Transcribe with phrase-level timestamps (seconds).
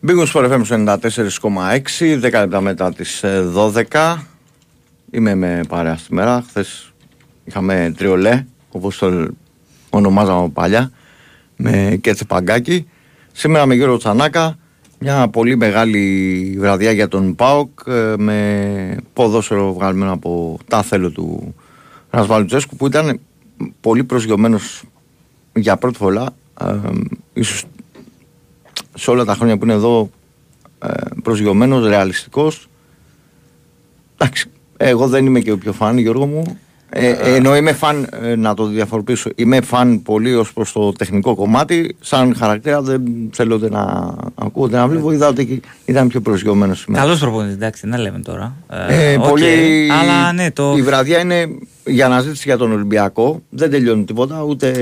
[0.00, 3.82] Μπήκαν στο FM 94,6, 10 λεπτά μετά τις 12.
[3.92, 4.14] Ε,
[5.10, 6.44] Είμαι με παρέα σήμερα.
[6.48, 6.92] Χθες
[7.44, 9.28] είχαμε τριολέ, όπως το
[9.90, 10.90] ονομάζαμε παλιά,
[11.56, 12.88] με Κέτσε Παγκάκη.
[13.32, 14.58] Σήμερα με Γιώργο Τσανάκα,
[14.98, 21.54] μια πολύ μεγάλη βραδιά για τον ΠΑΟΚ, ε, με ποδόσφαιρο βγαλμένο από τα θέλω του
[22.10, 23.20] Ρασβάλου Τσέσκου, που ήταν
[23.80, 24.82] πολύ προσγειωμένος
[25.54, 26.26] για πρώτη φορά,
[26.60, 26.76] ε,
[27.32, 27.64] ίσως
[28.98, 30.10] σε όλα τα χρόνια που είναι εδώ
[30.84, 30.88] ε,
[31.22, 32.68] προσγειωμένος, ρεαλιστικός.
[34.18, 36.58] Εντάξει, εγώ δεν είμαι και ο πιο φαν, Γιώργο μου.
[36.90, 40.92] Ε, ε, ενώ είμαι φαν, ε, να το διαφοροποιήσω, είμαι φαν πολύ ως προς το
[40.92, 41.96] τεχνικό κομμάτι.
[42.00, 45.12] Σαν χαρακτήρα δεν θέλω να ακούω να βλέπω.
[45.12, 47.04] Είδα ότι ήταν πιο προσγειωμένος σήμερα.
[47.04, 48.54] Καλός προπονητής, εντάξει, να λέμε τώρα.
[48.68, 49.28] Ε, okay.
[49.28, 49.88] πολύ...
[50.00, 50.74] Αλλά ναι, το...
[50.76, 51.48] Η βραδιά είναι
[51.84, 53.42] για αναζήτηση για τον Ολυμπιακό.
[53.50, 54.42] Δεν τελειώνει τίποτα.
[54.42, 54.74] Ούτε.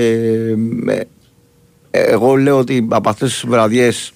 [1.91, 4.11] Εγώ λέω ότι από αυτές τις βραδιές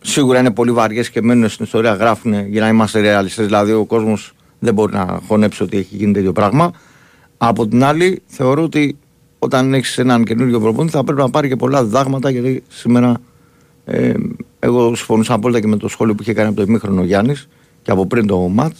[0.00, 1.94] σίγουρα είναι πολύ βαριές και μένουν στην ιστορία.
[1.94, 3.44] Γράφουν για να είμαστε ρεαλιστές.
[3.46, 6.72] Δηλαδή, ο κόσμος δεν μπορεί να χωνέψει ότι έχει γίνει τέτοιο πράγμα.
[7.38, 8.96] Από την άλλη, θεωρώ ότι
[9.38, 13.20] όταν έχεις έναν καινούριο προπονητή θα πρέπει να πάρει και πολλά διδάγματα γιατί σήμερα
[13.84, 14.12] ε,
[14.58, 17.48] εγώ συμφωνούσα απόλυτα και με το σχόλιο που είχε κάνει από το ημίχρονο ο Γιάννης
[17.82, 18.72] και από πριν το ΜΑΤ.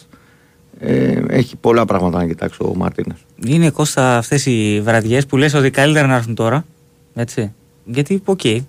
[0.79, 3.19] Ε, έχει πολλά πράγματα να κοιτάξει ο Μαρτίνες.
[3.47, 6.65] Είναι Κώστα αυτές οι βραδιές που λες ότι καλύτερα να έρθουν τώρα.
[7.15, 7.53] Έτσι.
[7.85, 8.61] Γιατί, οκ, okay,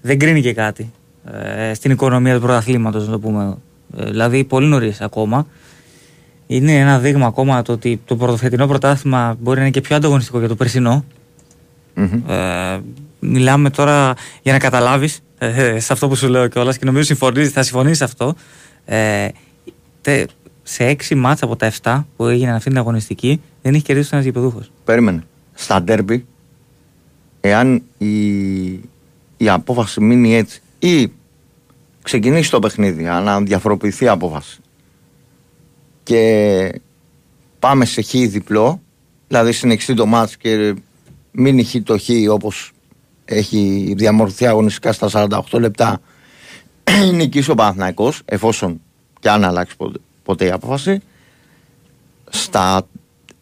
[0.00, 0.90] δεν κρίνει και κάτι
[1.32, 3.56] ε, στην οικονομία του πρωταθλήματος, να το πούμε.
[3.96, 5.46] Ε, δηλαδή, πολύ νωρίς ακόμα
[6.46, 9.96] είναι ένα δείγμα ακόμα το ότι το το φετινό πρωτάθλημα μπορεί να είναι και πιο
[9.96, 11.04] ανταγωνιστικό από το περσινό
[11.94, 12.78] Ε,
[13.18, 17.50] μιλάμε τώρα για να καταλάβεις ε, σε αυτό που σου λέω κιόλας και νομίζω συμφωνείς,
[17.50, 18.34] θα συμφωνήσει σε αυτό.
[18.84, 19.28] Ε,
[20.00, 20.24] τε,
[20.62, 24.22] σε έξι μάτς από τα 7 που έγιναν αυτή την αγωνιστική δεν έχει κερδίσει ένα
[24.22, 24.70] γηπεδούχος.
[24.84, 25.22] Περίμενε.
[25.54, 26.26] Στα ντέρμπι,
[27.44, 28.24] εάν η,
[29.36, 31.12] η απόφαση μείνει έτσι ή
[32.02, 34.60] ξεκινήσει το παιχνίδι, να διαφοροποιηθεί η απόφαση
[36.02, 36.80] και
[37.58, 38.80] πάμε σε χ διπλό,
[39.28, 40.74] δηλαδή συνεχιστεί το μάτς και
[41.30, 42.72] μην χ το χ όπως
[43.24, 46.00] έχει διαμορφωθεί αγωνιστικά στα 48 λεπτά
[47.14, 48.80] νικήσει ο Παναθηναϊκός εφόσον
[49.20, 51.00] και αν αλλάξει ποτέ, ποτέ η απόφαση
[52.30, 52.86] στα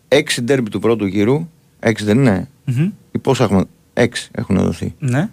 [0.08, 1.48] 6 ντέρμπι του πρώτου γύρου
[1.80, 2.90] 6 δεν είναι mm-hmm.
[3.12, 3.64] ή πόσα έχουμε
[3.94, 5.28] 6 έχουν δοθεί ναι.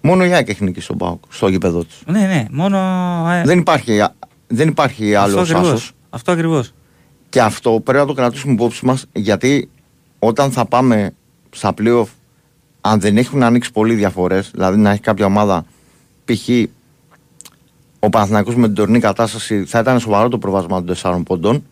[0.00, 2.02] Μόνο η ΑΕΚ έχει νικήσει τον Πάοκ στο γήπεδο τους.
[2.06, 2.78] Ναι, ναι, μόνο.
[3.44, 4.04] Δεν υπάρχει,
[4.46, 5.78] δεν υπάρχει άλλο άσο.
[6.10, 6.72] Αυτό ακριβώς.
[7.28, 9.70] Και αυτό πρέπει να το κρατήσουμε υπόψη μας γιατί
[10.18, 11.14] όταν θα πάμε
[11.50, 12.06] στα playoff,
[12.80, 15.64] αν δεν έχουν ανοίξει πολλοί διαφορές, δηλαδή να έχει κάποια ομάδα,
[16.24, 16.48] π.χ.
[17.98, 21.64] ο Παναθηναϊκός με την τωρινή κατάσταση θα ήταν σοβαρό το προβάσμα των 4 πόντων.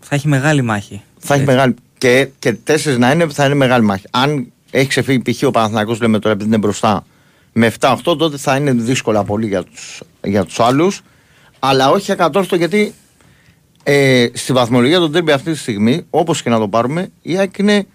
[0.00, 1.02] Θα έχει μεγάλη μάχη.
[1.18, 1.74] Θα έχει μεγάλη.
[1.98, 4.04] Και, και τέσσερις να είναι, θα είναι μεγάλη μάχη.
[4.10, 5.42] Αν έχει ξεφύγει π.χ.
[5.42, 7.06] ο Παναθηναϊκός, λέμε τώρα επειδή είναι μπροστά,
[7.52, 11.00] με 7-8, τότε θα είναι δύσκολα πολύ για τους για τους άλλους.
[11.58, 12.94] Αλλά όχι ακατόρθωτο γιατί
[13.82, 17.58] ε, στη βαθμολογία των τέμπη αυτή τη στιγμή, όπως και να το πάρουμε, η ΑΕΚ
[17.58, 17.86] είναι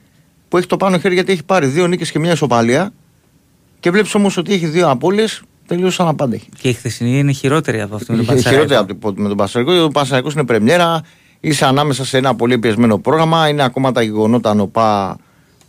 [0.47, 2.93] που έχει το πάνω χέρι γιατί έχει πάρει δύο νίκες και μια ισοπαλία.
[3.79, 6.49] Και βλέπεις όμως ότι έχει δύο απώλειες τελείως αναπάντεχη.
[6.61, 8.49] Και η χθεσινή είναι χειρότερη από αυτή με τον Πασαρικό.
[8.49, 11.01] Χειρότερη από με τον Πασαρικό, γιατί ο Πασαρικό είναι πρεμιέρα,
[11.39, 15.17] είσαι ανάμεσα σε ένα πολύ πιεσμένο πρόγραμμα, είναι ακόμα τα γεγονότα νοπά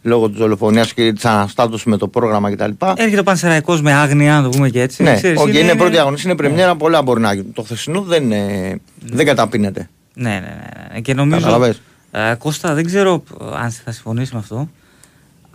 [0.02, 2.70] λόγω της δολοφονίας και της αναστάτωσης με το πρόγραμμα κτλ.
[2.94, 5.02] Έρχεται ο Πανσεραϊκός με άγνοια, να το πούμε και έτσι.
[5.02, 6.78] Ναι, Ξέρεις, είναι, είναι πρώτη αγωνία, είναι πρεμιέρα, ναι.
[6.78, 7.52] πολλά μπορεί να γίνουν.
[7.52, 8.72] Το χθεσινό δεν, ναι.
[9.00, 9.88] δεν καταπίνεται.
[10.14, 10.94] Ναι, ναι, ναι.
[10.94, 11.00] ναι.
[11.00, 11.64] Και νομίζω.
[12.10, 13.22] Ε, Κώστα, δεν ξέρω
[13.62, 14.68] αν θα συμφωνήσει με αυτό.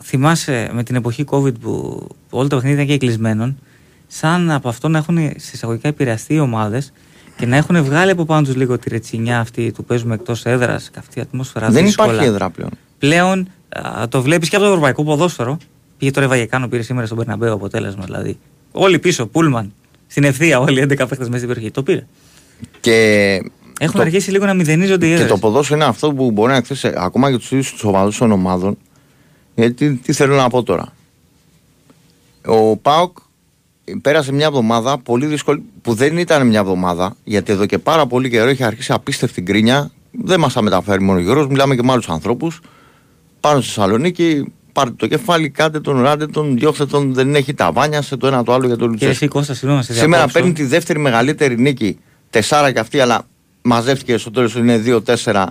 [0.04, 3.60] Θυμάσαι με την εποχή COVID που όλα τα παιχνίδια ήταν και κλεισμένων,
[4.08, 6.94] σαν από αυτό να έχουν συσσαγωγικά επηρεαστεί οι ομάδες
[7.38, 10.90] και να έχουν βγάλει από πάνω τους λίγο τη ρετσινιά αυτή του παίζουμε εκτός έδρας
[10.90, 11.70] και αυτή η ατμόσφαιρα.
[11.70, 12.12] Δεν δύσκολα.
[12.12, 12.70] υπάρχει έδρα πλέον.
[12.98, 13.48] Πλέον
[13.82, 15.58] α, το βλέπεις και από το ευρωπαϊκό ποδόσφαιρο.
[15.98, 18.38] Πήγε τώρα η Βαγεκάνο, πήρε σήμερα στον Περναμπέο αποτέλεσμα δηλαδή.
[18.72, 19.74] Όλοι πίσω, Πούλμαν,
[20.08, 21.72] στην ευθεία, όλοι οι 11 παίχτε μέσα στην περιοχή.
[21.72, 22.06] Το πήρε.
[22.80, 22.94] Και
[23.80, 24.02] έχουν το...
[24.02, 25.28] αρχίσει λίγο να μηδενίζονται οι έδρες.
[25.28, 28.18] Και το ποδόσφαιρο είναι αυτό που μπορεί να εκθέσει ακόμα και τους ίδιους τους οπαδού
[28.18, 28.78] των ομάδων.
[29.56, 30.94] Γιατί τι θέλω να πω τώρα.
[32.46, 33.18] Ο Πάοκ
[34.02, 38.30] πέρασε μια εβδομάδα πολύ δύσκολη, που δεν ήταν μια εβδομάδα, γιατί εδώ και πάρα πολύ
[38.30, 39.92] καιρό έχει αρχίσει απίστευτη γκρίνια.
[40.12, 42.62] Δεν μας τα μεταφέρει μόνο ο Γιώργος, μιλάμε και με άλλους ανθρώπους.
[43.46, 47.72] Πάνω στη Θεσσαλονίκη, πάρτε το κεφάλι, κάτε τον, ράτε τον, διώξτε τον, δεν έχει τα
[47.72, 49.44] βάνια σε το ένα το άλλο για το Λουτσέσκο.
[49.82, 52.00] Σήμερα παίρνει τη δεύτερη μεγαλύτερη νίκη,
[52.30, 53.28] τεσσάρα και αυτή, αλλά
[53.62, 54.84] μαζεύτηκε στο τέλος είναι
[55.24, 55.46] 2-4.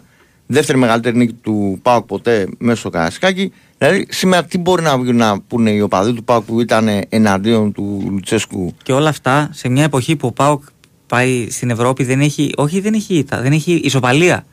[0.47, 3.53] Δεύτερη μεγαλύτερη νίκη του Πάουκ ποτέ μέσα στο Καρασκάκι.
[3.79, 8.09] Δηλαδή σήμερα τι μπορεί να, να πούνε οι οπαδοί του Πάουκ που ήταν εναντίον του
[8.11, 10.63] Λουτσέσκου; Και όλα αυτά σε μια εποχή που ο Πάουκ
[11.07, 14.45] πάει στην Ευρώπη δεν έχει, όχι δεν έχει ήττα, δεν έχει ισοπαλία.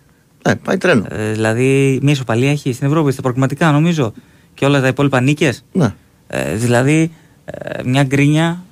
[0.48, 1.06] Ναι, πάει τρένο.
[1.10, 4.14] Ε, δηλαδή μια ισοπαλία έχει στην Ευρώπη στα προκριματικά νομίζω
[4.54, 5.64] και όλα τα υπόλοιπα νίκες.
[5.72, 5.94] Ναι.
[6.28, 7.12] Ε, δηλαδή
[7.46, 8.64] ε, μια γκρίνια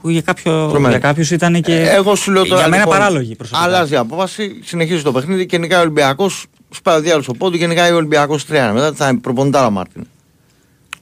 [0.00, 2.60] που για, κάποιο, για κάποιους ήταν και Ε, Εγώ σου λέω τώρα.
[2.60, 3.64] για μένα λοιπόν, παράλογη προσωπικά.
[3.66, 6.46] Αλλάζει η απόφαση, συνεχίζει το παιχνίδι και νικάει ο Ολυμπιακός.
[6.70, 8.70] Σπάει ο διάλογος ο πόντου και νικάει ο Ολυμπιακός 3.
[8.72, 10.06] Μετά θα είναι προπονητάρα Μάρτιν.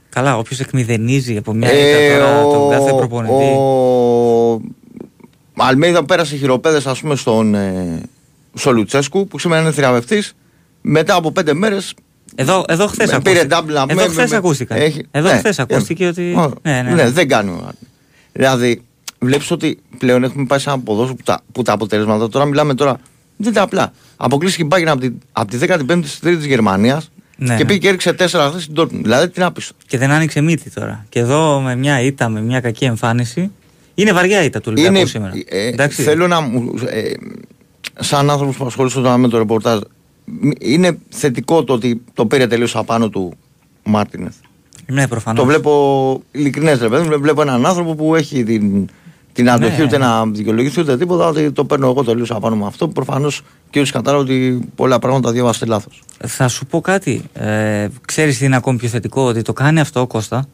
[0.09, 3.45] Καλά, όποιος εκμηδενίζει από μια ήττα τώρα τον κάθε προπονητή.
[3.45, 4.61] Ε, Ο
[5.57, 8.03] Αλμέιδα πέρασε χειροπέδες, ας πούμε, στον ε,
[8.55, 10.23] στο Λουτσέσκου, που σήμερα είναι θριαμβευτή.
[10.81, 11.95] Μετά από πέντε μέρες.
[12.35, 14.79] Εδώ, εδώ χθες Με πήρε double να Εδώ πούμε, χθες με- ακούστηκαν.
[14.81, 16.35] έχει- Εδώ ναι, χθες ε, ακούστηκε ότι.
[16.37, 17.11] Ω, Ναι, ναι, ναι.
[17.11, 17.87] δεν κάνει ο Μάρτιν.
[18.33, 18.83] Δηλαδή,
[19.19, 22.75] βλέπεις ότι πλέον έχουμε πάει σε ένα ποδόσφαιρο που τα, που τα αποτελέσματα τώρα μιλάμε
[22.75, 22.97] τώρα.
[23.37, 23.93] Δεν είναι απλά.
[24.17, 27.65] Αποκλείστηκε η Bayern από τη, από τη 15η στη 3η της Γερμανίας Ναι, και ναι.
[27.69, 28.89] πήγε και έριξε 4 χθες στην Dortmund.
[29.03, 29.73] Δηλαδή, τι να πεις.
[29.87, 31.07] Και δεν άνοιξε μύτη τώρα.
[31.09, 33.51] Και εδώ με μια ήττα, με μια κακή εμφάνιση.
[33.95, 35.33] Είναι βαριά ήττα του Ολυμπιακού Είναι, σήμερα.
[35.49, 36.03] ε, Εντάξει.
[36.03, 36.75] θέλω να μου.
[36.87, 37.13] Ε,
[38.01, 39.81] σαν άνθρωπος που ασχολείται τώρα με το ρεπορτάζ,
[40.25, 43.33] μ- είναι θετικό το ότι το πήρε τελείως απάνω του
[43.87, 44.35] ο Μάρτινεθ.
[44.87, 45.41] Ναι, προφανώς.
[45.41, 47.21] Το βλέπω ειλικρινές, ρε παιδί μου.
[47.21, 48.89] Βλέπω έναν άνθρωπο που έχει την,
[49.33, 49.85] την αντοχή Ναι.
[49.85, 51.27] ούτε να δικαιολογηθεί ούτε τίποτα.
[51.27, 52.89] Ότι το παίρνω εγώ τελείως απάνω με αυτό.
[52.89, 56.03] Προφανώς και όλοι κατάλαβα ότι πολλά πράγματα διάβασε λάθος.
[56.27, 57.23] Θα σου πω κάτι.
[57.33, 60.47] Ε, ξέρεις τι είναι ακόμη πιο θετικό, ότι το κάνει αυτό ο Κώστα.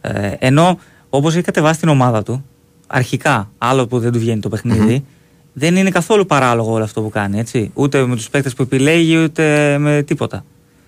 [0.00, 0.78] Ε, ενώ
[1.10, 2.44] όπως έχει κατεβάσει την ομάδα του,
[2.86, 5.04] αρχικά, άλλο που δεν του βγαίνει το παιχνίδι
[5.52, 7.38] δεν είναι καθόλου παράλογο όλο αυτό που κάνει.
[7.38, 7.70] Έτσι.
[7.74, 10.44] Ούτε με τους παίκτες που επιλέγει, ούτε με τίποτα.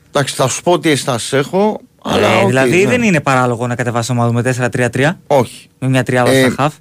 [0.09, 1.81] Εντάξει, θα σου πω τι ενστάσεις έχω.
[2.05, 2.89] Αλλά Ε, οκ, δηλαδή ναι.
[2.91, 5.69] δεν είναι παράλογο να κατεβάσει ομάδα με 4-3-3, Όχι.
[5.79, 6.75] με μια τριάδα Ε, στα χαφ;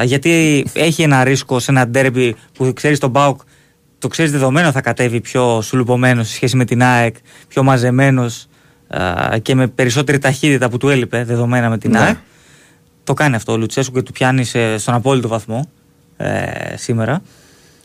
[0.00, 3.40] Ε, γιατί έχει ένα ρίσκο σε ένα ντέρμπι που ξέρεις τον ΠΑΟΚ,
[3.98, 7.14] το ξέρεις δεδομένο θα κατέβει πιο σουλουπωμένο σε σχέση με την ΑΕΚ,
[7.48, 8.46] πιο μαζεμένος
[9.42, 11.98] και με περισσότερη ταχύτητα που του έλειπε δεδομένα με την Ναι.
[12.00, 12.16] ΑΕΚ.
[13.04, 15.68] Το κάνει αυτό ο Λουτσέσκου και του πιάνει σε- στον απόλυτο βαθμό
[16.24, 17.22] ε, σήμερα.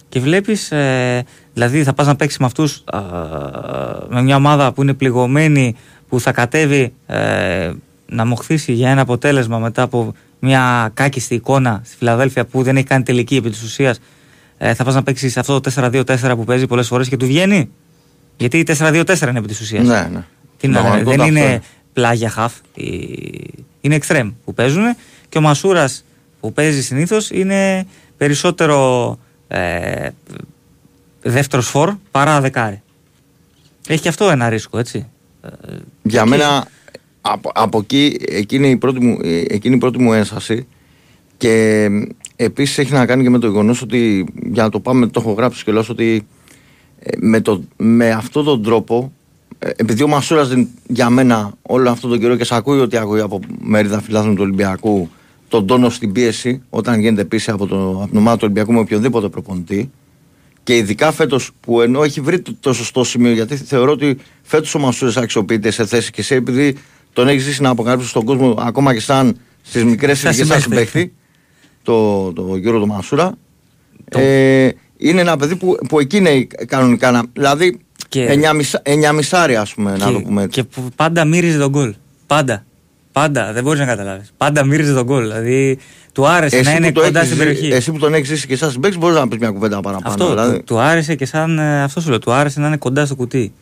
[0.09, 1.23] Και βλέπεις, ε,
[1.53, 2.83] δηλαδή θα πας να παίξεις με αυτούς
[4.09, 5.75] με μια ομάδα που είναι πληγωμένη,
[6.09, 7.71] που θα κατέβει ε,
[8.07, 12.85] να μοχθήσει για ένα αποτέλεσμα μετά από μια κάκιστη εικόνα στη Φιλαδέλφια που δεν έχει
[12.85, 13.99] κάνει τελική επί της ουσίας.
[14.57, 17.69] Ε, θα πας να παίξεις αυτό το 4-2-4 που παίζει πολλές φορές και του βγαίνει;
[18.37, 19.87] Γιατί 4-2-4 είναι επί της ουσίας.
[19.87, 20.23] Ναι, ναι.
[20.57, 21.61] Τι να λέμε, Πραγματικότητα δεν αυτό είναι είναι.
[21.93, 22.53] πλάγια χαφ.
[22.73, 24.83] η- Είναι εξτρέμ που παίζουν
[25.29, 26.05] και ο Μασούρας
[26.39, 27.85] που παίζει συνήθως είναι
[28.17, 30.09] περισσότερο ε,
[31.21, 32.81] δεύτερος φορ παρά δεκάρι.
[33.87, 35.07] Έχει και αυτό ένα ρίσκο, έτσι.
[35.41, 35.49] Ε,
[36.03, 36.67] Για εκεί- μένα
[37.21, 40.67] από, από εκεί εκείνη η, πρώτη μου, ε, εκείνη η πρώτη μου ένσταση
[41.37, 41.87] και
[42.35, 45.31] επίσης έχει να κάνει και με το γεγονός ότι για να το πάμε το έχω
[45.31, 46.27] γράψει και λέω ότι
[46.99, 49.11] ε, με, το, με αυτόν τον τρόπο
[49.59, 52.97] ε, επειδή ο Μασούρας δεν- για μένα όλο αυτόν τον καιρό και σε ακούει ότι
[52.97, 55.09] ακούει από μερίδα φιλάθλων του Ολυμπιακού
[55.57, 58.79] τον τόνο στην πίεση όταν γίνεται πίεση από, το, από την ομάδα του Ολυμπιακού με
[58.79, 59.91] οποιονδήποτε προπονητή
[60.63, 64.75] και ειδικά φέτος που ενώ έχει βρει το, το σωστό σημείο, γιατί θεωρώ ότι φέτος
[64.75, 66.75] ο Μασούρη αξιοποιείται σε θέση και εσύ, επειδή
[67.13, 70.61] τον έχει ζήσει να αποκαλύψει στον κόσμο ακόμα και σαν στις μικρές Σαν ηλικίες σαν
[70.61, 70.89] συμπαίχτη.
[70.91, 71.13] συμπαίχτη,
[71.83, 73.31] το, το γύρο του Μασούρα.
[74.09, 77.23] Το- Ε, είναι ένα παιδί που, που εκεί είναι κανονικά να.
[77.33, 77.79] Δηλαδή,
[78.09, 80.61] Και- εννιά μισά- εννιά μισάρι, ας πούμε, να το πούμε έτσι.
[80.61, 81.93] και που πάντα μύριζε τον γκολ.
[82.27, 82.65] Πάντα.
[83.19, 83.53] Πάντα.
[83.53, 84.31] Δεν μπορείς να καταλάβεις.
[84.37, 85.21] Πάντα μύριζε τον γκολ.
[85.23, 85.77] Δηλαδή
[86.13, 87.75] του άρεσε να είναι που το κοντά έχεις στην ζει- περιοχή.
[87.75, 90.07] εσύ που τον έχεις ζήσει και σαν συμπαίχτη, μπορείς να πεις μια κουβέντα παραπάνω.
[90.09, 90.57] Αυτό δηλαδή.
[90.57, 91.59] του, του άρεσε και σαν.
[91.59, 92.19] ε, Αυτό σου λέω.
[92.19, 93.53] Του άρεσε να είναι κοντά στο κουτί.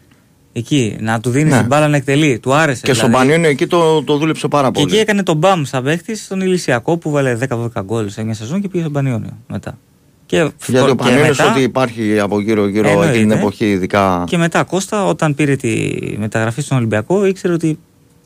[0.54, 0.98] Εκεί.
[1.00, 1.58] Να του δίνεις Ναι.
[1.60, 2.40] την μπάλα να εκτελεί.
[2.40, 2.82] Του άρεσε.
[2.82, 3.26] και στον δηλαδή.
[3.28, 4.92] Πανιόνιο εκεί το, το δούλεψε πάρα Και πολύ.
[4.94, 8.62] εκεί έκανε τον μπαμ σαν παίχτη στον Ηλυσιακό που βάλε 10-12 γκολ σε μια σεζόν
[8.62, 9.78] και πήγε στον Πανιόνιο μετά.
[10.26, 10.36] Και,
[10.68, 13.12] Γιατί ο και Πανιόνιος μετά- ότι υπάρχει από γύρω-γύρω Εννοείται.
[13.12, 14.24] εκείνη την εποχή, ειδικά.
[14.28, 17.80] Και μετά Κώστα, όταν πήρε τη μεταγραφή στον Ολυμπιακό, ήξερε ότι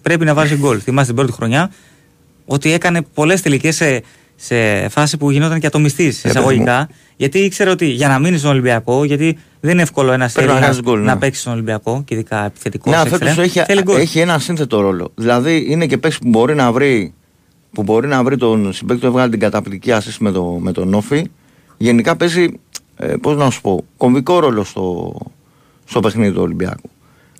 [0.07, 0.79] πρέπει να βάζει γκολ.
[0.83, 1.71] Θυμάστε την πρώτη χρονιά
[2.45, 4.01] ότι έκανε πολλές τελικές σε,
[4.35, 6.89] σε φάση που γινόταν και ατομιστής παιδί εισαγωγικά.
[7.15, 10.53] Γιατί ήξερε ότι για να μείνει στον Ολυμπιακό, γιατί δεν είναι εύκολο ένας Πρέπει να
[10.53, 11.05] Έλληνας κάνεις γκολ, ναι.
[11.05, 12.93] να παίξει στον Ολυμπιακό και ειδικά επιθετικός.
[12.93, 13.99] Ναι, σε φέτος εξτρέμ, έχει, θέλει γκολ.
[13.99, 15.11] έχει ένα σύνθετο ρόλο.
[15.15, 17.13] Δηλαδή είναι και παίξει που μπορεί να βρει,
[17.71, 20.93] που μπορεί να βρει τον συμπέκτη που έβγαλε την καταπληκτική assist με, το, με τον
[20.93, 21.25] Όφη.
[21.77, 22.59] Γενικά παίζει,
[22.95, 25.15] ε, πώς να σου πω, κομβικό ρόλο στο,
[25.85, 26.89] στο παιχνίδι του Ολυμπιακού.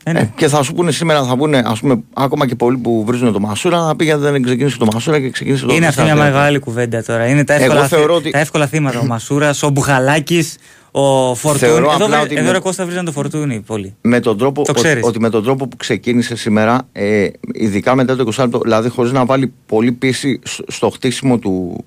[0.10, 0.20] Ε, ναι.
[0.20, 3.34] Ε, και θα σου πούνε σήμερα, θα πούνε ας πούμε, ακόμα και πολλοί που βρίζουν
[3.34, 6.14] το Μασούρα, να πει γιατί δεν ξεκίνησε το Μασούρα και ξεκίνησε το Είναι αυτή μια
[6.16, 6.18] 4-3.
[6.18, 7.28] μεγάλη κουβέντα τώρα.
[7.28, 9.00] Είναι τα Εγώ εύκολα, θεωρώ θύ- ότι- τα εύκολα θύματα.
[9.00, 10.58] Ο Μασούρας, ο Μπουχαλάκης,
[10.92, 11.72] ο Φορτούνη.
[11.72, 13.96] Θεωρώ Εδώ, απλά βρε- ότι εδώ με- ρε Κώστα βρίζαν το Φορτούνη πολύ.
[14.02, 15.04] με τον τρόπο, Το ότι, ξέρεις.
[15.04, 19.12] ότι με τον τρόπο που ξεκίνησε σήμερα, ε, ειδικά μετά το 20 λεπτό, δηλαδή χωρίς
[19.12, 21.86] να βάλει πολύ πίεση σ- στο χτίσιμο του,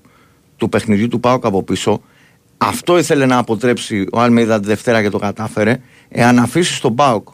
[0.57, 2.01] του παιχνιδιού του Πάουκ από πίσω,
[2.57, 5.77] αυτό ήθελε να αποτρέψει ο Αλμίδα τη Δευτέρα και το κατάφερε.
[6.09, 7.27] Εάν αφήσεις τον Πάουκ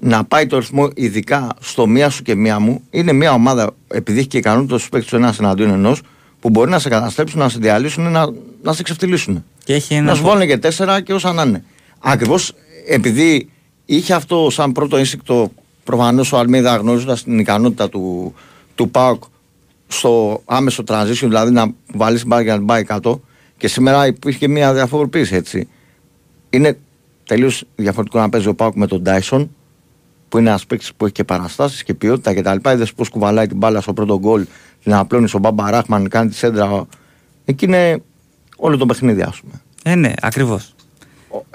[0.00, 4.18] να πάει το ρυθμό, ειδικά στο μία σου και μία μου, είναι μια ομάδα, επειδή
[4.18, 6.02] έχει και ικανότητα στους παίκτες του ένας εναντίον ενός,
[6.40, 8.26] που μπορεί να σε καταστρέψουν, να σε διαλύσουν, να,
[8.62, 9.44] να σε ξεφτυλίσουν.
[9.64, 11.64] Και έχει ένα Να σου βάλουν και τέσσερα και όσα να είναι.
[11.98, 12.52] Ακριβώς
[12.86, 13.50] επειδή
[13.84, 15.52] είχε αυτό σαν πρώτο ένστικτο,
[15.84, 18.34] προφανώς ο Αλμίδα γνωρίζοντα την ικανότητα του,
[18.74, 19.22] του ΠΑΟΚ
[19.86, 23.20] στο άμεσο transition, δηλαδή να βάλεις την μπάλα και να την πάει κάτω.
[23.56, 25.68] Και σήμερα υπήρχε και μια διαφοροποίηση έτσι.
[26.50, 26.78] Είναι
[27.26, 29.55] τελείως διαφορετικό να παίζει ο Πάουκ με τον Τάισον,
[30.28, 32.70] που είναι ένας παίκτης που έχει και παραστάσεις και ποιότητα κτλ.
[32.70, 34.46] Είδες πώς κουβαλάει την μπάλα στο πρώτο γκολ,
[34.82, 36.86] την απλώνει στον Μπάμπα Ράχμαν, κάνει τη σέντρα.
[37.44, 38.02] Εκεί είναι
[38.56, 39.60] όλο το παιχνίδι, ας πούμε.
[39.84, 40.74] Ε, ναι, ακριβώς.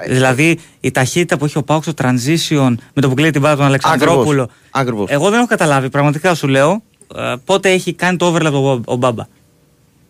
[0.07, 3.55] Δηλαδή η ταχύτητα που έχει ο ΠΑΟΚ στο transition με το που κλείνει την μπάλα
[3.55, 4.49] του Αλεξανδρόπουλο.
[4.71, 5.09] Ακριβώς.
[5.09, 6.81] Εγώ δεν έχω καταλάβει, πραγματικά σου λέω,
[7.15, 9.25] ε, πότε έχει κάνει το overlap ο, ο Μπάμπα.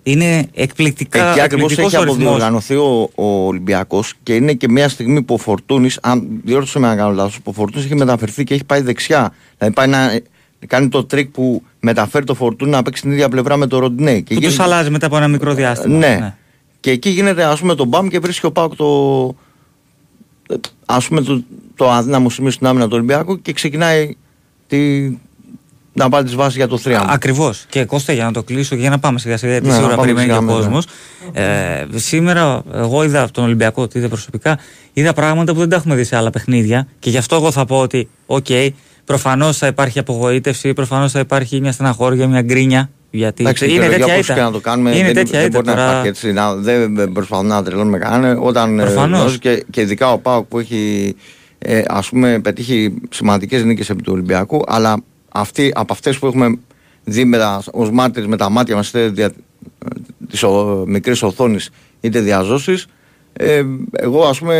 [0.03, 2.27] Είναι εκπληκτικά Εκεί ακριβώς έχει εκπληκτικός ορισμός.
[2.27, 6.87] αποδιοργανωθεί ο, ο Ολυμπιακός και είναι και μια στιγμή που ο Φορτούνης, αν διόρθωσε με
[6.87, 9.33] να κάνω λάθος, ο Φορτούνης έχει μεταφερθεί και έχει πάει δεξιά.
[9.57, 10.19] Δηλαδή πάει να
[10.67, 14.21] κάνει το τρίκ που μεταφέρει το Φορτούνη να παίξει την ίδια πλευρά με το Ροντινέι.
[14.23, 15.97] Και Που γίνεται- του αλλάζει μετά από ένα μικρό διάστημα.
[15.97, 16.35] Ναι.
[16.79, 18.85] Και εκεί γίνεται ας πούμε το μπαμ και βρίσκει ο ΠΑΟΚ το.
[20.85, 21.43] Ας πούμε το,
[21.75, 24.15] το αδύναμο σημείο στην άμυνα του Ολυμπιακού και ξεκινάει
[24.67, 25.09] τη,
[25.93, 27.03] να πάρει τις βάσεις για το 3.
[27.07, 27.65] Ακριβώς.
[27.69, 29.77] Και Κώστα, για να το κλείσω και για να πάμε σιγά σιγά, γιατί Ναι, να
[29.77, 30.85] σίγουρα πάμε περιμένει και ο σιγά, ναι, κόσμος.
[31.33, 34.59] Ε, σήμερα, εγώ είδα από τον Ολυμπιακό, το είδα προσωπικά,
[34.93, 36.87] είδα πράγματα που δεν τα έχουμε δει σε άλλα παιχνίδια.
[36.99, 38.45] Και γι' αυτό εγώ θα πω ότι, οκ,
[39.05, 42.89] προφανώς θα υπάρχει απογοήτευση, προφανώς θα υπάρχει μια στεναχώρια, μια γκρίνια.
[43.13, 44.33] Γιατί Εντάξει, είναι είναι τέτοια όπως ήττα.
[44.33, 44.89] και να το κάνουμε.
[44.95, 45.87] είναι δεν, τέτοια δεν ήττα μπορεί να τώρα.
[45.89, 46.31] υπάρχει έτσι.
[46.31, 48.37] Να, δεν προσπαθούμε να τρελώνουμε κανέναν.
[48.43, 49.17] Όταν ε, Προφανώς.
[49.17, 51.15] γνωρίζει και, και ειδικά ο Πάουκ που έχει
[51.59, 56.57] ε, ας πούμε, πετύχει σημαντικές νίκες επί του Ολυμπιακού, αλλά αυτή, από αυτές που έχουμε
[57.03, 57.29] δει
[57.71, 59.31] ως μάρτυρες με τα μάτια μας είτε δια,
[60.29, 60.43] της
[60.85, 61.69] μικρής οθόνης
[61.99, 62.87] είτε διαζώσεις,
[63.33, 64.55] ε, εγώ ας πούμε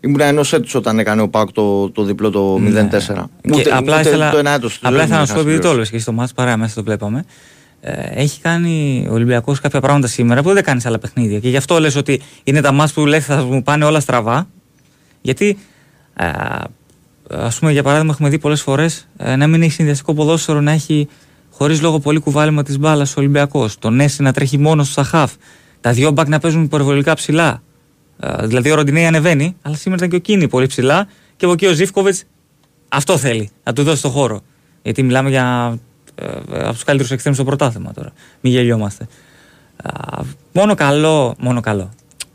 [0.00, 2.60] ήμουν ενός έτους όταν έκανε ο Πάουκ το, το διπλό το 0-4.
[3.42, 3.62] Ναι.
[3.62, 5.58] Και απλά ήθελα, το ένα έτος του απλά δεν ήθελα να είχα σου πω επειδή
[5.58, 5.72] το συμπληρώσει.
[5.72, 7.24] έλεγες και στο μάτς παρά μέσα το βλέπαμε.
[7.80, 11.38] Ε, έχει κάνει ο Ολυμπιακός κάποια πράγματα σήμερα που δεν κάνεις σε άλλα παιχνίδια.
[11.38, 14.48] Και γι' αυτό λες ότι είναι τα μάτς που λες θα μου πάνε όλα στραβά.
[15.20, 15.58] Γιατί,
[16.16, 16.26] ε,
[17.30, 20.70] ας πούμε, για παράδειγμα, έχουμε δει πολλές φορές ε, να μην έχει συνδυαστικό ποδόσφαιρο να
[20.70, 21.08] έχει
[21.50, 23.78] χωρίς λόγο πολύ κουβάλιμα της μπάλας ο Ολυμπιακός.
[23.78, 25.32] Το Νέσι να τρέχει μόνος στο Σαχάφ.
[25.80, 27.62] Τα δύο μπακ να παίζουν υπερβολικά ψηλά.
[28.20, 31.06] Ε, δηλαδή ο Ροντινέη ανεβαίνει, αλλά σήμερα ήταν και ο Κίνη πολύ ψηλά
[31.36, 32.24] και από εκεί ο Ζήφκοβιτς
[32.88, 34.40] αυτό θέλει, να του δώσει το χώρο.
[34.82, 35.78] Γιατί μιλάμε για
[36.14, 38.12] ε, από τους καλύτερους εξτρέμους στο πρωτάθλημα τώρα.
[38.40, 39.06] Μην γελιόμαστε.
[39.82, 40.22] Α,
[40.52, 41.90] μόνο καλό, μόνο καλό.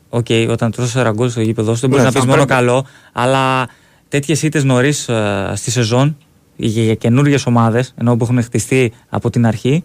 [0.10, 2.46] Οκ, όταν τρως ένα γκολ στο γήπεδο σου δεν μπορείς Ναι, να πεις θα μόνο
[2.46, 2.62] πρέπει.
[2.62, 3.68] καλό, αλλά
[4.08, 5.10] τέτοιες ήττες νωρίς
[5.54, 6.18] στη σεζόν
[6.56, 9.84] για, για καινούργιες ομάδες, ενώ που έχουν χτιστεί από την αρχή,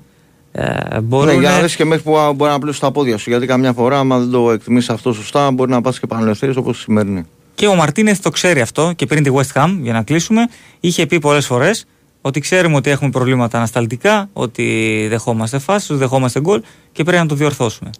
[0.52, 1.34] ε, μπορούν.
[1.34, 3.30] Ναι, για να δεις και μέχρι που α, μπορεί να απλώσεις τα πόδια σου.
[3.30, 6.54] Γιατί καμιά φορά, άμα δεν το εκτιμήσει αυτό σωστά, μπορεί να πας και παν ελευθέρω
[6.56, 7.24] όπως η σημερινή.
[7.54, 10.48] Και ο Μαρτίνεθ το ξέρει αυτό και πριν τη West Ham, για να κλείσουμε,
[10.80, 11.84] είχε πει πολλές φορές
[12.20, 16.62] ότι ξέρουμε ότι έχουμε προβλήματα ανασταλτικά, ότι δεχόμαστε φάσεις, δεχόμαστε γκολ
[16.92, 17.90] και πρέπει να το διορθώσουμε.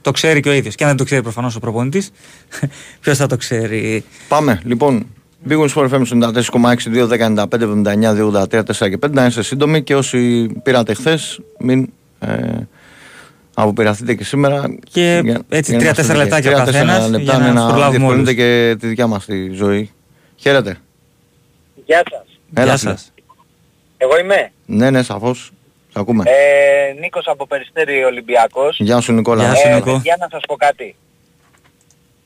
[0.00, 0.74] Το ξέρει και ο ίδιος.
[0.74, 2.10] Και αν δεν το ξέρει προφανώς ο προπονητής,
[3.00, 5.06] ποιος θα το ξέρει; Πάμε, λοιπόν.
[5.46, 9.10] Big Wings for FM 94,6, 2, 10, 95, 79, 2, 84, 4 και 5.
[9.10, 12.36] Να είστε σύντομοι και όσοι πήρατε χθες, μην ε,
[13.54, 14.64] αποπειραθείτε και σήμερα.
[14.90, 16.72] Και Για- έτσι, για να τρία-τέσσερα είμαστε λεπτάκια ο δίκαιοι.
[16.72, 18.72] Τρία-τέσσερα καθένας λεπτά για να ναι, τους προλάβουμε διευκολύνετε όλους.
[18.72, 19.90] και τη δικιά μας τη ζωή.
[20.36, 20.76] Χαίρετε.
[21.86, 22.24] Γεια σας.
[22.54, 22.90] Έλα, Γεια φίλε.
[22.90, 23.12] σας.
[23.96, 24.50] Εγώ είμαι.
[24.66, 25.50] Ναι, ναι, σαφώς.
[25.92, 26.24] Σε ακούμε.
[26.26, 28.76] Ε, Νίκος από Περιστέρη Ολυμπιακός.
[28.80, 29.44] Γεια σου, Νικόλα.
[29.44, 30.00] Γεια σου, Ε, Νικό.
[30.04, 30.96] Για να σας πω κάτι.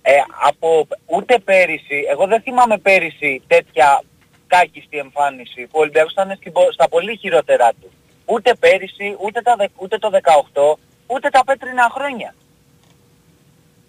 [0.03, 0.13] Ε,
[0.47, 4.03] από, ούτε πέρυσι, εγώ δεν θυμάμαι πέρυσι τέτοια
[4.47, 7.91] κάκιστη εμφάνιση που ο Ολυμπιακός ήταν στην πο- στα πολύ χειρότερά του.
[8.25, 12.35] Ούτε πέρυσι, ούτε, τα, δε- ούτε το 18, ούτε τα πέτρινα χρόνια.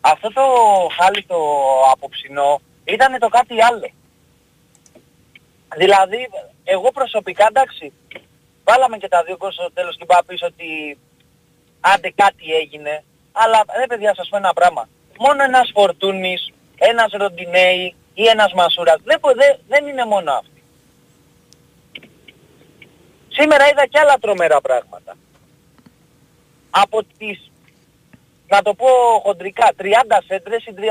[0.01, 0.41] Αυτό το
[0.99, 1.37] χάλι το
[1.91, 3.89] απόψινό ήταν το κάτι άλλο.
[5.75, 6.29] Δηλαδή,
[6.63, 7.93] εγώ προσωπικά, εντάξει,
[8.63, 10.97] βάλαμε και τα δύο γκολ στο τέλος και είπα πίσω ότι
[11.79, 14.87] άντε κάτι έγινε, αλλά ρε παιδιά σας πω ένα πράγμα.
[15.19, 20.63] Μόνο ένας Φορτούνης, ένας Ροντινέη ή ένας Μασούρας, δεν, μπο- δεν, δεν είναι μόνο αυτοί.
[23.29, 25.15] Σήμερα είδα και άλλα τρομερά πράγματα.
[26.69, 27.51] Από τις,
[28.47, 28.87] να το πω
[29.23, 29.83] χοντρικά, 30
[30.27, 30.81] σέντρες, οι 31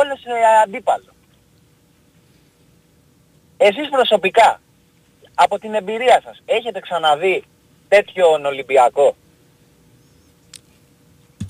[0.00, 0.30] όλες σε
[0.62, 1.12] αντίπαλο.
[3.56, 4.60] Εσείς προσωπικά,
[5.34, 7.44] από την εμπειρία σας, έχετε ξαναδεί
[7.88, 9.14] τέτοιον Ολυμπιακό;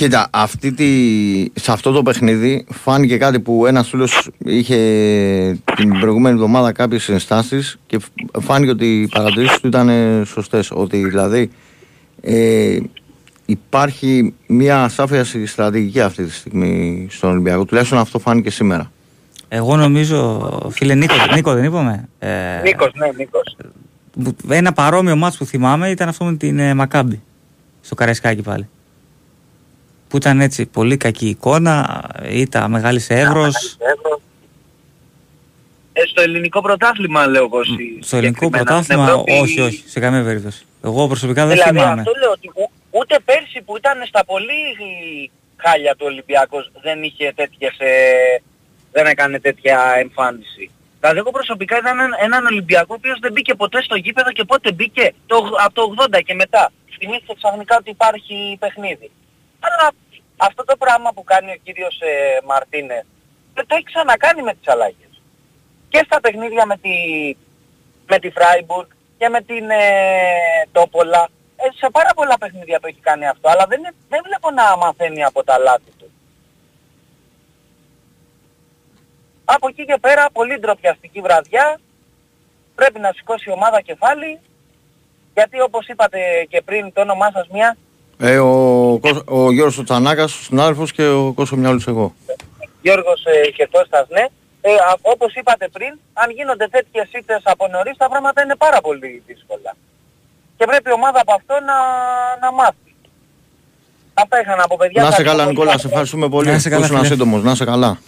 [0.01, 4.77] Κοίτα, αυτή τη, σε αυτό το παιχνίδι φάνηκε κάτι που ένας φίλος είχε
[5.77, 8.09] την προηγούμενη εβδομάδα κάποιες ενστάσεις και φ-
[8.41, 10.71] φάνηκε ότι οι παρατηρήσεις του ήταν ε, σωστές.
[10.73, 11.51] Ότι δηλαδή
[12.21, 12.79] ε,
[13.47, 17.65] υπάρχει μια ασάφεια στη στρατηγική αυτή τη στιγμή στον Ολυμπιακό.
[17.65, 18.91] Τουλάχιστον αυτό φάνηκε σήμερα.
[19.49, 22.09] Εγώ νομίζω, φίλε Νίκο, Νίκο δεν είπαμε.
[22.19, 22.29] Ε,
[22.65, 23.57] Νίκος, ναι, Νίκος.
[24.25, 27.21] που- Ένα παρόμοιο μάτς που θυμάμαι ήταν αυτό με την ε, Μακάμπη.
[27.81, 28.69] Στο Καραϊσκάκι πάλι.
[30.11, 33.77] Που ήταν έτσι πολύ κακή εικόνα, ήταν μεγάλης σε εύρος.
[35.93, 37.65] Ε, στο ελληνικό πρωτάθλημα λέω εγώ.
[37.65, 38.83] συ- Στο ελληνικό συγκεκριμένα.
[38.83, 40.65] Στην πρωτάθλημα, Ευρώπη- όχι, όχι, σε καμία περίπτωση.
[40.85, 42.01] Εγώ προσωπικά δεν Δηλαδή θυμάμαι.
[42.01, 44.61] αυτό λέω ότι ο- ούτε πέρσι που ήταν στα πολύ
[45.57, 47.91] χάλια του Ολυμπιακός δεν είχε τέτοιες, ε,
[48.93, 50.71] δεν έκανε τέτοια εμφάνιση.
[51.01, 54.73] Δηλαδή εγώ προσωπικά ήταν έναν Ολυμπιακό ο οποίος δεν μπήκε ποτέ στο γήπεδο και πότε
[54.73, 56.73] μπήκε το, από το 80 και μετά.
[56.99, 59.11] Θυμήθηκε ξαφνικά ότι υπάρχει παιχνίδι.
[59.61, 59.93] Αλλά
[60.37, 63.05] αυτό το πράγμα που κάνει ο κύριος ε, Μαρτίνες
[63.55, 65.23] δεν το έχει ξανακάνει με τις αλλαγές.
[65.89, 66.91] Και στα παιχνίδια με τη,
[68.07, 68.89] με τη Φράιμπουργκ
[69.19, 69.85] και με την ε,
[70.73, 71.29] Τόπολα.
[71.57, 75.25] Ε, σε πάρα πολλά παιχνίδια το έχει κάνει αυτό, αλλά δεν, δεν βλέπω να μαθαίνει
[75.25, 76.11] από τα λάθη του.
[79.45, 81.81] Από εκεί και πέρα πολύ ντροπιαστική βραδιά.
[82.75, 84.41] Πρέπει να σηκώσει η ομάδα κεφάλι.
[85.35, 87.77] Γιατί όπως είπατε και πριν το όνομά σας μία.
[88.23, 92.15] Ε, ο, ο Γιώργος Τσανάκας, ο συνάδελφος και ο Κώσο Μιάλους εγώ.
[92.83, 94.25] Γιώργος ε, και Κώστας ναι.
[94.61, 99.23] Ε, όπως είπατε πριν, αν γίνονται τέτοιες ήττες από νωρίς τα πράγματα είναι πάρα πολύ
[99.27, 99.77] δύσκολα.
[100.57, 101.77] Και πρέπει η ομάδα από αυτό να,
[102.43, 102.95] να μάθει.
[104.15, 105.03] Αυτά είχα να πω παιδιά.
[105.03, 106.49] Να είσαι καλά Νικόλα, σε ευχαριστούμε πολύ.
[106.49, 107.05] Να είσαι καλά.
[107.05, 107.99] σύντομος, να είσαι καλά.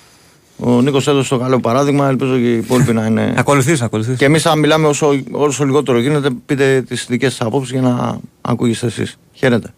[0.59, 2.09] Ο Νίκος έδωσε το καλό παράδειγμα.
[2.09, 3.35] Ελπίζω και οι υπόλοιποι να είναι.
[3.42, 4.16] Ακολουθείς, ακολουθείς.
[4.16, 8.19] Και εμείς, αν μιλάμε όσο, όσο λιγότερο γίνεται, πείτε τις δικές σας απόψεις για να
[8.40, 9.19] ακούγεστε εσείς.
[9.33, 9.75] Χαίρετε.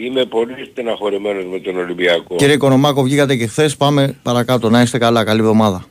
[0.00, 2.36] Είμαι πολύ στεναχωρημένος με τον Ολυμπιακό.
[2.36, 3.76] Κύριε Οικονομάκο, βγήκατε και χθες.
[3.76, 4.70] Πάμε παρακάτω.
[4.70, 5.24] Να είστε καλά.
[5.24, 5.84] Καλή εβδομάδα.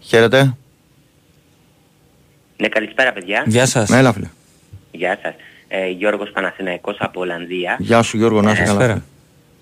[0.00, 0.56] Χαίρετε.
[2.56, 3.44] Ναι, καλησπέρα παιδιά.
[3.46, 3.88] Γεια σας.
[3.88, 4.28] Ναι, έλα, φίλε.
[4.90, 5.34] Γεια σας.
[5.68, 7.76] Ε, Γιώργος Παναθηναϊκός από Ολλανδία.
[7.78, 9.02] Γεια σου Γιώργο, να είσαι καλά.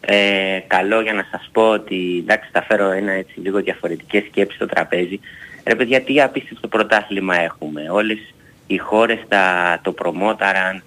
[0.00, 4.56] Ε, καλό για να σας πω ότι εντάξει θα φέρω ένα έτσι λίγο διαφορετικές σκέψεις
[4.56, 5.20] στο τραπέζι.
[5.64, 7.90] Ρε παιδιά τι απίστευτο πρωτάθλημα έχουμε.
[7.90, 8.18] Όλες
[8.66, 10.82] οι χώρες τα, το προμόταραν,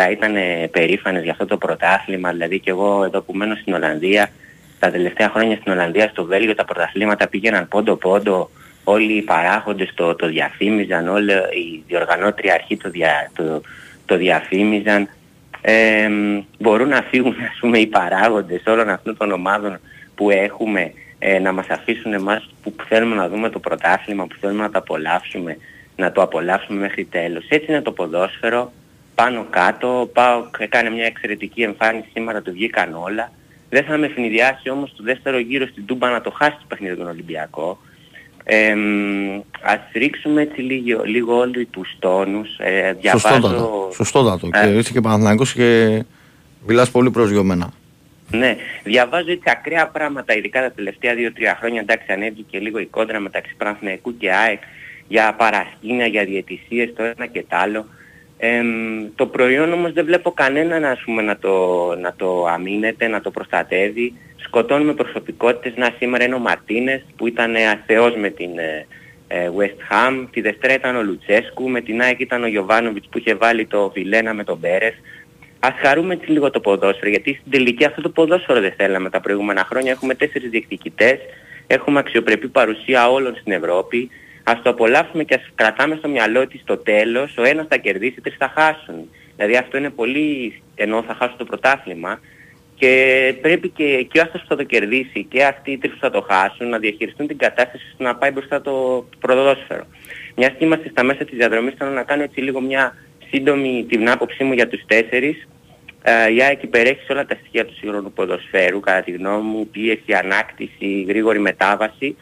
[0.00, 0.34] θα ήταν
[0.70, 2.30] περήφανες για αυτό το πρωτάθλημα.
[2.30, 4.30] Δηλαδή και εγώ εδώ που μένω στην Ολλανδία,
[4.78, 8.50] τα τελευταία χρόνια στην Ολλανδία, στο Βέλγιο τα πρωταθλήματα πήγαιναν πόντο πόντο.
[8.84, 13.60] Όλοι οι παράγοντες το, το διαφήμιζαν, όλοι οι διοργανώτρια αρχή το, δια, το,
[14.06, 15.08] το διαφήμιζαν
[15.60, 16.08] ε,
[16.58, 19.80] μπορούν να φύγουν ας πούμε οι παράγοντες όλων αυτών των ομάδων
[20.14, 24.62] που έχουμε ε, να μας αφήσουν εμάς που θέλουμε να δούμε το πρωτάθλημα, που θέλουμε
[24.62, 25.58] να το απολαύσουμε,
[25.96, 27.46] να το απολαύσουμε μέχρι τέλος.
[27.48, 28.72] Έτσι είναι το ποδόσφαιρο,
[29.22, 33.32] πάνω κάτω, πάω, έκανε μια εξαιρετική εμφάνιση σήμερα, το βγήκαν όλα.
[33.70, 36.96] Δεν θα με ευνηδιάσει όμως το δεύτερο γύρο στην Τούμπα να το χάσει το παιχνίδι
[36.96, 37.78] τον Ολυμπιακό.
[38.44, 38.74] Ε,
[39.62, 42.48] ας ρίξουμε έτσι λίγο, λίγο όλοι τους τόνους.
[42.58, 43.90] Ε, διαβάζω...
[43.94, 44.48] Σωστότατο.
[44.52, 46.02] Ε, και είσαι και Παναθηναϊκός και
[46.66, 47.72] μιλάς πολύ προσγειωμένα.
[48.30, 51.16] Ναι, διαβάζω έτσι ακραία πράγματα, ειδικά τα τελευταία 2-3
[51.58, 54.62] χρόνια, εντάξει ανέβηκε λίγο η κόντρα μεταξύ Παναθηναϊκού και ΑΕΚ
[55.08, 57.86] για παρασκήνια, για διαιτησίες, το ένα και το άλλο.
[58.40, 58.62] Ε,
[59.14, 63.30] το προϊόν όμως δεν βλέπω κανέναν ας πούμε, να, το, να το αμήνεται, να το
[63.30, 64.14] προστατεύει.
[64.36, 65.72] Σκοτώνουμε προσωπικότητες.
[65.76, 68.86] Να σήμερα είναι ο Μαρτίνες που ήταν αθεός με την ε,
[69.28, 70.26] ε, West Ham.
[70.30, 71.68] Τη Δευτέρα ήταν ο Λουτσέσκου.
[71.68, 74.94] Με την ΑΕΚ ήταν ο Γιωβάνοβιτς που είχε βάλει το Βιλένα με τον Μπέρες.
[75.60, 79.20] Ας χαρούμε έτσι λίγο το ποδόσφαιρο γιατί στην τελική αυτό το ποδόσφαιρο δεν θέλαμε τα
[79.20, 79.92] προηγούμενα χρόνια.
[79.92, 81.18] Έχουμε τέσσερις διεκδικητές.
[81.66, 84.10] Έχουμε αξιοπρεπή παρουσία όλων στην Ευρώπη
[84.50, 88.20] ας το απολαύσουμε και ας κρατάμε στο μυαλό ότι στο τέλος ο ένας θα κερδίσει,
[88.20, 89.08] τρεις θα χάσουν.
[89.36, 92.20] Δηλαδή αυτό είναι πολύ ενώ θα χάσουν το πρωτάθλημα
[92.74, 92.92] και
[93.40, 96.10] πρέπει και, και ο αυτός που θα το κερδίσει και αυτοί οι τρεις που θα
[96.10, 99.84] το χάσουν να διαχειριστούν την κατάσταση ώστε να πάει μπροστά το πρωτοδόσφαιρο.
[100.36, 102.96] Μιας και είμαστε στα μέσα της διαδρομής θέλω να κάνω έτσι λίγο μια
[103.30, 105.48] σύντομη την άποψή μου για τους τέσσερις.
[106.02, 109.68] Ε, η ΑΕΚ υπερέχει σε όλα τα στοιχεία του σύγχρονου ποδοσφαίρου, κατά τη γνώμη μου,
[109.68, 112.16] πίεση, ανάκτηση, γρήγορη μετάβαση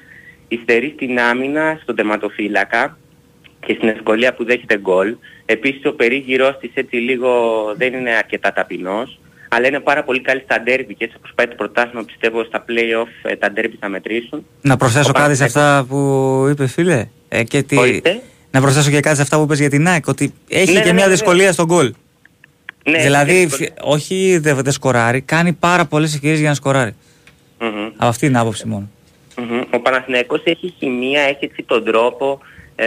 [0.48, 2.98] υστερεί στην άμυνα, στον τερματοφύλακα
[3.66, 5.16] και στην ευκολία που δέχεται γκολ.
[5.46, 7.30] Επίσης ο περίγυρός της έτσι λίγο
[7.76, 11.46] δεν είναι αρκετά ταπεινός, αλλά είναι πάρα πολύ καλή στα ντέρμπι και έτσι όπως πάει
[11.46, 14.46] το πρωτάθλημα πιστεύω στα play-off ε, τα ντέρμπι θα μετρήσουν.
[14.60, 15.96] Να προσθέσω κάτι σε αυτά που
[16.50, 17.06] είπε φίλε.
[17.28, 17.76] Ε, και τι...
[18.50, 20.86] Να προσθέσω και κάτι σε αυτά που είπες για την ΑΕΚ, ότι έχει ναι, και
[20.86, 21.94] ναι, μια ναι, δυσκολία στον γκολ.
[22.90, 23.48] Ναι, δηλαδή,
[23.80, 26.94] όχι δεν δε σκοράρει, κάνει πάρα πολλές ευκαιρίες για να σκοράρει.
[27.58, 27.90] Mm-hmm.
[27.96, 28.90] Από αυτή την άποψη μόνο.
[29.70, 32.40] Ο Παναθηναϊκός έχει χημεία, έχει έτσι τον τρόπο,
[32.76, 32.86] ε,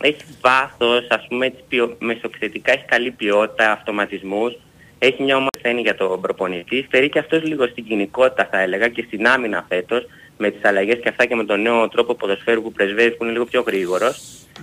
[0.00, 4.52] έχει βάθος, ας πούμε έτσι ποιο, μεσοεπιθετικά έχει καλή ποιότητα, αυτοματισμούς,
[4.98, 9.04] έχει μια ομορφή για τον προπονητή, στερεί και αυτός λίγο στην κοινικότητα θα έλεγα και
[9.06, 10.06] στην άμυνα φέτος,
[10.38, 13.32] με τις αλλαγές και αυτά και με τον νέο τρόπο ποδοσφαίρου που πρεσβεύει που είναι
[13.32, 14.22] λίγο πιο γρήγορος.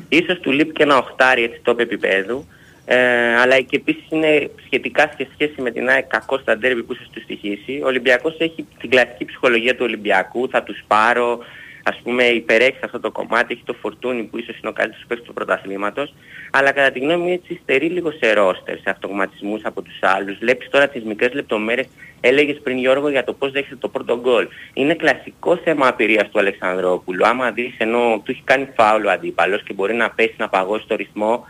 [0.10, 2.48] Ίσως του λείπει και ένα οχτάρι έτσι τόπο επίπεδου,
[2.92, 6.94] ε, αλλά και επίσης είναι σχετικά σε σχέση με την ΑΕΚ κακό στα ντέρμπι που
[6.94, 7.80] ίσως του στοιχήσει.
[7.84, 11.40] Ο Ολυμπιακός έχει την κλασική ψυχολογία του Ολυμπιακού, θα τους πάρω,
[11.84, 15.28] ας πούμε υπερέχει αυτό το κομμάτι, έχει το φορτούνι που ίσως είναι ο καλύτερος παίκτης
[15.28, 16.14] του πρωταθλήματος,
[16.52, 20.38] αλλά κατά τη γνώμη μου έτσι στερεί λίγο σε ρόστερ, σε αυτοματισμούς από τους άλλους.
[20.38, 21.88] Βλέπεις τώρα τις μικρές λεπτομέρειες,
[22.22, 24.48] έλεγες πριν Γιώργο για το πώς δέχεται το πρώτο γκολ.
[24.74, 27.28] Είναι κλασικό θέμα απειρίας του Αλεξανδρόπουλου.
[27.28, 30.88] Άμα δεις ενώ του έχει κάνει φάουλο ο αντίπαλος και μπορεί να πέσει να παγώσει
[30.88, 31.46] το ρυθμό,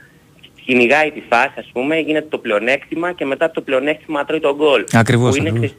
[0.70, 4.56] κυνηγάει τη φάση ας πούμε, γίνεται το πλεονέκτημα και μετά από το πλεονέκτημα τρώει τον
[4.56, 4.84] γκολ.
[4.94, 5.70] Ακριβώς, Που είναι, ακριβώς.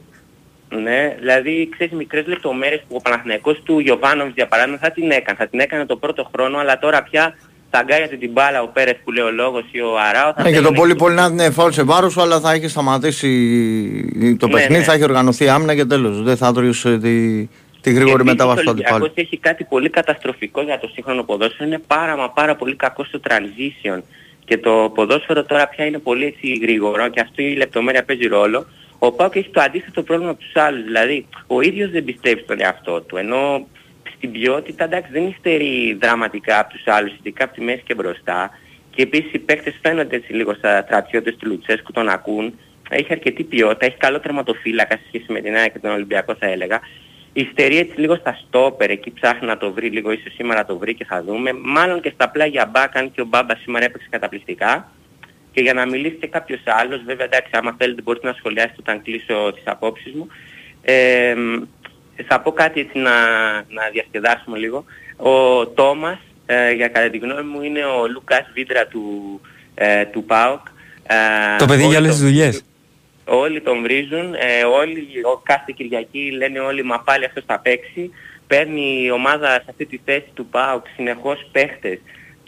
[0.69, 5.11] ξέρεις, ναι, δηλαδή ξέρεις μικρές λεπτομέρειες που ο Παναθηναϊκός του Γιωβάνοβιτς για παράδειγμα θα την
[5.11, 5.37] έκανε.
[5.37, 7.35] Θα την έκανε το πρώτο χρόνο αλλά τώρα πια
[7.69, 10.33] θα αγκάγεται την μπάλα ο Πέρες που λέει ο λόγος ή ο Αράο.
[10.35, 12.21] Θα Ναι, και θέλει το να πολύ έχει- πολύ να είναι φάουλ σε βάρος σου,
[12.21, 13.29] αλλά θα έχει σταματήσει
[14.39, 14.85] το Ναι, παιχνίδι, ναι.
[14.85, 16.21] θα έχει οργανωθεί άμυνα και τέλος.
[16.23, 17.47] Δεν θα έτρωγες ε, τη,
[17.81, 18.95] τη γρήγορη Και μετάβαση του επίσης ο αντιπάλου.
[19.03, 21.65] Ολυμπιακός έχει κάτι πολύ καταστροφικό για το σύγχρονο ποδόσφαιρο.
[21.69, 23.99] Είναι πάρα μα πάρα πολύ κακό στο transition.
[24.51, 28.65] Και το ποδόσφαιρο τώρα πια είναι πολύ έτσι γρήγορο και αυτή η λεπτομέρεια παίζει ρόλο.
[28.99, 30.83] Ο Πάουκ έχει το αντίθετο πρόβλημα από τους άλλους.
[30.83, 33.17] Δηλαδή ο ίδιος δεν πιστεύει στον εαυτό του.
[33.17, 33.67] Ενώ
[34.15, 38.49] στην ποιότητα εντάξει δεν υστερεί δραματικά από τους άλλους, ειδικά από τη μέση και μπροστά.
[38.95, 42.59] Και επίσης οι παίκτες φαίνονται έτσι λίγο στα στρατιώτες του Λουτσέσκου, τον ακούν.
[42.89, 46.45] Έχει αρκετή ποιότητα, έχει καλό τερματοφύλακα σε σχέση με την ΑΕΚ και τον Ολυμπιακό θα
[46.45, 46.79] έλεγα.
[47.33, 50.93] Υστερεί έτσι λίγο στα στόπερ, εκεί ψάχνει να το βρει λίγο, ίσως σήμερα το βρει
[50.93, 51.53] και θα δούμε.
[51.53, 54.91] Μάλλον και στα πλάγια μπακ, αν και ο Μπάμπας σήμερα έπαιξε καταπληκτικά.
[55.53, 59.01] Και για να μιλήσει και κάποιος άλλος, βέβαια εντάξει, άμα θέλετε μπορείτε να σχολιάσετε όταν
[59.01, 60.27] κλείσω τις απόψεις μου.
[60.81, 61.35] Ε,
[62.27, 63.11] θα πω κάτι έτσι να,
[63.53, 64.85] να διασκεδάσουμε λίγο.
[65.17, 69.05] Ο Τόμας, ε, για κατά τη γνώμη μου, είναι ο Λουκάς Βίντρα του,
[69.75, 70.67] ε, του ΠΑΟΚ.
[71.03, 71.15] Ε,
[71.57, 72.63] Το παιδί όλοι για όλες τον τις δουλειές.
[73.33, 78.11] Όλοι τον βρίζουν, ε, όλοι, ο, κάθε Κυριακή λένε όλοι μα πάλι αυτός θα παίξει.
[78.47, 81.99] Παίρνει η ομάδα σε αυτή τη θέση του ΠΑΟΚ συνεχώς παίχτες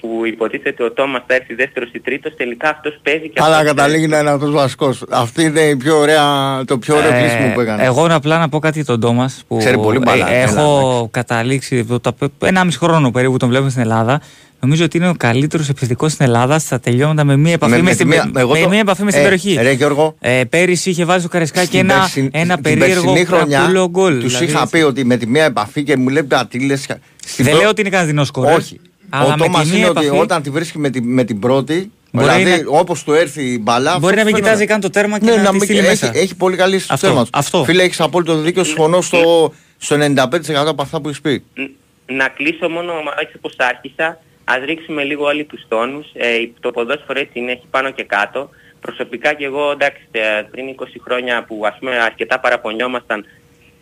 [0.04, 3.70] που υποτίθεται ο Τόμας θα έρθει δεύτερος ή τρίτος, τελικά αυτός παίζει και Αλλά αυτός
[3.70, 5.04] καταλήγει να είναι αυτός βασικός.
[5.10, 6.24] Αυτή είναι η πιο ωραία,
[6.66, 7.84] το πιο ωραίο κλείσιμο που έκανε.
[7.84, 9.44] Ε, εγώ απλά να πω κάτι για τον Τόμας.
[9.48, 11.08] Που Ξέρει πολύ μπάλα, ε, έλα, έχω εντάξει.
[11.12, 12.14] καταλήξει το, το,
[12.46, 14.22] ένα μισό χρόνο περίπου τον βλέπουμε στην Ελλάδα.
[14.60, 17.84] Νομίζω ότι είναι ο καλύτερος επιθετικός στην Ελλάδα στα τελειώματα με μία επαφή Με- με,
[17.84, 19.58] με στην, τη μία- με, εγώ με το- μία επαφή με στην Ε, περιοχή.
[19.62, 20.16] ρε, Γιώργο.
[20.20, 23.88] Ε, πέρυσι είχε βάλει στο Καρεσκάκι Στην ένα, περσιν- ένα στην περίεργο περσινή χρονιά κραπούλο
[23.90, 24.14] γκολ.
[24.20, 24.78] Τους δηλαδή, είχα έτσι.
[24.78, 26.98] πει ότι με τη μία επαφή και μου λέει «Α, τι λες, στην
[27.38, 28.80] Δεν πρω- λέω ότι είναι κανένα δεινό Όχι.
[29.16, 31.24] Αλλά ο με Τόμας τη μία είναι ότι επαφή όταν τη βρίσκει με, τη, με
[31.24, 34.00] την πρώτη, Μπορεί δηλαδή να- όπως του έρθει η μπαλά.
[34.00, 34.42] Μπορεί αυτό να μην φαίνεται.
[34.42, 36.12] κοιτάζει καν το τέρμα και Ναι, να τη μην- στείλει έχει, μέσα.
[36.14, 37.26] Έχει πολύ καλή στο Αυτό, τέρμα.
[37.34, 37.64] αυτό.
[37.64, 41.44] Φίλε, έχεις απόλυτο δίκιο, συμφωνώ στο, στο 95% από αυτά που έχεις πει.
[41.54, 41.70] Ν-
[42.06, 46.06] να κλείσω μόνο έτσι όπως άρχισα, ας ρίξουμε λίγο όλοι τους τόνους.
[46.14, 46.28] Ε,
[46.60, 48.50] το ποδόσφαιρο έτσι είναι, έχει πάνω και κάτω.
[48.82, 50.20] Προσωπικά και εγώ, εντάξει, ε,
[50.52, 53.26] πριν 20 χρόνια που ας πούμε αρκετά παραπονιόμασταν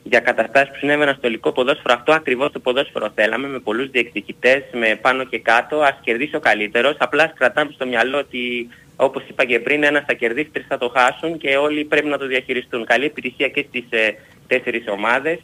[0.03, 4.61] για καταστάσεις που συνέβαιναν στο ελληνικό ποδόσφαιρο, αυτό ακριβώς το ποδόσφαιρο θέλαμε, με πολλούς διεκδικητές,
[4.73, 6.95] με πάνω και κάτω, ας κερδίσει ο καλύτερος.
[6.97, 10.77] Απλά ας κρατάμε στο μυαλό ότι, όπως είπα και πριν, ένας θα κερδίσει, τρεις θα
[10.77, 12.85] το χάσουν και όλοι πρέπει να το διαχειριστούν.
[12.85, 14.15] Καλή επιτυχία και στις ε,
[14.47, 15.39] τέσσερις ομάδες.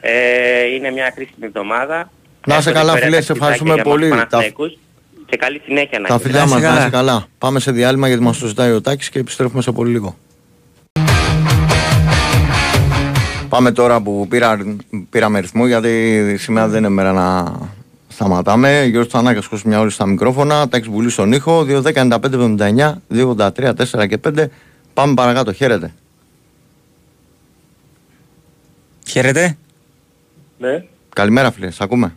[0.00, 2.10] Ε, είναι μια κρίσιμη εβδομάδα.
[2.46, 4.08] Να είσαι Έχω καλά, δει φίλε, πέρα σε τα ευχαριστούμε για μας πολύ.
[4.08, 4.72] Παναθηναϊκούς
[5.26, 6.28] Και καλή συνέχεια να Τα έχετε.
[6.28, 6.80] φιλιά Να μας, είσαι να καλά.
[6.86, 7.26] είσαι καλά.
[7.38, 10.16] Πάμε σε διάλειμμα γιατί μας το ζητάει ο Τάκης και επιστρέφουμε σε πολύ λίγο.
[13.48, 14.76] Πάμε τώρα που πήρα,
[15.10, 17.52] πήραμε ρυθμό γιατί σήμερα δεν είναι μέρα να
[18.08, 18.84] σταματάμε.
[18.84, 20.68] Γιώργος Τσανάκας, χωρίς μια ώρη στα μικρόφωνα.
[20.68, 21.64] Τάκης Βουλή στον ήχο.
[21.68, 24.46] 2.10.95.79, 2.83, 4 και 5.
[24.94, 25.52] Πάμε παρακάτω.
[25.52, 25.92] Χαίρετε.
[29.08, 29.56] Χαίρετε.
[30.58, 30.84] Ναι.
[31.14, 32.16] Καλημέρα φίλε, σ' ακούμε.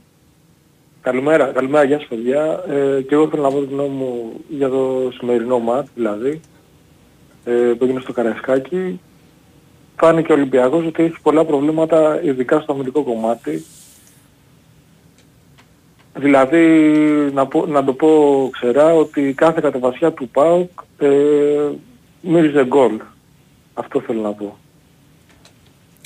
[1.02, 2.63] Καλημέρα, καλημέρα, γεια σας παιδιά.
[2.70, 6.41] Ε, και εγώ θέλω να πω τη γνώμη μου για το σημερινό μάτς, δηλαδή,
[7.44, 9.00] ε, που έγινε στο Καραϊσκάκι.
[9.97, 13.65] Φάνηκε ο Ολυμπιακός ότι έχει πολλά προβλήματα, ειδικά στο αμυντικό κομμάτι.
[16.15, 16.60] Δηλαδή,
[17.34, 18.08] να, πω, να το πω
[18.51, 21.08] ξερά, ότι κάθε κατεβασιά του ΠΑΟΚ ε,
[22.21, 22.91] μύριζε γκολ.
[23.73, 24.58] Αυτό θέλω να πω.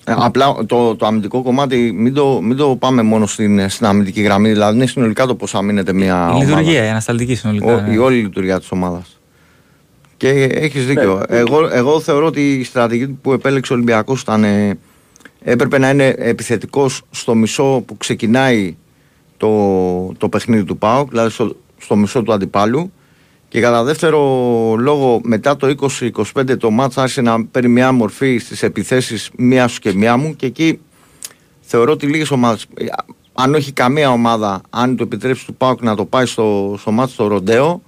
[0.08, 4.22] Ε, απλά το, το αμυντικό κομμάτι μην το, μην το πάμε μόνο στην, στην αμυντική
[4.22, 4.50] γραμμή.
[4.50, 6.46] Δηλαδή είναι συνολικά το πώς αμήνεται μια Η ομάδα.
[6.46, 7.76] λειτουργία, η ανασταλτική συνολικά.
[7.76, 7.94] Ο- ναι.
[7.94, 9.20] η όλη λειτουργία της ομάδας.
[10.26, 11.24] Και έχεις δίκιο.
[11.30, 11.38] Ναι.
[11.38, 14.78] Εγώ, εγώ θεωρώ ότι η στρατηγική που επέλεξε ο Ολυμπιακός ήταν, ε,
[15.44, 18.76] έπρεπε να είναι επιθετικός στο μισό που ξεκινάει
[19.38, 22.92] το, το παιχνίδι του ΠΑΟΚ, δηλαδή στο, στο μισό του αντιπάλου.
[23.48, 24.20] Και κατά δεύτερο
[24.80, 25.76] λόγο, μετά το
[26.34, 30.36] 20-25 το μάτς άρχισε να παίρνει μια μορφή στις επιθέσεις μία σου και μία μου
[30.36, 30.80] και εκεί
[31.62, 32.86] θεωρώ ότι λίγες ομάδες, ε,
[33.34, 37.12] αν όχι καμία ομάδα, αν το επιτρέψει του ΠΑΟΚ να το πάει στο, στο μάτς
[37.12, 37.82] στο Ροντέο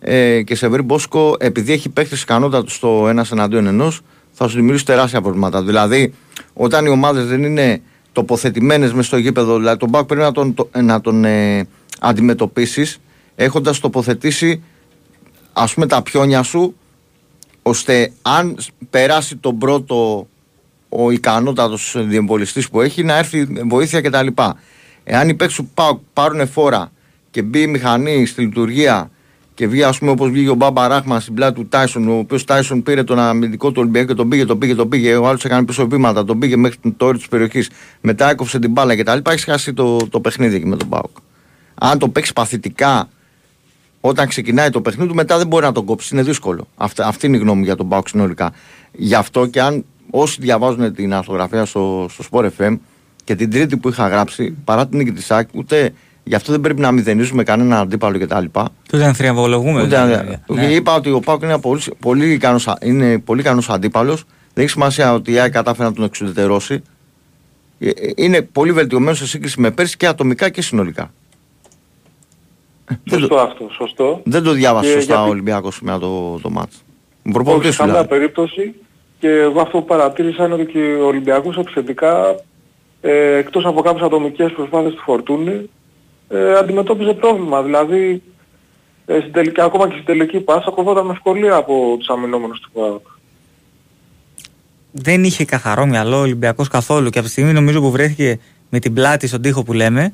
[0.00, 4.00] ε, και σε βρει Μπόσκο, επειδή έχει παίχτες ικανότατο στο ένας εναντίον ενός,
[4.32, 5.62] θα σου δημιουργήσει τεράστια προβλήματα.
[5.62, 6.14] Δηλαδή,
[6.52, 7.80] όταν οι ομάδες δεν είναι
[8.12, 11.66] τοποθετημένες μέσα στο γήπεδο, δηλαδή τον ΠΑΟΚ πρέπει να τον, το- να τον ε,
[12.00, 12.98] αντιμετωπίσεις
[13.36, 14.62] έχοντας τοποθετήσει
[15.52, 16.76] ας πούμε τα πιόνια σου
[17.62, 20.28] ώστε αν σ- περάσει τον πρώτο
[20.88, 24.26] ο ικανότατος διεμβολιστής που έχει να έρθει βοήθεια κτλ.
[25.04, 26.92] Εάν οι παίκτες σου πά- πάρουν φόρα
[27.30, 29.10] και μπει η μηχανή στη λειτουργία
[29.60, 32.44] και βγει ας πούμε όπως βγήκε ο Μπάμπα Ράχμα στην πλάτη του Τάισον ο οποίος
[32.44, 35.44] Τάισον πήρε τον αμυντικό του Ολυμπιακού και τον πήγε, τον πήγε, τον πήγε ο άλλος
[35.44, 37.70] έκανε πίσω βήματα, τον πήγε μέχρι το όριο της περιοχής
[38.00, 39.30] μετά έκοψε την μπάλα κτλ.
[39.30, 41.16] Έχει χάσει το, το παιχνίδι εκεί με τον Πάουκ.
[41.74, 43.08] Αν το παίξει παθητικά
[44.00, 46.14] όταν ξεκινάει το παιχνίδι του, μετά δεν μπορεί να τον κόψει.
[46.14, 46.66] Είναι δύσκολο.
[46.76, 48.52] Αυτή, αυτή είναι η γνώμη μου για τον Πάοκ συνολικά.
[48.92, 52.78] Γι' αυτό και αν όσοι διαβάζουν την αρθογραφία στο, στο Sport FM
[53.24, 55.92] και την τρίτη που είχα γράψει, παρά την νίκη της ΣΑΚ, ούτε
[56.24, 58.44] γι' αυτό δεν πρέπει να μηδενίζουμε κανένα αντίπαλο κτλ.
[58.94, 59.82] Ούτε να θριαμβολογούμε.
[59.82, 60.38] Ούτε, δηλαδή.
[60.46, 60.64] ναι.
[60.66, 64.24] Είπα ότι ο Πάοκ είναι πολύ, πολύ ικανός, είναι πολύ ικανός αντίπαλος.
[64.54, 66.82] Δεν έχει σημασία ότι η ΑΕΚ κατάφερε να τον εξουδετερώσει.
[67.78, 71.12] Ε, ε, Είναι πολύ βελτιωμένος σε σύγκριση με πέρσι και ατομικά και συνολικά.
[73.10, 74.20] Σωστό αυτό, σωστό.
[74.24, 76.76] Δεν το διάβασα Και σωστά ο γιατί- Ολυμπιακός σήμερα το, το μάτς.
[77.22, 78.14] Μου Όχι, προπονητής σε καμία δηλαδή.
[78.14, 78.74] περίπτωση
[79.18, 82.34] και εγώ αυτό που παρατήρησα είναι ότι και ο Ολυμπιακός επιθετικά
[83.00, 85.70] ε, εκτός από κάποιες ατομικές προσπάθειες του Φορτούνη
[86.30, 87.62] ε, αντιμετώπιζε πρόβλημα.
[87.62, 88.22] Δηλαδή
[89.06, 92.70] ε, στην τελική, ακόμα και στην τελική πάσα κοβόταν με ευκολία από τους αμυνόμενους του
[92.72, 93.06] ΠΑΟΚ.
[94.90, 98.38] δεν είχε καθαρό μυαλό ο Ολυμπιακός καθόλου και από τη στιγμή νομίζω που βρέθηκε
[98.68, 100.12] με την πλάτη στον τοίχο που λέμε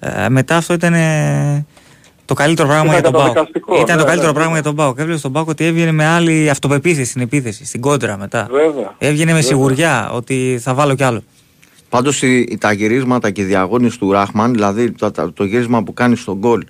[0.00, 1.66] ε, μετά αυτό ήταν ε,
[2.24, 3.26] το καλύτερο πράγμα Ήταν για τον Πάοκ.
[3.26, 4.58] καταδικαστικό, Ήταν ναι, το καλύτερο ναι, πράγμα ναι.
[4.60, 4.98] για τον Πάοκ.
[4.98, 8.48] Έβλεπε στον Πάοκ ότι έβγαινε με άλλη αυτοπεποίθηση στην επίθεση, στην κόντρα μετά.
[8.50, 8.94] Βέβαια.
[8.98, 9.42] Έβγαινε με Βέβαια.
[9.42, 11.22] σιγουριά ότι θα βάλω κι άλλο.
[11.88, 12.22] Πάντως
[12.58, 16.38] τα γυρίσματα και οι διαγώνες του Ράχμαν, δηλαδή το, το, το γύρισμα που κάνει στον
[16.38, 16.64] γκολ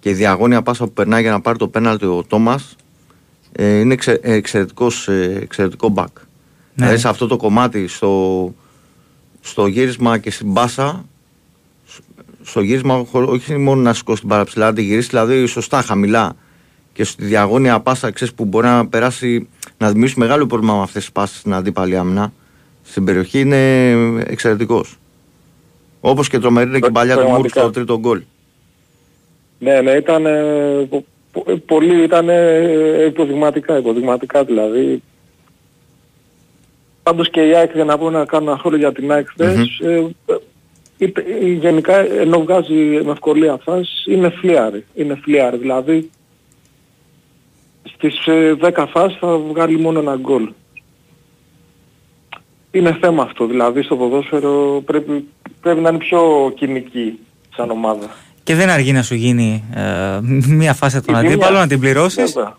[0.00, 2.76] και η διαγώνια πάσα που περνάει για να πάρει το πέναλτι ο Τόμας,
[3.52, 6.04] ε, είναι εξε, ε, εξαιρετικός, ε, εξαιρετικό back.
[6.04, 6.14] Ναι.
[6.74, 8.54] Δηλαδή σε αυτό το κομμάτι, στο,
[9.40, 11.04] στο γύρισμα και στην πάσα,
[12.42, 16.36] στο γύρισμα χω- όχι μόνο να σηκώσει την παραψηλά, να τη γυρίσει δηλαδή σωστά χαμηλά
[16.92, 19.48] και στη διαγώνια πάσα ξέρεις, που μπορεί να περάσει,
[19.78, 22.32] να δημιουργήσει μεγάλο πρόβλημα με αυτές τις πάσες στην αντίπαλη άμυνα
[22.84, 23.58] στην περιοχή είναι
[24.26, 24.96] εξαιρετικός.
[26.00, 27.60] Όπως και τρομερή είναι και η παλιά του Μούρ Πραγματικά.
[27.60, 28.22] στο τρίτο γκολ.
[29.58, 35.02] Ναι, ναι, ήταν ε, πο- πο- πολύ ήταν ε, υποδειγματικά, υποδειγματικά δηλαδή.
[37.02, 39.78] Πάντως και η ΑΕΚ για να πω να κάνω ένα σχόλιο για την ΑΕΚ χθες,
[39.82, 40.36] ε, ε,
[40.96, 44.84] είπε- ε, γενικά ενώ βγάζει με ευκολία φάσεις είναι φλίαρη.
[44.94, 46.10] Είναι φλίαρη, δηλαδή
[47.94, 50.48] στις ε, 10 φάσεις θα βγάλει μόνο ένα γκολ.
[52.74, 55.28] Είναι θέμα αυτό, δηλαδή στο ποδόσφαιρο πρέπει,
[55.60, 57.18] πρέπει να είναι πιο κοινική
[57.56, 58.06] σαν ομάδα.
[58.42, 61.32] Και δεν αργεί να σου γίνει ε, μία φάση από τον Η ζημιά.
[61.34, 62.56] αντίπαλο, να την πληρώσεις Βέβαια.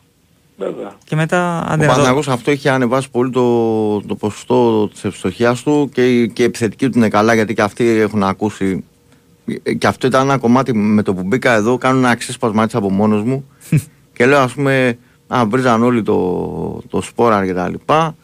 [0.57, 0.91] Βέβαια.
[1.05, 5.03] και μετά Ο άντε να το- Παναγός αυτό έχει ανεβάσει πολύ το, το ποσοστό της
[5.05, 8.83] ευστοχίας του και, η- και η επιθετική του είναι καλά γιατί και αυτοί έχουν ακούσει
[9.77, 12.91] και αυτό ήταν ένα κομμάτι με το που μπήκα εδώ κάνω ένα ξέσπασμα έτσι από
[12.91, 13.45] μόνος μου
[14.15, 14.97] και λέω ας πούμε
[15.27, 18.15] α, βρίζαν όλοι το, το σπόρα και τα λοιπά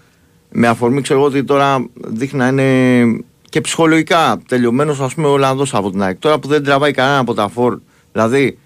[0.51, 5.31] με αφορμή ξέρω εγώ ότι τώρα δείχνει να είναι και ψυχολογικά τελειωμένος ας πούμε ο
[5.31, 7.79] Ολλανδός από την ΑΕΚ τώρα που δεν τραβάει κανένα από τα φορ
[8.11, 8.57] δηλαδή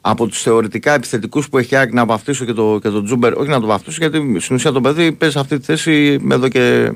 [0.00, 3.48] από τους θεωρητικά επιθετικούς που έχει άκρη να βαφτίσω και το, και το Τζούμπερ, όχι
[3.48, 6.92] να το βαφτίσω γιατί στην ουσία το παιδί παίζει σε αυτή τη θέση εδώ και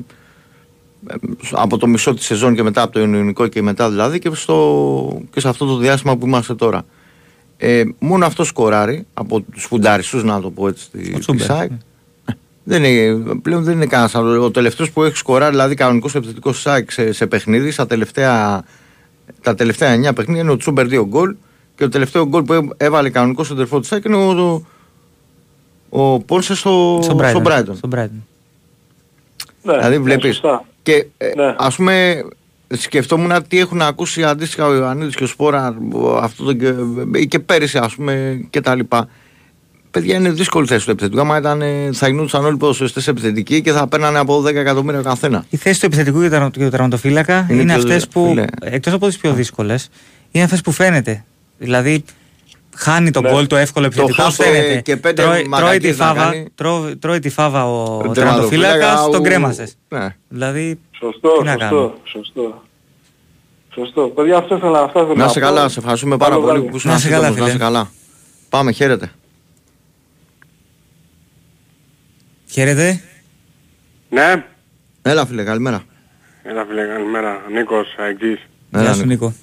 [1.07, 1.17] ε,
[1.53, 5.23] από το μισό της σεζόν και μετά από το Ιουνιουνικό και μετά δηλαδή και, στο,
[5.31, 6.85] και σε αυτό το διάστημα που είμαστε τώρα.
[7.57, 11.57] Ε, μόνο αυτό σκοράρει από τους φουνταριστούς, να το πω έτσι, τη, Ο Τσούμπερ, της
[11.57, 11.71] ΑΕΚ.
[12.67, 12.79] Ναι.
[12.79, 14.45] Δεν είναι, πλέον δεν είναι κανένας άλλος.
[14.45, 18.63] Ο τελευταίος που έχει σκοράρει, δηλαδή κανονικός επιθετικός ΣΑΚ σε, σε παιχνίδι, στα τελευταία,
[19.43, 21.35] τα τελευταία 9 παιχνίδια είναι ο Τσούμπερ 2 γκολ
[21.77, 24.63] και το τελευταίο γκολ που έ- έβαλε κανονικός σεντερφόρ της ΣΑΚ είναι ο,
[25.89, 27.47] ο, ο Πόνσε στο, στον στο Brighton.
[27.53, 27.75] Brighton.
[27.77, 28.23] Στον Brighton.
[29.63, 30.35] Ναι, Δηλαδή ναι, βλέπεις.
[30.35, 30.65] σωστά.
[30.83, 31.55] και ε, Ναι.
[31.59, 32.25] ας πούμε,
[32.69, 35.77] σκεφτόμουν τι έχουν ακούσει αντίστοιχα ο Ιωαννίδης και ο Σπόρα
[36.21, 36.75] αυτό το, και,
[37.15, 39.09] ή και πέρυσι, ας πούμε, και τα λοιπά.
[39.97, 41.21] Παιδιά είναι δύσκολη θέση του επιθετικού.
[41.21, 45.01] Άμα ήταν, ε, θα γινόντουσαν όλοι οι ποδοσφαιριστές επιθετικοί και θα παίρνανε από 10 εκατομμύρια
[45.01, 45.45] ο καθένα.
[45.51, 48.27] Η θέση του επιθετικού και του- και του τερματοφύλακα Είναι είναι, πιο αυτές δυ- που,
[48.29, 48.45] φίλε.
[48.61, 49.89] εκτός από τις πιο δύσκολες,
[50.31, 51.25] είναι αυτές που φαίνεται.
[51.59, 52.05] Δηλαδή,
[52.77, 53.31] χάνει τον Ναι.
[53.31, 54.81] γκολ το εύκολο επιθετικό, χάσε φαίνεται.
[54.81, 56.47] και πέντε τρώει, τρώει, τη μαλακίες να φάβα, κάνει.
[56.55, 59.75] τρώει, τρώει τη φάβα ο, ο Τερματοφύλακα, τερματοφύλακα, ο- τον κρέμασες.
[59.89, 60.17] Ναι.
[60.29, 62.63] Δηλαδή, Σωστό, Τι να κάνουμε; σωστό, σωστό.
[63.75, 64.03] Σωστό.
[64.03, 65.47] Παιδιά, αυτό ήθελα, αυτό ήθελα Να σε πω.
[65.47, 66.71] καλά, σε ευχαριστούμε πάρα Καλό πολύ βράδυ.
[66.71, 67.41] που ήσουν Να σε καλά, σύντομος.
[67.41, 67.65] Να σε φίλε.
[67.65, 67.91] καλά.
[68.49, 69.11] Πάμε, χαίρετε.
[72.51, 73.01] Χαίρετε.
[74.11, 74.45] Ναι,
[75.03, 75.83] Έλα, φίλε, καλημέρα.
[76.43, 77.43] έλα φίλε, καλημέρα.
[77.53, 78.39] Νίκος, αεκτής.
[78.73, 79.27] Έλα, Γεια σου, Νίκο.
[79.27, 79.35] Νίκο.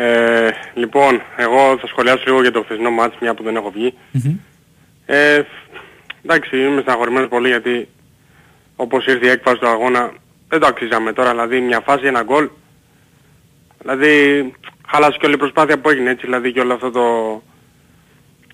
[0.00, 3.94] Ε, λοιπόν, εγώ θα σχολιάσω λίγο για το χθεσινό μάτς, μια που δεν έχω βγει.
[4.10, 4.36] Μμμ.
[5.06, 5.42] Ε,
[6.24, 7.88] εντάξει, είμαι στεναχωρημένος πολύ γιατί
[8.76, 10.12] όπως ήρθε η έκφαση του αγώνα
[10.48, 12.48] δεν το αξίζαμε τώρα, δηλαδή μια φάση, ένα γκολ.
[13.80, 14.52] Δηλαδή
[14.88, 17.02] χάλασε και όλη η προσπάθεια που έγινε έτσι, δηλαδή και όλο αυτό το...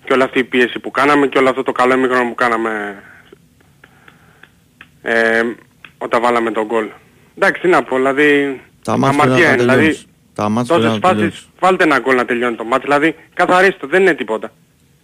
[0.03, 3.03] και όλη αυτή η πίεση που κάναμε και όλο αυτό το καλό μικρό που κάναμε
[5.01, 5.41] ε,
[5.97, 6.87] όταν βάλαμε τον γκολ.
[7.37, 10.07] Εντάξει, τι να πω, δηλαδή Τα μάτια αμαρτία πρέπει να είναι, δηλαδή τελειώνεις.
[10.33, 11.49] Τα μάτια πρέπει τόσες να φάσεις τελειώνεις.
[11.59, 14.51] βάλτε ένα γκολ να τελειώνει το μάτς, δηλαδή καθαρίστε, δεν είναι τίποτα.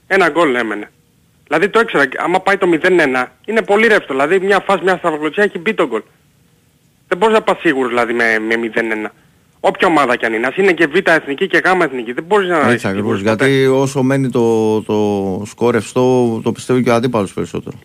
[0.08, 0.92] Ένα γκολ έμενε.
[1.48, 5.44] Δηλαδή το ήξερα, άμα πάει το 0-1 είναι πολύ ρεύστο, δηλαδή μια φάση, μια σταυροκλωτσιά
[5.44, 6.02] έχει μπει το γκολ.
[7.08, 8.56] Δεν μπορείς να πας σίγουρος δηλαδή με, με
[9.06, 9.10] 0-1.
[9.60, 10.48] Όποια ομάδα κι αν είναι.
[10.48, 12.14] Ας είναι και β' εθνική και γ' εθνική.
[12.14, 12.70] Δεν μπορείς να...
[12.70, 13.22] Έτσι ακριβώς.
[13.22, 17.78] Γιατί όσο μένει το, το σκορ ρευστό, το πιστεύει και ο αντίπαλος περισσότερο.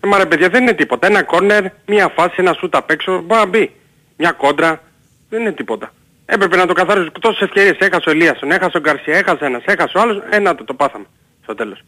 [0.00, 1.06] Ε, μα ρε παιδιά δεν είναι τίποτα.
[1.06, 3.72] Ένα κόρνερ, μια φάση, ένα σούτ απ' έξω μπορεί να μπει.
[4.16, 4.80] Μια κόντρα.
[5.28, 5.92] Δεν είναι τίποτα.
[6.26, 7.10] Έπρεπε να το καθαρίσω.
[7.20, 10.22] Τόσες ευκαιρίες έχασε ο Ελίασον, έχασε ο Γκαρσία, έχασε ένας, έχασε ο άλλος.
[10.30, 11.04] Ένα το, το πάθαμε
[11.42, 11.82] στο τέλος.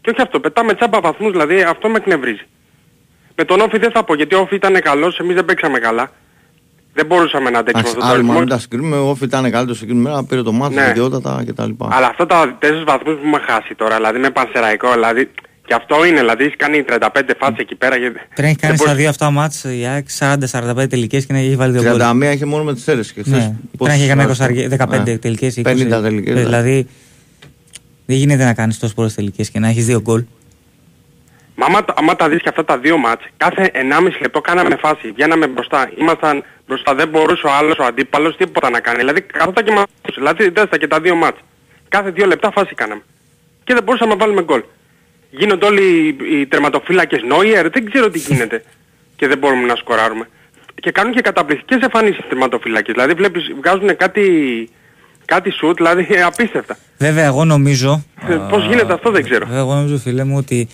[0.00, 2.46] Και όχι αυτό, πετάμε τσάμπα βαθμούς, δηλαδή αυτό με εκνευρίζει.
[3.36, 6.10] Με τον Όφη δεν θα πω, γιατί ο Όφη ήταν καλός, εμείς δεν παίξαμε καλά.
[6.94, 8.32] Δεν μπορούσαμε να αντέξουμε αυτό το Άλλοι ρυθμό.
[8.32, 10.82] μόνο τα συγκρίνουμε, ο Όφη ήταν καλύτερος εκείνη τη μέρα, πήρε το μάτι, Ναι.
[10.84, 10.90] ναι.
[10.90, 11.70] ιδιότατα κτλ.
[11.88, 15.30] Αλλά αυτά τα τέσσερις βαθμούς που έχουμε χάσει τώρα, δηλαδή με πανσεραϊκό, δηλαδή
[15.70, 17.98] και αυτό είναι, δηλαδή έχει κάνει 35 φάσεις εκεί πέρα.
[17.98, 18.10] Και...
[18.10, 20.06] Πρέπει να έχει κάνει στα δύο αυτά μάτς η ΑΕΚ
[20.50, 22.00] 40-45 τελικές και να έχει βάλει δύο γκολ.
[22.02, 23.32] 31 είχε μόνο με τις αίρες και χθες.
[23.34, 25.18] Ναι, πρέπει πόσες να έχει κάνει φορές 20, 15 Ναι.
[25.18, 25.62] τελικές, 20.
[25.62, 26.34] 50 τελικές.
[26.34, 26.40] ναι.
[26.42, 26.86] Δηλαδή
[28.06, 30.24] δεν γίνεται να κάνεις τόσο πολλές τελικές και να έχεις δύο γκολ.
[31.54, 34.76] Μα άμα, τα- άμα τα δεις και αυτά τα δύο μάτς, κάθε 1,5 λεπτό κάναμε
[34.76, 38.98] φάση, βγαίναμε μπροστά, ήμασταν μπροστά, δεν μπορούσε ο άλλος, ο αντίπαλος, τίποτα να κάνει.
[38.98, 41.38] Δηλαδή καθόταν και μας, δηλαδή δες τα και τα δύο μάτς.
[41.88, 43.02] Κάθε δύο λεπτά φάση κάναμε.
[43.64, 44.62] Και δεν μπορούσαμε να βάλουμε γκολ.
[45.30, 48.64] Γίνονται όλοι οι, οι τερματοφύλακες Νόιερ, δεν ξέρω τι γίνεται.
[49.16, 50.28] και δεν μπορούμε να σκοράρουμε.
[50.74, 52.94] Και κάνουν και καταπληκτικές εμφανίσεις οι τερματοφύλακες.
[52.94, 54.24] Δηλαδή βλέπεις, βγάζουν κάτι,
[55.24, 56.76] κάτι σουτ, δηλαδή απίστευτα.
[56.98, 58.04] Βέβαια εγώ νομίζω...
[58.28, 59.46] Ε, πώς γίνεται αυτό δεν ξέρω.
[59.46, 60.68] Βέβαια εγώ νομίζω φίλε μου ότι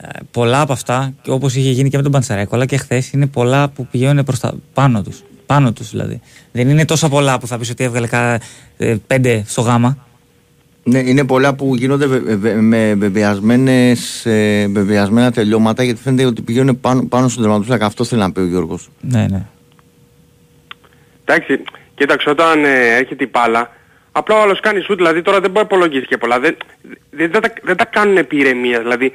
[0.00, 3.12] ε, πολλά από αυτά, και όπως είχε γίνει και με τον Παντσαρέκο, αλλά και χθες
[3.12, 5.22] είναι πολλά που πηγαίνουν προς τα πάνω τους.
[5.46, 6.20] Πάνω τους δηλαδή.
[6.52, 8.40] Δεν είναι τόσο πολλά που θα πεις ότι έβγαλε κα,
[8.76, 10.07] ε, πέντε στο γάμα.
[10.90, 16.42] Ναι, είναι πολλά που γίνονται βε- βε- με βεβαιασμένες, ε, βεβαιασμένα τελειώματα γιατί φαίνεται ότι
[16.42, 17.86] πηγαίνουν πάνω, πάνω στον τερματοφύλακα.
[17.86, 18.88] Αυτό θέλει να πει ο Γιώργος.
[19.00, 19.46] Ναι, ναι.
[21.24, 21.62] Εντάξει,
[21.94, 23.70] κοίταξε όταν ε, έρχεται η μπάλα,
[24.12, 26.40] απλά ο άλλος κάνει σουτ, δηλαδή τώρα δεν μπορεί να υπολογίσει και πολλά.
[26.40, 26.56] Δεν,
[27.10, 29.12] δεν, δεν, τα, δεν τα κάνουν επί ηρεμίας, δηλαδή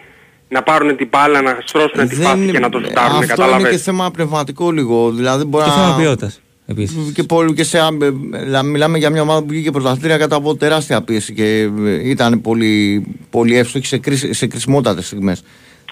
[0.50, 3.42] να πάρουν την μπάλα, να στρώσουν τη φάση και να το σουτάρουν, αυτό είναι και
[3.42, 3.82] κατάλαβες.
[3.82, 5.12] θέμα πνευματικό λίγο.
[5.12, 5.76] Δηλαδή μπορεί Και να...
[5.76, 6.42] θέμα ποιότητας
[6.78, 7.12] επίσης.
[7.14, 10.56] Και, πολύ, και σε, άμπε- δηλαδή μιλάμε για μια ομάδα που βγήκε πρωταθλήτρια κατά από
[10.56, 15.44] τεράστια πίεση και ε, ήταν πολύ, πολύ εύστοχη σε, κρίση, σε κρισμότατες στιγμές.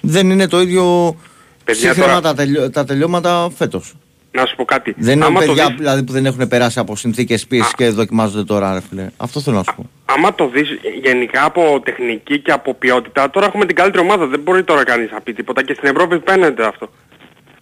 [0.02, 1.16] Δεν είναι το ίδιο
[1.64, 3.94] Παιδιά, σύγχρονα τώρα- τα, τελειώ, τα τελειώματα φέτος.
[4.34, 4.94] Να σου πω κάτι.
[4.96, 7.88] Δεν είναι άμα το παιδιά δεις, δηλαδή, που δεν έχουν περάσει από συνθήκες πίεσης και
[7.88, 9.06] δοκιμάζονται τώρα, ρε φίλε.
[9.16, 9.90] Αυτό θέλω να σου πω.
[10.04, 10.68] άμα το δεις
[11.02, 15.10] γενικά από τεχνική και από ποιότητα, τώρα έχουμε την καλύτερη ομάδα, δεν μπορεί τώρα κανείς
[15.10, 16.90] να πει τίποτα και στην Ευρώπη φαίνεται αυτό.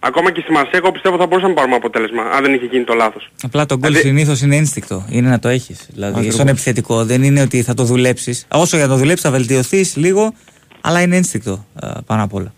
[0.03, 2.83] Ακόμα και στη Μαρσέη, εγώ πιστεύω θα μπορούσαμε να πάρουμε αποτέλεσμα, αν δεν είχε γίνει
[2.83, 3.29] το λάθος.
[3.43, 5.05] Απλά το γκολ Δηλαδή- συνήθως είναι ένστικτο.
[5.09, 5.87] Είναι να το έχεις.
[5.93, 6.33] Δηλαδή, Ακριβώς.
[6.33, 8.45] στον επιθετικό δεν είναι ότι θα το δουλέψεις.
[8.51, 10.33] Όσο για να το δουλέψεις, θα βελτιωθείς λίγο,
[10.81, 12.53] αλλά είναι ένστικτο ε, πάνω απ' όλα.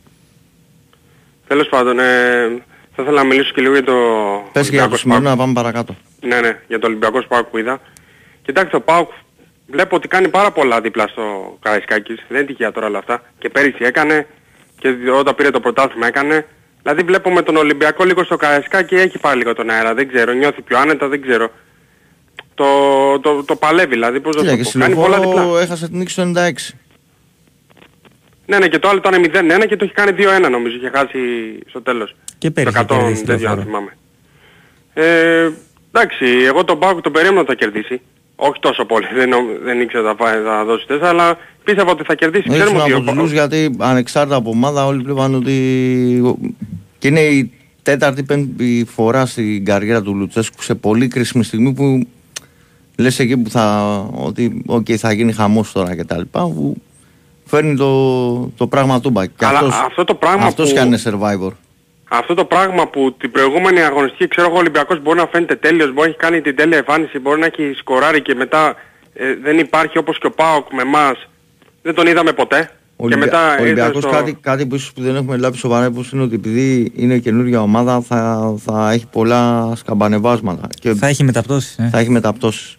[1.47, 2.03] Τέλος πάντων, ε,
[2.95, 3.93] θα ήθελα να μιλήσω και λίγο για το
[4.51, 5.37] Πες και για το Ολυμπιακό σημερινό Σπάρκ.
[5.37, 5.95] να πάμε παρακάτω.
[6.21, 7.79] Ναι, ναι, για το Ολυμπιακό Σπάρκ που είδα.
[8.41, 9.09] Κοιτάξτε, ο Πάουκ
[9.67, 11.23] βλέπω ότι κάνει πάρα πολλά δίπλα στο
[11.61, 12.15] Καραϊσκάκης.
[12.27, 13.21] Δεν είναι τυχαία τώρα όλα αυτά.
[13.39, 14.27] Και πέρυσι έκανε
[14.79, 14.87] και
[15.19, 16.45] όταν πήρε το πρωτάθλημα έκανε.
[16.83, 19.93] Δηλαδή βλέπω με τον Ολυμπιακό λίγο στο Καραϊσκάκι έχει πάρει λίγο τον αέρα.
[19.93, 21.51] Δεν ξέρω, νιώθει πιο άνετα, δεν ξέρω.
[22.55, 22.65] Το,
[23.19, 24.69] το, το παλεύει δηλαδή, πώς να Κοίτα, το και πω.
[24.69, 25.33] στη Κάνει πολλά διπλά.
[25.33, 26.51] Λεωφόρο έχασε την νίκη στο 96.
[28.45, 30.11] Ναι, ναι, και το άλλο ήταν 0-1 και το έχει κάνει
[30.45, 30.75] 2-1 νομίζω.
[30.75, 31.19] Είχε χάσει
[31.69, 32.15] στο τέλος.
[32.37, 33.61] Και πέρυσι Το 100 είχε κερδίσει τη τέτοιο, αν Λεωφόρο.
[33.63, 33.97] θυμάμαι.
[34.93, 35.49] Ε,
[35.91, 38.01] εντάξει, εγώ τον Πάουκ τον περίμενα να τα κερδίσει.
[38.35, 42.03] Όχι τόσο πολύ, δεν, νο- δεν ήξερα θα, πάει, θα δώσει τέσσερα, αλλά πίστευα ότι
[42.03, 42.43] θα κερδίσει.
[42.47, 45.55] Ήσουν Ξέρουμε ότι από ο τους Πάουκ- γιατί ανεξάρτητα από ομάδα όλοι βλέπαν ότι
[46.99, 52.07] και είναι η τέταρτη πέμπτη φορά στην καριέρα του Λουτσέσκου σε πολύ κρίσιμη στιγμή που
[52.97, 56.75] λες εκεί που θα, ότι okay, θα γίνει χαμός τώρα και τα λοιπά που
[57.45, 60.87] φέρνει το, το πράγμα τούμπα και Αλλά αυτός, αυτό το πράγμα αυτός που- κι αν
[60.87, 61.51] είναι survivor
[62.19, 65.87] Αυτό το πράγμα που την προηγούμενη αγωνιστική ξέρω εγώ ο Ολυμπιακός μπορεί να φαίνεται τέλειος,
[65.93, 68.75] μπορεί να έχει κάνει την τέλεια εμφάνιση, μπορεί να έχει σκοράρει και μετά
[69.13, 71.27] ε, δεν υπάρχει όπως και ο Πάοκ με εμάς.
[71.81, 72.57] Δεν τον είδαμε ποτέ.
[72.57, 74.11] Ο και Ολυμπια- μετά ο ήρθε Ολυμπιακός στο...
[74.11, 77.61] κάτι, κάτι που ίσως που δεν έχουμε λάβει σοβαρά υπόψη είναι ότι επειδή είναι καινούργια
[77.61, 81.77] ομάδα θα, θα έχει πολλά σκαμπανεβάσματα και Θα έχει μεταπτώσεις.
[81.77, 81.89] Ε.
[81.91, 82.77] θα έχει μεταπτώσεις.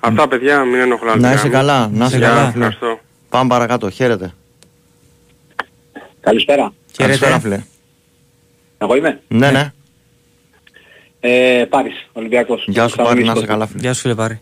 [0.00, 1.20] Αυτά παιδιά μην ενοχλάνε.
[1.20, 2.64] Να είσαι καλά, να είσαι Γεια, καλά φίλε.
[2.66, 3.00] Ευχαριστώ.
[3.28, 4.32] Πάμε παρακάτω, χαίρετε.
[6.20, 6.72] Καλησπέρα.
[6.96, 7.62] Καλησπέρα φίλε.
[8.78, 9.72] Εγώ είμαι; Ναι, ναι.
[11.20, 12.64] Ε, Πάρης, Ολυμπιακός.
[12.68, 13.42] Γεια σου Πάρη, να Κανονιστικός.
[13.42, 13.80] είσαι καλά φίλε.
[13.80, 14.40] Γεια σου, φίλε Πάρη.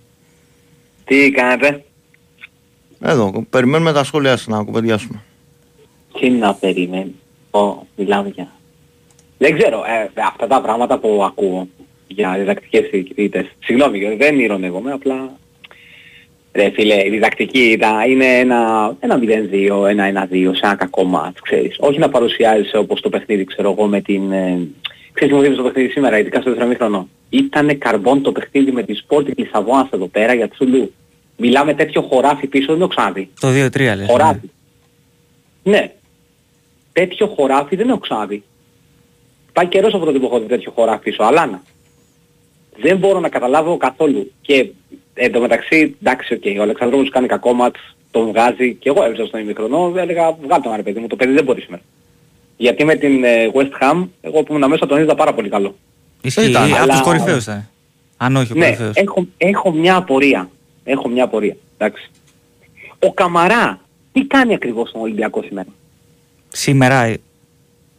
[1.04, 1.84] Τι κάνετε;
[3.00, 5.22] Εδώ, περιμένουμε τα σχόλιά σας να κουβεντιάσουμε.
[6.20, 7.14] Τι να περιμένει.
[7.50, 8.50] Ω, μιλάμε για...
[9.38, 11.68] Δεν ξέρω, ε, αυτά τα πράγματα που ακούω
[12.06, 13.46] για διδακτικές διοικητήτες.
[13.64, 15.32] Συγγνώμη, Γιώργο, δεν ηρωνεύομαι, απλά...
[16.56, 21.40] Ρε φίλε, η διδακτική ήταν, είναι ένα, ένα 0-2, ένα 1-2 σε ένα κακό μάτς,
[21.40, 21.76] ξέρεις.
[21.78, 24.32] Όχι να παρουσιάζεσαι όπως το παιχνίδι, ξέρω εγώ, με την...
[24.32, 24.68] Ε,
[25.12, 27.08] ξέρεις τι μου δίνεις το παιχνίδι σήμερα, ειδικά στο δεύτερο μήχρονο.
[27.30, 30.92] Ήτανε καρμπόν το παιχνίδι με τη Sport Λισαβόνας εδώ πέρα για Τσουλού.
[31.36, 33.30] Μιλάμε τέτοιο χωράφι πίσω, δεν το ξαναδεί.
[33.40, 34.06] Το 2-3 λες.
[34.06, 34.50] Χωράφι.
[35.62, 35.92] Ναι.
[36.92, 38.42] Τέτοιο χωράφι δεν έχω ξαναδεί.
[39.52, 41.22] Πάει καιρός από τότε που έχω δει τέτοιο χωράφι πίσω.
[41.22, 41.62] Αλλά να.
[42.76, 44.32] δεν μπορώ να καταλάβω καθόλου.
[44.40, 44.70] Και
[45.18, 49.26] εν τω μεταξύ, εντάξει, okay, ο Αλεξανδρόπουλος κάνει κακό μάτς, τον βγάζει και εγώ έβριζα
[49.26, 51.82] στον ημικρονό, έλεγα βγάλ τον ρε παιδί μου, το παιδί δεν μπορεί σήμερα.
[52.56, 55.76] Γιατί με την ε, West Ham, εγώ που ήμουν μέσα τον είδα πάρα πολύ καλό.
[56.22, 57.68] Ισχύει, Ήταν, από αλλά- τους κορυφαίους ήταν.
[58.16, 58.96] Αν όχι ο Ναι, κορυφαίος.
[58.96, 60.50] έχω, έχω μια απορία.
[60.84, 61.56] Έχω μια απορία.
[61.78, 62.10] Εντάξει.
[62.98, 63.80] Ο Καμαρά,
[64.12, 65.68] τι κάνει ακριβώς στον Ολυμπιακός σήμερα;
[66.48, 67.14] Σήμερα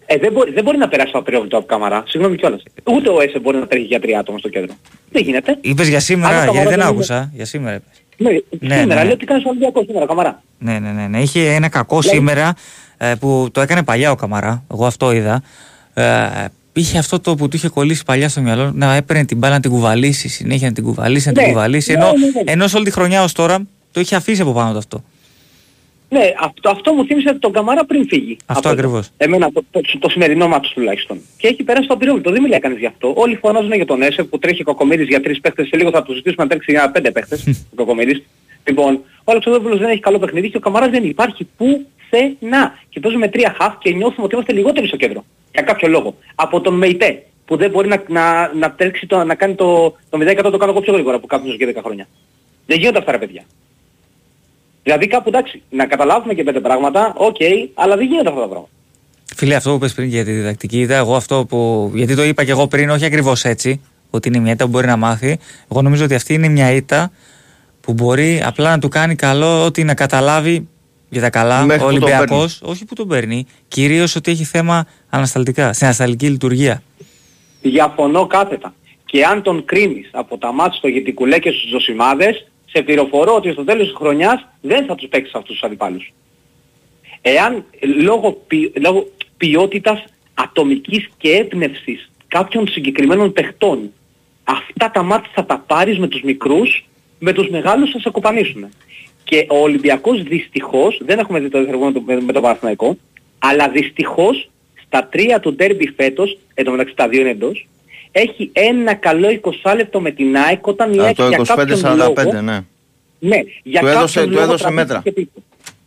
[0.10, 2.04] ε, Ε, δεν μπορεί, δεν μπορεί να περάσει το απεριόβλητο από Καμαρά.
[2.08, 2.64] Συγγνώμη κιόλας.
[2.84, 4.74] Ούτε ο Έσε μπορεί να τρέχει για τρία άτομα στο κέντρο.
[5.12, 5.58] Δεν γίνεται.
[5.62, 7.32] είπες για σήμερα, Αλλά ο γιατί δεν Καμαρά δεν άκουσα.
[7.34, 8.02] Για σήμερα είπες.
[8.18, 8.30] Ναι,
[8.70, 9.08] Ναι, σήμερα ναι.
[9.08, 10.42] λέω τι κάνεις στον Ολυμπιακό σήμερα, Καμαρά.
[10.60, 11.22] Ναι, ναι, ναι, ναι.
[11.22, 12.54] Είχε ένα κακό Δηλαδή- σήμερα
[12.98, 14.64] ε, που το έκανε παλιά ο Καμαρά.
[14.72, 15.42] Εγώ αυτό είδα.
[15.94, 16.04] Ε,
[16.74, 19.60] είχε αυτό το που του είχε κολλήσει παλιά στο μυαλό να έπαιρνε την μπάλα να
[19.60, 20.28] την κουβαλήσει.
[20.28, 21.92] Συνέχεια να την κουβαλήσει, να την Ναι, κουβαλήσει.
[21.92, 22.52] ναι, Ενώ, ναι, ναι.
[22.52, 23.60] ενώ σε όλη τη χρονιά ως τώρα
[23.92, 25.04] το είχε αφήσει από πάνω του αυτό.
[26.10, 28.38] Ναι, αυτό, αυτό μου θύμισε τον Καμάρα πριν φύγει.
[28.46, 28.78] Αυτό Από εδώ.
[28.78, 29.10] ακριβώς.
[29.18, 31.20] Εμένα το, το, το, σημερινό μάτι τουλάχιστον.
[31.38, 32.32] Και έχει περάσει το απειρόβλητο.
[32.32, 33.14] Δεν μιλάει κανείς γι' αυτό.
[33.16, 35.68] Όλοι φωνάζουν για τον Έσε που τρέχει κακομύρης για τρεις παίχτες.
[35.68, 37.66] Σε λίγο θα του ζητήσουμε να τρέξει για πέντε παίχτες.
[37.72, 38.24] ο κακομύρης.
[38.64, 38.94] Λοιπόν,
[39.24, 42.80] ο Αλεξανδρόπουλος δεν έχει καλό παιχνίδι και ο Καμάρας δεν υπάρχει πουθενά.
[42.90, 45.26] Και παίζουμε με τρία χαφ και νιώθουμε ότι είμαστε λιγότεροι στο κέντρο.
[45.52, 46.16] Για κάποιο λόγο.
[46.36, 50.18] Από τον Μεϊτέ που δεν μπορεί να, να, να, τρέξει το, να κάνει το, το
[50.22, 52.08] 0% το κάνω εγώ πιο γρήγορα που κάποιος και 10 χρόνια.
[52.66, 53.44] Δεν γίνονται αυτά ρε παιδιά.
[54.88, 57.36] Δηλαδή κάπου εντάξει, να καταλάβουμε και πέντε πράγματα, οκ,
[57.74, 58.70] αλλά δεν γίνονται αυτά τα πράγματα.
[59.36, 61.92] Φίλε, αυτό που 'πες πριν για τη διδακτική είδα, εγώ αυτό που.
[61.94, 64.88] Γιατί το είπα και εγώ πριν, όχι ακριβώς έτσι, ότι είναι μια ήττα που μπορεί
[64.88, 65.40] να μάθει.
[65.72, 67.12] Εγώ νομίζω ότι αυτή είναι μια ήττα
[67.82, 70.68] που μπορεί απλά να του κάνει καλό ότι να καταλάβει
[71.10, 72.74] για τα καλά Μέχρι ο που τον Ολυμπιακός, παίρνει.
[72.74, 76.82] όχι που τον παίρνει, κυρίως ότι έχει θέμα ανασταλτικά, στην ανασταλτική λειτουργία.
[77.62, 78.74] Διαφωνώ κάθετα.
[79.06, 83.52] Και αν τον κρίνεις από τα μάτια στο Γετικουλέ και στους Ζωσιμάδες, σε πληροφορώ ότι
[83.52, 86.14] στο τέλος της χρονιάς δεν θα τους παίξεις αυτούς τους αντιπάλους.
[87.22, 87.66] Εάν
[88.04, 89.08] λόγω, ποι, λόγω
[89.38, 90.04] ποιότητας
[90.34, 93.92] ατομικής και έμπνευσης κάποιων συγκεκριμένων παιχτών
[94.48, 96.86] αυτά τα μάτια θα τα πάρεις με τους μικρούς,
[97.20, 98.70] με τους μεγάλους θα σε κοπανίσουν.
[99.24, 102.98] Και ο Ολυμπιακός δυστυχώς, δεν έχουμε δει το δεύτερο με το, με, με το Παναθηναϊκό,
[103.40, 104.50] αλλά δυστυχώς
[104.86, 107.68] στα τρία του ντέρμπι φέτος, εν τω μεταξύ τα δύο είναι εντός,
[108.12, 111.80] έχει ένα καλό 20 λεπτό με την ΑΕΚ όταν η Α, ΑΕΚ το για κάποιον
[111.84, 112.60] 25-45, λόγο, ναι.
[113.20, 115.02] ναι, για Του κάποιον έδωσε- του λόγο έδωσε τραβήχτηκε μέτρα.
[115.14, 115.30] πίσω.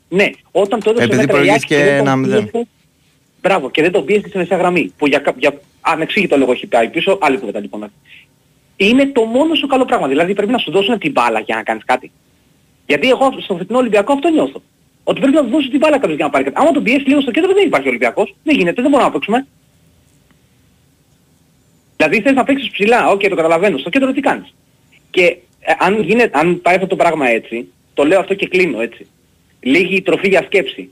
[0.09, 2.29] Ναι, όταν το έδωσε Επειδή μέτρα η ΑΕΚ και προηγήθηκε δεν τον 1-0.
[2.51, 2.67] πίεσε-
[3.43, 4.93] Μπράβο, και δεν τον πίεσε στη μεσαία γραμμή.
[4.99, 7.93] Που για, κα- για ανεξήγητο λόγο έχει πάει πίσω, άλλη κουβέντα λοιπόν.
[8.77, 10.09] Είναι το μόνο σου καλό πράγμα.
[10.09, 12.11] Δηλαδή πρέπει να σου δώσουν την μπάλα για να κάνεις κάτι.
[12.87, 14.63] Γιατί εγώ στο φετινό Ολυμπιακό αυτό νιώθω.
[15.05, 16.57] Ότι πρέπει να του δώσει την μπάλα κάποιος για να πάρει κάτι.
[16.59, 18.35] Άμα τον πιέσει λίγο στο κέντρο δεν υπάρχει Ολυμπιακός.
[18.43, 19.47] Δεν γίνεται, δεν μπορούμε να παίξουμε.
[22.01, 23.79] Δηλαδή θες να παίξεις ψηλά, οκ, το καταλαβαίνω.
[23.79, 24.55] Στο κέντρο τι κάνεις.
[25.11, 25.23] Και
[25.61, 29.07] ε, αν, γίνεται, αν πάει αυτό το πράγμα έτσι, το λέω αυτό και κλείνω έτσι.
[29.61, 30.91] Λίγη τροφή για σκέψη.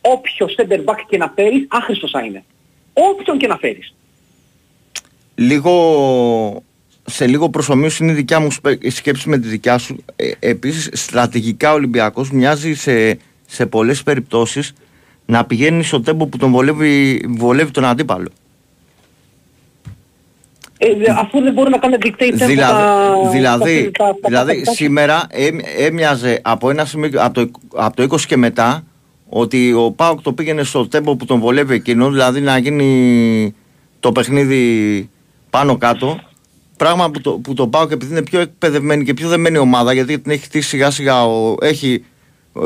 [0.00, 2.44] Όποιος center back και να φέρεις, άχρηστος θα είναι.
[2.92, 3.94] Όποιον και να φέρεις.
[5.34, 6.62] Λίγο,
[7.04, 10.04] σε λίγο προσωμείωση είναι η δικιά μου σπε- η σκέψη με τη δικιά σου.
[10.16, 14.72] Ε, επίσης, στρατηγικά ο Ολυμπιακός μοιάζει σε, σε πολλές περιπτώσεις
[15.26, 18.28] να πηγαίνει στο τέμπο που τον βολεύει, βολεύει τον αντίπαλο.
[20.86, 24.28] Ε, δε- αφού δεν μπορούν να κάνουν dictate tempo Δηλαδή, τα- δηλαδή, τα- τα- τα-
[24.28, 28.84] δηλαδή τα- σήμερα έμ- έμοιαζε από, ένα σημείο, από, το, από το 20 και μετά
[29.28, 33.54] ότι ο Πάοκ το πήγαινε στο τέμπο που τον βολεύει εκείνο, δηλαδή να γίνει
[34.00, 35.08] το παιχνίδι
[35.50, 36.20] πάνω κάτω.
[36.76, 40.18] Πράγμα που το, που το Πάοκ επειδή είναι πιο εκπαιδευμένη και πιο δεμένη ομάδα, γιατί
[40.18, 42.04] την έχει χτίσει σιγά σιγά, ο, έχει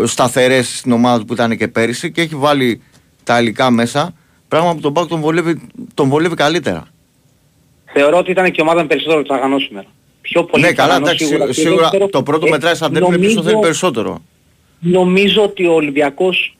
[0.04, 2.80] σταθερές στην ομάδα του που ήταν και πέρυσι και έχει βάλει
[3.24, 4.12] τα υλικά μέσα.
[4.48, 5.60] Πράγμα που τον Πάοκ τον βολεύει,
[5.94, 6.86] τον βολεύει καλύτερα.
[7.98, 9.86] Θεωρώ ότι ήταν και η ομάδα με περισσότερο τσαγανό σήμερα.
[10.20, 11.52] Πιο πολύ ναι, καλά, τσαγανός εντάξει, σίγουρα.
[11.52, 13.62] σίγουρα, Και σίγουρα δεύτερο, το πρώτο ε, μετράει σαν τέρμι είναι νομίζω- ποιος το θέλει
[13.62, 14.22] περισσότερο.
[14.80, 16.56] Νομίζω ότι ο Ολυμπιακός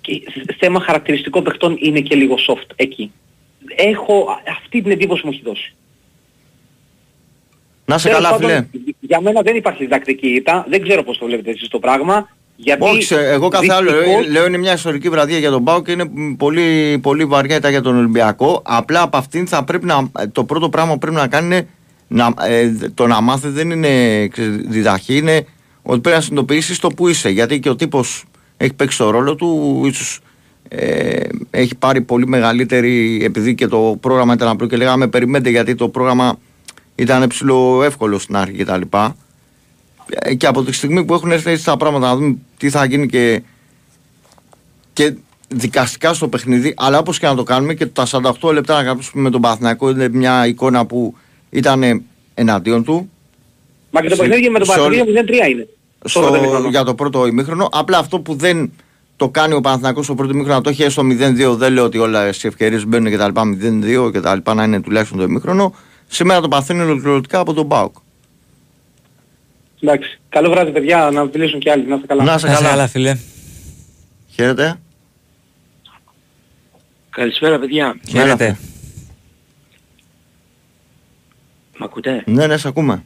[0.00, 0.22] και
[0.58, 3.12] θέμα χαρακτηριστικών παιχτών είναι και λίγο soft εκεί.
[3.76, 4.26] Έχω
[4.58, 5.74] αυτή την εντύπωση που μου έχει δώσει.
[7.84, 8.92] Να σε Τέλος καλά, πάντων, φιλέ.
[9.00, 10.66] Για μένα δεν υπάρχει διδακτική ήττα.
[10.68, 12.35] Δεν ξέρω πώς το βλέπετε εσείς το πράγμα.
[12.56, 15.64] Γιατί Όχι, σε- εγώ κάθε άλλο λέω, δυστυχώς- λέω είναι μια ιστορική βραδιά για τον
[15.64, 18.62] Πάο και είναι μ, πολύ, πολύ βαριά ήταν για τον Ολυμπιακό.
[18.64, 20.10] Απλά από αυτήν θα πρέπει να.
[20.32, 21.66] Το πρώτο πράγμα που πρέπει να κάνει είναι
[22.08, 25.46] να, ε, το να μάθει δεν είναι ξέρεις, διδαχή, είναι
[25.82, 27.28] ότι πρέπει να συνειδητοποιήσεις το που είσαι.
[27.28, 28.24] Γιατί και ο τύπος
[28.56, 30.18] έχει παίξει το ρόλο του, ίσως
[30.68, 33.20] ε, έχει πάρει πολύ μεγαλύτερη.
[33.24, 36.38] Επειδή και το πρόγραμμα ήταν απλό και λέγαμε περιμένετε γιατί το πρόγραμμα
[36.94, 38.80] ήταν ψηλό εύκολο στην αρχή κτλ.
[40.08, 42.84] Ε, και από τη στιγμή που έχουν έρθει έτσι τα πράγματα να δούμε τι θα
[42.84, 43.42] γίνει και,
[44.92, 45.14] και
[45.48, 48.06] δικαστικά στο παιχνίδι, αλλά όπως και να το κάνουμε και τα
[48.40, 51.14] 48 λεπτά να κάψουμε με τον Παθηνακό είναι μια εικόνα που
[51.50, 52.02] ήταν
[52.34, 53.10] εναντίον του
[53.90, 55.68] Μα και το σε- παιχνίδι με τον σε όλη- Παναθηναϊκό 0-3 είναι.
[56.04, 56.68] Στο πρώτο στο, ημίχρονο.
[56.68, 57.68] για το πρώτο ημίχρονο.
[57.72, 58.72] Απλά αυτό που δεν
[59.16, 61.98] το κάνει ο Παναθηναϊκός στο πρώτο ημίχρονο, να το έχει έστω 0-2, δεν λέω ότι
[61.98, 65.24] όλα οι ευκαιρίες μπαίνουν και τα λοιπά 0-2 και τα λοιπά να είναι τουλάχιστον το
[65.24, 65.74] ημίχρονο.
[66.06, 67.94] Σήμερα το παθαίνει ολοκληρωτικά από τον Μπάουκ.
[69.86, 70.18] Εντάξει.
[70.28, 71.86] Καλό βράδυ παιδιά, να μιλήσουν και άλλοι.
[71.86, 72.22] Να είστε καλά.
[72.24, 72.74] Να είσαι Να είσαι καλά.
[72.74, 73.16] καλά, φίλε.
[74.34, 74.74] Χαίρετε.
[77.10, 77.96] Καλησπέρα παιδιά.
[78.08, 78.58] Χαίρετε.
[81.78, 83.04] Μ' ακούτε; Ναι, ναι, σε ακούμε.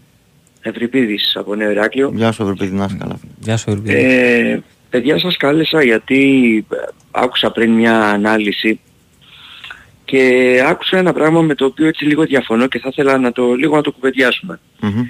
[0.62, 2.12] Ευρυπίδης από Νέο Ηράκλειο.
[2.14, 3.16] Γεια σου, Ευρωπαϊκή, να είσαι καλά.
[3.20, 3.32] φίλε.
[3.40, 3.98] Γεια σου, Ευρωπίδη.
[4.04, 6.18] Ε, παιδιά σας κάλεσα γιατί
[6.72, 6.76] ε,
[7.10, 8.80] άκουσα πριν μια ανάλυση
[10.04, 13.54] και άκουσα ένα πράγμα με το οποίο έτσι λίγο διαφωνώ και θα ήθελα να το,
[13.54, 14.60] λίγο να το κουβεντιάσουμε.
[14.80, 15.02] Μμμ.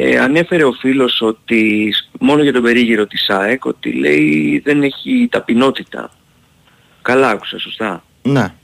[0.00, 4.82] Ε, ανέφερε ο φίλος ότι σ- μόνο για τον περίγυρο της ΑΕΚ ότι λέει δεν
[4.82, 6.10] έχει ταπεινότητα.
[7.02, 8.04] Καλά άκουσα, σωστά.
[8.22, 8.54] Ναι.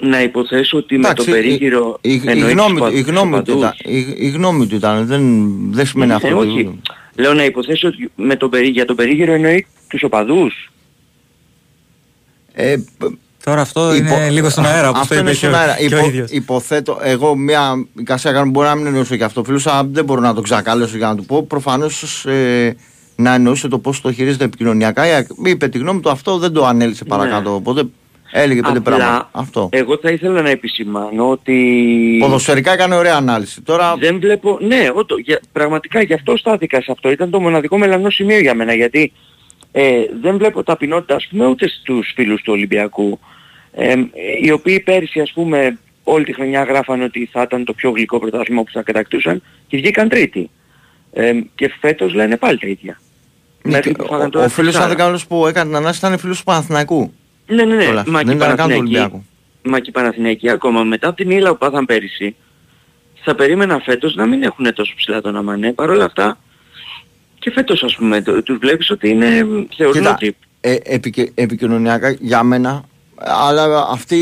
[0.00, 3.02] Να υποθέσω ότι με Εντάξει, το περίγυρο η, η, η, εννοείς γνώμη, τους του- η,
[3.04, 3.80] πα- γνώμη τους του ήταν, οπαδούς.
[4.18, 6.36] η, η γνώμη του ήταν, δεν, δεν σημαίνει Ε, αυτό.
[6.38, 6.80] όχι.
[7.16, 10.70] Λέω να υποθέσω ότι με το, περί- για τον περίγυρο εννοεί τους οπαδούς.
[12.52, 12.76] Ε,
[13.44, 15.62] Τώρα αυτό υπο- είναι λίγο στον αέρα, όπως αυτό το είναι είπε και στον ο,
[15.62, 15.76] αέρα.
[15.76, 16.30] και ο Υπο- ίδιος.
[16.30, 19.44] υποθέτω, εγώ μια εικασία κάνω, μπορεί να μην εννοήσω και αυτό.
[19.44, 21.42] Φίλος, αλλά δεν μπορώ να το ξακαλέσω για να του πω.
[21.46, 22.76] Προφανώς ε,
[23.16, 25.02] να εννοούσε το πώς το χειρίζεται επικοινωνιακά.
[25.04, 27.54] Ε, Είπε τη γνώμη του, αυτό δεν το ανέλησε παρακάτω.
[27.54, 27.82] Οπότε
[28.32, 29.28] έλεγε πέντε Απλά, πράγματα.
[29.32, 29.68] Αυτό.
[29.72, 33.60] εγώ θα ήθελα να επισημάνω ότι Ποδοσφαιρικά έκανε ωραία ανάλυση.
[33.62, 34.58] Τώρα δεν βλέπω...
[34.60, 37.10] Ναι, ότο, για, πραγματικά γι' αυτό στάθηκα σε αυτό.
[37.10, 38.74] Ήταν το μοναδικό μελανό σημείο για μένα.
[38.74, 39.12] Γιατί
[39.72, 43.18] ε, δεν βλέπω ταπεινότητα, ας πούμε, ούτε στους φίλους του Ολυμπιακού.
[43.72, 43.94] Ε,
[44.42, 48.18] οι οποίοι πέρυσι, ας πούμε, όλη τη χρονιά γράφαν ότι θα ήταν το πιο γλυκό
[48.18, 50.50] πρωτάθλημα που θα κατακτούσαν και βγήκαν τρίτη.
[51.12, 53.00] Ε, και φέτος λένε πάλι τα ίδια.
[53.62, 54.90] Μέχρι που φάγαν ο, τώρα ο φίλος τεσσάρα.
[54.90, 57.12] αν δεν κάνω που έκανε την ανάλυση ήταν φίλος του Παναθηναϊκού.
[57.46, 57.84] Ναι, ναι, ναι.
[57.84, 58.06] Κιόλας.
[58.06, 59.24] Μα και Δεν οι ήταν καν του Παναθηναϊκοί, Ολυμπιακού.
[59.62, 62.36] μα και οι Παναθηναϊκοί ακόμα μετά από την ύλα που πάθαν πέρυσι,
[63.24, 65.72] θα περίμενα φέτος να μην έχουν τόσο ψηλά τον Αμανέ.
[65.72, 66.38] Παρ' όλα αυτά,
[67.42, 69.26] και φέτος ας πούμε, το- τους βλέπεις ότι είναι,
[69.76, 70.36] θεωρούν Κοίτα, ότι...
[70.60, 72.84] ε, επικαι- επικοινωνιακά για μένα,
[73.48, 74.16] αλλά αυτή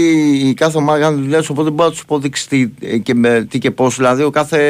[0.48, 3.46] η κάθε ομάδα κάνει δουλειά της, οπότε μπορεί να τους υποδείξει τι, ε, και, με,
[3.50, 3.96] τι και πώς.
[3.96, 4.60] Δηλαδή ο κάθε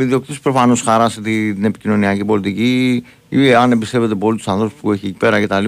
[0.00, 5.06] ιδιοκτήτης προφανώς χαράσει την, την επικοινωνιακή πολιτική ή αν εμπιστεύεται πολύ τους ανθρώπους που έχει
[5.06, 5.64] εκεί πέρα κτλ.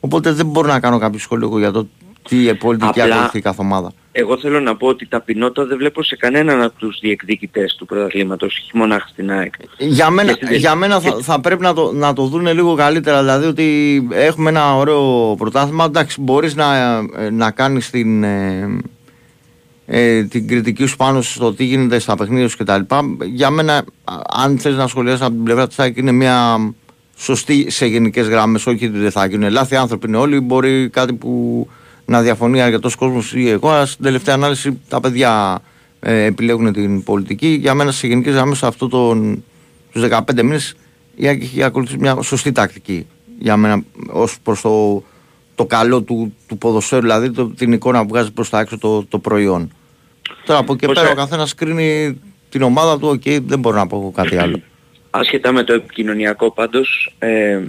[0.00, 1.88] Οπότε δεν μπορώ να κάνω κάποιο σχόλιο εγώ για το
[2.28, 3.92] τι πολιτική Απλά- ακολουθεί κάθε ομάδα.
[4.14, 8.58] Εγώ θέλω να πω ότι ταπεινότητα δεν βλέπω σε κανέναν από τους διεκδικητές του πρωταθλήματος,
[8.62, 9.54] όχι μονάχα στην ΑΕΚ.
[9.78, 12.46] Για μένα, Και στην- για μένα θα, και- θα πρέπει να το, να το δουν
[12.46, 13.18] λίγο καλύτερα.
[13.20, 15.84] Δηλαδή ότι έχουμε ένα ωραίο πρωτάθλημα.
[15.84, 18.78] Εντάξει, μπορείς να, ε, να κάνεις την, ε,
[19.86, 22.80] ε, την κριτική σου πάνω στο τι γίνεται στα παιχνίδια σου κτλ.
[23.24, 23.84] Για μένα, α,
[24.44, 26.58] αν θες να σχολιάσεις από την πλευρά της ΑΕΚ, είναι μια
[27.16, 28.66] σωστή σε γενικές γραμμές.
[28.66, 30.40] Όχι ότι δεν θα γίνουν λάθη, άνθρωποι είναι όλοι.
[30.40, 31.68] Μπορεί κάτι που
[32.12, 35.62] να διαφωνεί αρκετός κόσμος ή εγώ, αλλά στην τελευταία ανάλυση τα παιδιά
[36.00, 37.46] ε, επιλέγουν την πολιτική.
[37.46, 39.44] Για μένα σε γενικές γραμμές σε αυτό τον,
[39.90, 40.74] στους 15 μήνες
[41.16, 43.06] η ΑΕΚ έχει ακολουθήσει μια σωστή τακτική
[43.38, 45.02] για μένα ως προς το,
[45.54, 49.04] το καλό του, του ποδοσφαίρου, δηλαδή το, την εικόνα που βγάζει προς τα έξω το,
[49.04, 49.72] το προϊόν.
[50.46, 53.76] Τώρα από εκεί Πώς πέρα ε- ο καθένας κρίνει την ομάδα του, οκ, δεν μπορώ
[53.76, 54.60] να πω κάτι άλλο.
[55.10, 57.60] Άσχετα με το επικοινωνιακό πάντως, ε,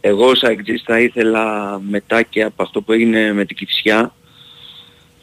[0.00, 4.14] εγώ ως ΑΕΚτζής θα ήθελα μετά και από αυτό που έγινε με την Κηφισιά,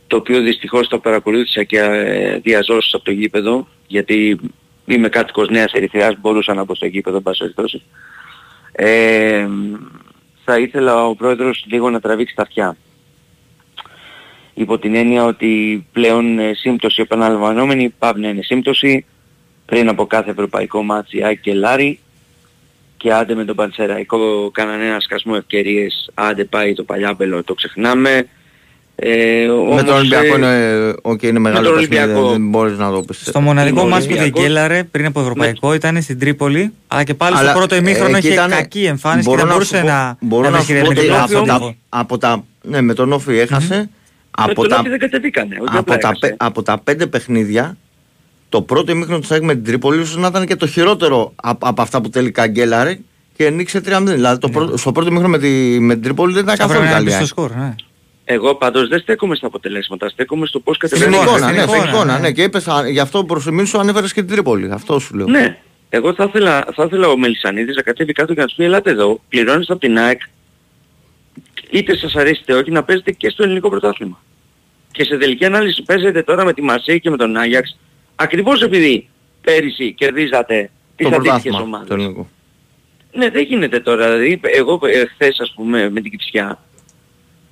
[0.07, 4.39] το οποίο δυστυχώς το παρακολούθησα και ε, διά ζώσης από το γήπεδο, γιατί
[4.85, 7.81] είμαι κάτοικος Νέας Ερυθραίας, μπορούσα να μπω στο γήπεδο, εν πάση περιπτώσει.
[8.71, 9.47] Ε,
[10.43, 12.77] θα ήθελα ο πρόεδρος λίγο να τραβήξει τα αυτιά.
[14.53, 19.05] Υπό την έννοια ότι πλέον ε, σύμπτωση επαναλαμβανόμενη παύει να είναι σύμπτωση,
[19.65, 21.99] πριν από κάθε ευρωπαϊκό ματς η ΑΕΚ και Λάρη
[22.97, 28.27] και άντε με τον Πανσεραϊκό κάνανε ένα σκασμό ευκαιρίες, άντε πάει το παλιάμπελο, το ξεχνάμε.
[28.99, 32.29] Ε, με όμως, τον Ολυμπιακό ε, είναι, okay, είναι μεγάλο τον παιχνίδι, Ολυμπιακό.
[32.31, 33.17] δεν μπορείς να το πεις.
[33.25, 37.13] Στο μοναδικό ο μάτς που Ολυμπιακός- διεκέλαρε πριν από Ευρωπαϊκό ήταν στην Τρίπολη, αλλά και
[37.13, 39.53] πάλι Αλλά, στο πρώτο ημίχρονο ε, εκεί είχε ήταν- κακή εμφάνιση και μπορώ δεν να
[39.53, 41.47] μπορούσε σου πω- να, μπορώ να να βρει σου πω με ότι την από πλάτη.
[41.47, 43.75] τα, από τα, ναι, με τον Όφη έχασε.
[43.75, 43.89] με
[44.31, 45.55] Από τον τα, Όφη δεν κατεβήκανε.
[45.59, 46.19] όχι απλά από, τα, έχασε.
[46.19, 47.77] πε- από τα πέντε παιχνίδια,
[48.49, 51.67] το πρώτο ημίχρονο της ΑΕΚ με την Τρίπολη ίσως να ήταν και το χειρότερο από,
[51.67, 52.99] από αυτά που τελικά γκέλαρε
[53.35, 54.01] και νίξε 3-0.
[54.05, 56.79] Δηλαδή το πρώτο, στο πρώτο ημίχρονο με, τη, με την Τρίπολη δεν ήταν Θα καθόλου
[56.79, 57.17] πρέπει να καλή.
[57.17, 57.51] μπει στο ΑΕΚ.
[57.51, 57.75] σκορ, ναι.
[58.29, 61.21] Εγώ πάντως δεν στέκομαι στα αποτελέσματα, στέκομαι στο πώς Στην κατεβαίνουν.
[61.23, 62.19] εικόνα, εικόνα, στην ναι, στην εικόνα, εικόνα, ναι.
[62.19, 62.31] ναι.
[62.31, 64.71] Και είπες, α, γι' αυτό προς εμείς σου ανέφερες και την Τρίπολη.
[64.71, 65.27] Αυτό σου λέω.
[65.27, 65.57] Ναι,
[65.89, 68.89] εγώ θα ήθελα, θα ήθελα ο Μελισανίδης να κατέβει κάτω και να σου πει ελάτε
[68.91, 70.21] εδώ, πληρώνεις από την ΑΕΚ,
[71.69, 74.21] είτε σας αρέσει είτε όχι, να παίζετε και στο ελληνικό πρωτάθλημα.
[74.91, 77.77] Και σε τελική ανάλυση παίζετε τώρα με τη Μασέη και με τον Άγιαξ,
[78.19, 79.09] ακριβώς επειδή
[79.41, 81.87] πέρυσι κερδίζατε τις το αντίστοιχες πρωτάθλημα ομάδες.
[81.87, 82.29] το ελληνικό.
[83.13, 84.05] Ναι, δεν γίνεται τώρα.
[84.05, 86.63] Δηλαδή, εγώ ε, χθες ας πούμε με την Κυψιά,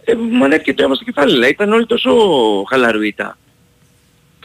[0.03, 2.11] ε, μου ανέβηκε το αίμα στο κεφάλι, δηλαδή, ήταν όλοι τόσο
[2.69, 3.37] χαλαρουίτα.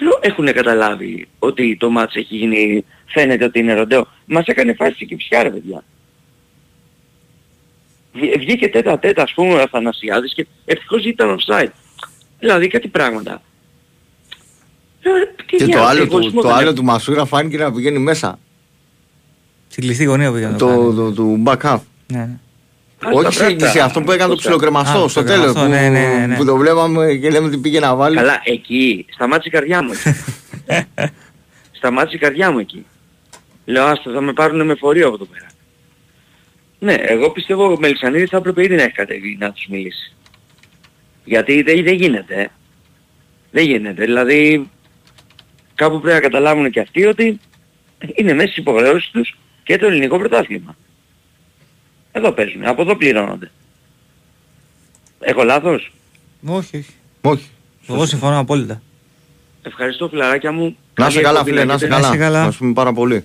[0.00, 4.06] Λέω, έχουν καταλάβει ότι το μάτς έχει γίνει, φαίνεται ότι είναι ροντέο.
[4.26, 5.84] Μας έκανε φάση η Κυψιά ρε παιδιά.
[8.12, 11.68] Βγ- Βγήκε τέτα τέτα ας πούμε ο Αθανασιάδης και ευτυχώς ήταν offside.
[12.38, 13.42] Δηλαδή κάτι πράγματα.
[15.02, 15.10] Ε,
[15.46, 16.72] τι Και το διάλογο, άλλο, εγωισμός του, το δεν άλλο έχω.
[16.72, 18.38] του Μασούρα φάνηκε να πηγαίνει μέσα.
[19.68, 20.56] Στην κλειστή γωνία πήγαινε.
[20.56, 21.78] Το, το, του back half.
[22.12, 22.38] Ναι, ναι.
[23.12, 25.38] Όχι σε εγγύηση, αυτό που έκανε το Α, ψιλοκρεμαστό το στο τέλος.
[25.52, 26.36] κρεμαστό, Που, ναι, ναι, ναι, ναι.
[26.36, 28.16] που το βλέπαμε και λέμε ότι πήγε να βάλει.
[28.16, 29.90] Καλά, εκεί σταμάτησε η καρδιά μου.
[29.92, 30.18] εκεί.
[31.78, 32.86] σταμάτησε η καρδιά μου εκεί.
[33.64, 35.46] Λέω, άστα, θα με πάρουν με φορείο από εδώ πέρα.
[36.78, 40.14] Ναι, εγώ πιστεύω ο Μελισανίδης θα έπρεπε ήδη να έχει κατέβει να τους μιλήσει.
[41.24, 42.34] Γιατί δεν, δεν γίνεται.
[42.40, 42.46] ε.
[43.50, 44.04] Δεν γίνεται.
[44.04, 44.70] Δηλαδή,
[45.80, 47.40] κάπου πρέπει να καταλάβουν και αυτοί ότι
[48.14, 50.76] είναι μέσα στις υποχρεώσεις τους και το ελληνικό πρωτάθλημα.
[52.12, 53.50] Εδώ παίζουν, από εδώ πληρώνονται.
[55.20, 55.92] Έχω λάθος;
[56.46, 56.94] Όχι, όχι.
[57.20, 57.48] Όχι.
[57.88, 58.82] Εγώ συμφωνώ απόλυτα.
[59.62, 60.76] Ευχαριστώ φιλαράκια μου.
[60.98, 62.00] Να είσαι Καλή καλά, εκπομπή φίλε, να είσαι έχετε.
[62.00, 62.14] καλά.
[62.14, 62.44] είσαι καλά.
[62.44, 63.24] Να σου πούμε πάρα πολύ.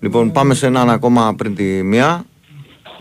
[0.00, 2.24] Λοιπόν, πάμε σε έναν ακόμα πριν τη μία.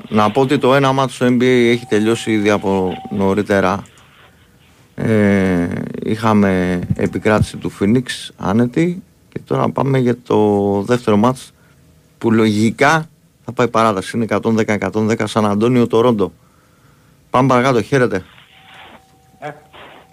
[0.09, 3.83] Να πω ότι το ένα μάτι στο NBA έχει τελειώσει ήδη από νωρίτερα.
[5.03, 5.67] Ε,
[6.03, 8.03] είχαμε επικράτηση του Phoenix
[8.37, 10.37] άνετη και τώρα πάμε για το
[10.81, 11.53] δεύτερο μάτς
[12.17, 13.05] που λογικά
[13.45, 14.17] θα πάει παράταση.
[14.17, 16.31] Είναι 110-110 Σαν Αντώνιο Τορόντο.
[17.29, 18.23] Πάμε παρακάτω, χαίρετε.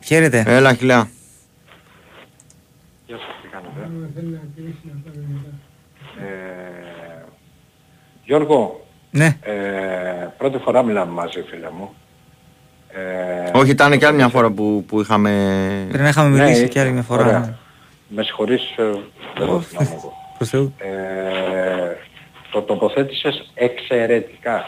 [0.04, 0.44] Χαίρετε.
[0.46, 1.10] Έλα, χιλιά.
[3.06, 4.40] Γεια σας, τι κάνετε;
[6.20, 7.24] Ε,
[8.24, 9.36] Γιώργο, Ναι.
[9.40, 9.52] ε,
[10.38, 11.94] πρώτη φορά μιλάμε μαζί φίλε μου.
[12.92, 15.30] Ε, Όχι, ήταν και άλλη μια φορά που, που είχαμε...
[15.88, 17.24] Πρέπει να είχαμε ναι, μιλήσει και άλλη μια φορά.
[17.24, 17.38] ωραία.
[17.38, 17.54] ναι.
[18.08, 18.82] Με συγχωρείς, ε,
[19.38, 20.12] δεν το θυμάμαι εγώ.
[20.36, 20.74] Προς Θεού.
[20.78, 20.88] Ε,
[22.50, 24.64] το τοποθέτησες εξαιρετικά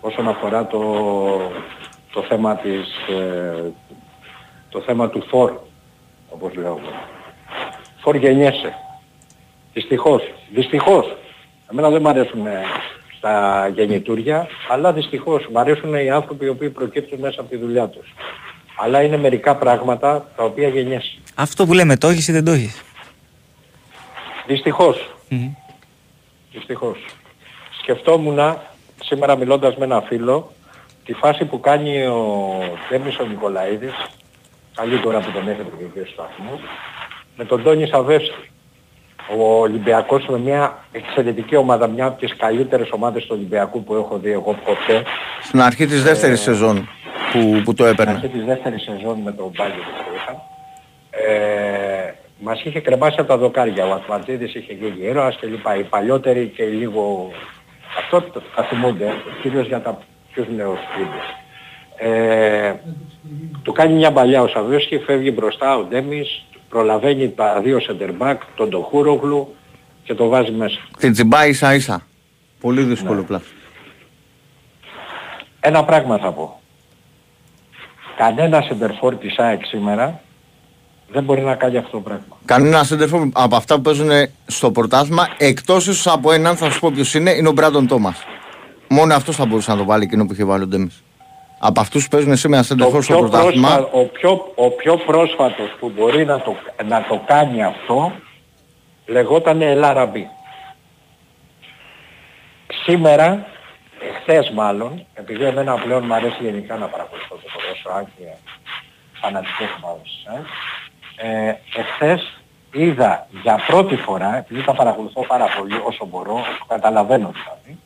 [0.00, 0.80] όσον αφορά το,
[2.12, 3.72] το θέμα της ε,
[4.68, 5.52] το θέμα του φορ
[6.28, 6.92] όπως λέω εγώ.
[8.00, 8.74] Φορ γεννιέσαι.
[9.72, 10.22] Δυστυχώς.
[10.54, 11.16] Δυστυχώς.
[11.70, 12.46] Εμένα δεν μου αρέσουν
[13.22, 17.56] ε, τα γεννητούρια, αλλά δυστυχώς μου αρέσουν οι άνθρωποι οι οποίοι προκύπτουν μέσα από τη
[17.56, 18.14] δουλειά τους.
[18.76, 21.18] Αλλά είναι μερικά πράγματα τα οποία γεννιέσαι.
[21.34, 22.82] Αυτό που λέμε, το έχεις ή δεν το έχεις;
[24.46, 25.10] Δυστυχώς.
[25.28, 25.54] Μμμ.
[26.52, 26.98] Δυστυχώς.
[27.80, 28.38] Σκεφτόμουν
[29.02, 30.52] σήμερα μιλώντας με ένα φίλο
[31.04, 32.46] τη φάση που κάνει ο
[32.88, 33.94] Τέμις ο Νικολαίδης,
[34.74, 36.60] καλή τώρα που τον έχετε και στο σταθμό,
[37.36, 38.50] με τον Τόνι Σαβεύσκη.
[39.36, 44.18] Ο Ολυμπιακός με μια εξαιρετική ομάδα, μια από τις καλύτερες ομάδες του Ολυμπιακού που έχω
[44.18, 45.02] δει εγώ ποτέ.
[45.42, 46.88] Στην αρχή της δεύτερης σεζόν
[47.32, 48.28] που, που το Στην αρχή έπαιρνε.
[48.38, 50.32] της δεύτερης σεζόν με τον Μπάγκερ που είχα.
[51.10, 53.86] Ε, μας είχε κρεμάσει από τα δοκάρια.
[53.86, 55.76] Ο Ατλαντίδης είχε γίνει ήρωας και λοιπά.
[55.76, 57.30] Οι παλιότεροι και οι λίγο...
[57.98, 59.12] Αυτό το- τα θυμούνται,
[59.42, 59.98] κυρίως για τα
[60.32, 61.26] πιο νέους φίλους.
[61.96, 62.72] Ε,
[63.62, 68.70] του κάνει μια παλιά ο Σαββίσκη, φεύγει μπροστά ο Ντέμις, προλαβαίνει τα δύο σεντερμπάκ, τον
[68.70, 69.54] Τοχούρογλου
[70.04, 70.78] και το βάζει μέσα.
[70.98, 72.02] Την τσιμπάει ίσα ίσα.
[72.60, 73.44] Πολύ δύσκολο πλάσο.
[75.60, 76.60] Ένα πράγμα θα πω.
[78.16, 80.20] Κανένα σεντερφόρ της ΑΕΚ σήμερα
[81.12, 82.36] δεν μπορεί να κάνει αυτό το πράγμα.
[82.44, 84.10] Κανένα σέντερφορ από αυτά που παίζουν
[84.46, 88.24] στο πρωτάθλημα, εκτός ίσως από έναν, θα σου πω ποιος είναι, είναι ο Μπράντον Τόμας.
[88.88, 91.02] Μόνο αυτός θα μπορούσε να το βάλει εκείνο που είχε βάλει ο Ντέμις.
[91.58, 94.96] Από αυτούς που παίζουν σήμερα Το σέντερφορ στο πιο πρωτάθλημα, πρόσφα- ο, πιο, ο πιο
[94.96, 98.12] πρόσφατος που μπορεί να το, να το κάνει αυτό
[99.06, 100.28] λεγόταν Ελάραμπη.
[102.84, 103.46] Σήμερα,
[104.00, 108.24] εχθές μάλλον, επειδή εμένα πλέον μου αρέσει γενικά να παρακολουθώ το ποδόσφαιρο και
[109.20, 110.26] φανατικός ομάδος,
[111.16, 112.40] ε, εχθές
[112.72, 117.80] είδα για πρώτη φορά, επειδή τα παρακολουθώ πάρα πολύ όσο μπορώ, όσο καταλαβαίνω δηλαδή,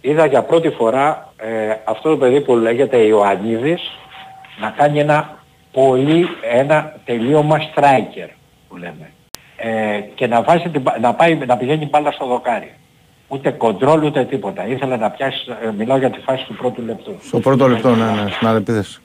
[0.00, 3.90] είδα για πρώτη φορά ε, αυτό το παιδί που λέγεται Ιωαννίδης
[4.60, 5.38] να κάνει ένα
[5.72, 8.28] πολύ, ένα τελείωμα striker
[8.68, 9.10] που λέμε.
[9.56, 12.74] Ε, και να, βάζει την, μπα- να, πάει, να πηγαίνει μπάλα στο δοκάρι.
[13.28, 14.66] Ούτε κοντρόλ ούτε τίποτα.
[14.66, 17.16] Ήθελε να πιάσει, ε, μιλάω για τη φάση του πρώτου λεπτού.
[17.22, 19.00] στο πρώτο λεπτό, ναι, ναι, στην αντεπίθεση.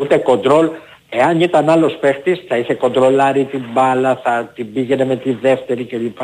[0.00, 0.70] Ούτε κοντρόλ.
[1.08, 5.84] Εάν ήταν άλλος παίχτης θα είχε κοντρολάρει την μπάλα, θα την πήγαινε με τη δεύτερη
[5.84, 6.18] κλπ.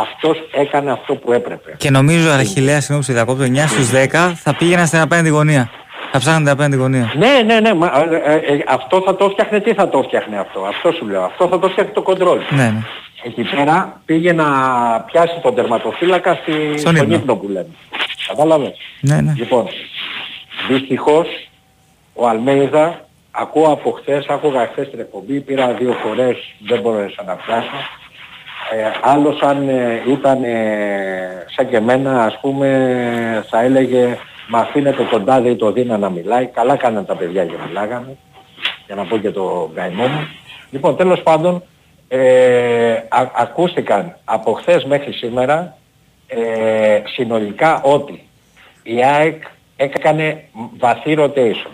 [0.00, 1.74] Αυτός έκανε αυτό που έπρεπε.
[1.76, 5.70] Και νομίζω, Αρχιλέα, συγγνώμη που σε διακόπτω, 9 στους 10 θα πήγαιναν στην απέναντι γωνία.
[6.12, 7.12] Θα ψάχναν την απέναντι γωνία.
[7.16, 7.74] Ναι, ναι, ναι.
[7.74, 10.60] μα, ε, ε, ε, αυτό θα το φτιάχνε, τι θα το φτιάχνε αυτό.
[10.60, 11.22] Αυτό σου λέω.
[11.24, 12.38] Αυτό θα το φτιάχνε το κοντρόλ.
[12.50, 12.82] Ναι, ναι.
[13.24, 14.44] Εκεί πέρα πήγε να
[15.00, 17.14] πιάσει τον τερματοφύλακα στη, Στον στον ύπνο.
[17.14, 17.66] ύπνο που λέμε.
[18.28, 19.32] Κατάλαβες; Ναι, ναι.
[19.36, 19.66] Λοιπόν,
[20.68, 21.26] δυστυχώς
[22.14, 26.36] ο Αλμέιδα, ακούω από χθες, άκουγα χθες την εκπομπή, πήρα δύο φορές,
[26.66, 27.68] δεν μπορέσα να πιάσω.
[28.72, 35.02] Ε, άλλος αν ε, ήταν ε, σαν και εμένα, ας πούμε, θα έλεγε «Μα αφήνετε
[35.04, 36.46] τον τάδε ή το δίνα να μιλάει».
[36.46, 38.16] Καλά κάναν τα παιδιά και μιλάγανε,
[38.86, 40.28] για να πω και το καημό μου.
[40.70, 41.62] Λοιπόν, τέλος πάντων,
[42.08, 45.76] ε, α- ακούστηκαν από χθες μέχρι σήμερα
[46.26, 48.28] ε, συνολικά ότι
[48.82, 49.42] η ΑΕΚ
[49.76, 50.44] έκανε
[50.78, 51.70] βαθύ rotation.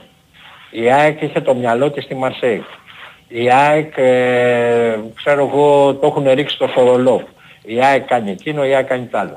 [0.70, 2.64] Η ΑΕΚ είχε το μυαλό της στη Μαρσέη.
[3.32, 7.22] Η ΑΕΚ, ε, ξέρω εγώ, το έχουν ρίξει στο Σορολόφ.
[7.62, 9.34] Η ΑΕΚ κάνει εκείνο, η ΑΕΚ κάνει τ' άλλο.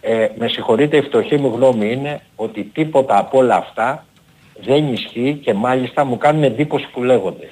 [0.00, 4.04] Ε, με συγχωρείτε, η φτωχή μου γνώμη είναι ότι τίποτα από όλα αυτά
[4.62, 7.48] δεν ισχύει και μάλιστα μου κάνουν εντύπωση που λέγονται.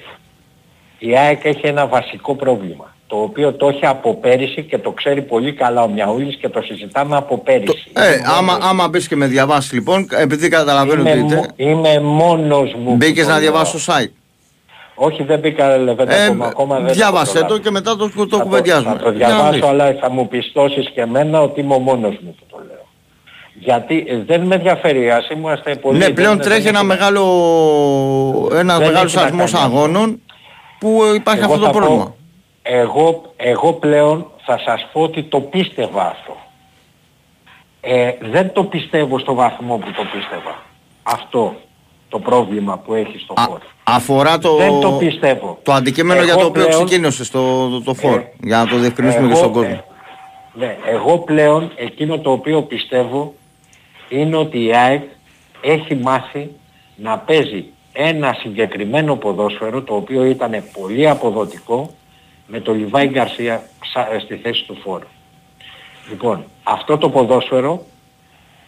[0.99, 5.21] Η ΑΕΚ έχει ένα βασικό πρόβλημα το οποίο το έχει από πέρυσι και το ξέρει
[5.21, 7.89] πολύ καλά ο Μιαούλης και το συζητάμε από πέρυσι.
[7.93, 11.63] Το, ε, άμα, άμα μπεις και με διαβάσεις λοιπόν, επειδή καταλαβαίνω είμαι, ότι...
[11.63, 12.95] Είμαι μόνος μου.
[12.95, 14.18] Μπήκες να διαβάσεις το site.
[15.01, 18.39] Όχι δεν μπήκα Λεβέντα ε, ακόμα, ακόμα δεν Διάβασε το, και μετά το, το, το
[18.39, 18.91] κουβεντιάζουμε.
[18.91, 22.45] Θα το διαβάσω αλλά θα μου πιστώσεις και εμένα ότι είμαι ο μόνος μου που
[22.49, 22.87] το λέω.
[23.53, 25.97] Γιατί ε, δεν με ενδιαφέρει, ας είμαστε πολύ...
[25.97, 27.23] Ναι, πλέον τρέχει ένα μεγάλο,
[28.53, 30.21] ένας μεγάλος αριθμός αγώνων
[30.79, 32.15] που υπάρχει αυτό το πρόβλημα.
[32.61, 36.37] Εγώ, εγώ πλέον θα σας πω ότι το πίστευα αυτό.
[37.81, 40.55] Ε, δεν το πιστεύω στο βαθμό που το πίστευα.
[41.03, 41.55] Αυτό
[42.09, 43.59] το πρόβλημα που έχει στο φόρ.
[43.83, 45.59] Αφορά το, δεν το, πιστεύω.
[45.63, 48.19] το αντικείμενο για το οποίο πλέον, ξεκίνησε το, το, το φόρ.
[48.19, 49.69] Ε, για να το διευκρινίσουμε και στον κόσμο.
[49.69, 49.83] Ε,
[50.53, 53.33] ναι, εγώ πλέον εκείνο το οποίο πιστεύω
[54.09, 55.03] είναι ότι η ΑΕΚ
[55.61, 56.49] έχει μάθει
[56.95, 61.93] να παίζει ένα συγκεκριμένο ποδόσφαιρο το οποίο ήταν πολύ αποδοτικό
[62.47, 63.63] με το Λιβάη Γκαρσία
[64.23, 65.07] στη θέση του φόρου.
[66.09, 67.85] Λοιπόν, αυτό το ποδόσφαιρο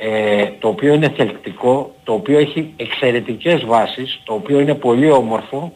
[0.03, 5.73] ε, το οποίο είναι θελκτικό, το οποίο έχει εξαιρετικές βάσεις, το οποίο είναι πολύ όμορφο,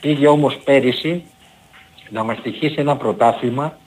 [0.00, 1.24] πήγε όμως πέρυσι
[2.10, 3.78] να μας στοιχήσει ένα πρωτάθλημα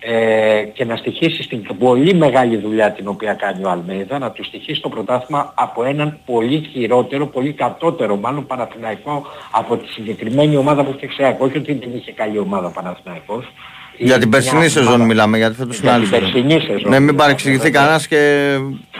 [0.00, 4.44] ε, και να στοιχήσει στην πολύ μεγάλη δουλειά την οποία κάνει ο Αλμέιδα, να του
[4.44, 10.84] στοιχήσει το πρωτάθλημα από έναν πολύ χειρότερο, πολύ κατώτερο μάλλον Παναθηναϊκό από τη συγκεκριμένη ομάδα
[10.84, 11.44] που είχε ξεάκο.
[11.44, 13.52] Όχι ότι δεν είχε καλή ομάδα Παναθηναϊκός.
[13.96, 16.88] Για την περσινή σεζόν μιλάμε, γιατί φέτος είναι άλλη σεζόν.
[16.88, 18.54] Ναι, μην παρεξηγηθεί κανένας και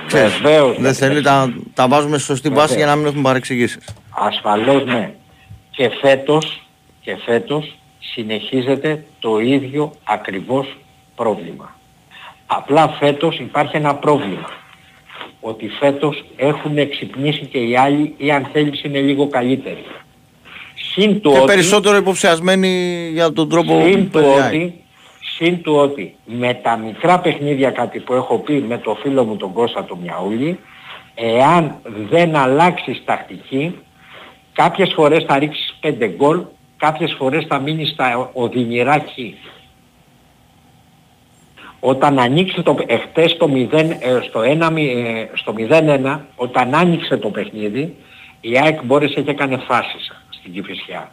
[0.06, 0.32] ξέρεις,
[0.78, 3.88] δεν θέλει, τα, τα βάζουμε στη σωστή βάση για να μην έχουμε παρεξηγήσεις.
[4.10, 5.14] Ασφαλώς ναι.
[5.70, 6.62] Και φέτος,
[7.00, 10.76] και φέτος συνεχίζεται το ίδιο ακριβώς
[11.14, 11.76] πρόβλημα.
[12.46, 14.50] Απλά φέτος υπάρχει ένα πρόβλημα.
[15.40, 19.84] Ότι φέτος έχουν εξυπνήσει και οι άλλοι ή αν θέλεις είναι λίγο καλύτεροι.
[20.74, 24.81] Συν και ότι, περισσότερο υποψιασμένοι για τον τρόπο συν που ότι,
[25.36, 29.36] συν του ότι με τα μικρά παιχνίδια κάτι που έχω πει με το φίλο μου
[29.36, 30.58] τον Κώστα του Μιαούλη
[31.14, 31.76] εάν
[32.08, 33.78] δεν αλλάξεις τακτική
[34.52, 36.42] κάποιες φορές θα ρίξεις 5 γκολ
[36.76, 39.04] κάποιες φορές θα μείνεις στα οδυνηρά
[41.84, 47.28] όταν ανοίξει το, εχθές στο 0, ε, στο 1, ε, στο 0-1, όταν άνοιξε το
[47.28, 47.96] παιχνίδι,
[48.40, 51.10] η ΑΕΚ μπόρεσε και έκανε φάσεις στην Κηφισιά.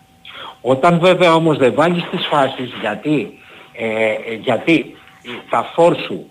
[0.61, 3.39] Όταν βέβαια όμως δεν βάλεις τις φάσεις, γιατί,
[3.79, 4.95] ε, γιατί
[5.49, 6.25] τα φόρ σου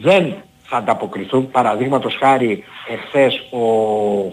[0.00, 3.60] δεν θα ανταποκριθούν, παραδείγματος χάρη εχθές ο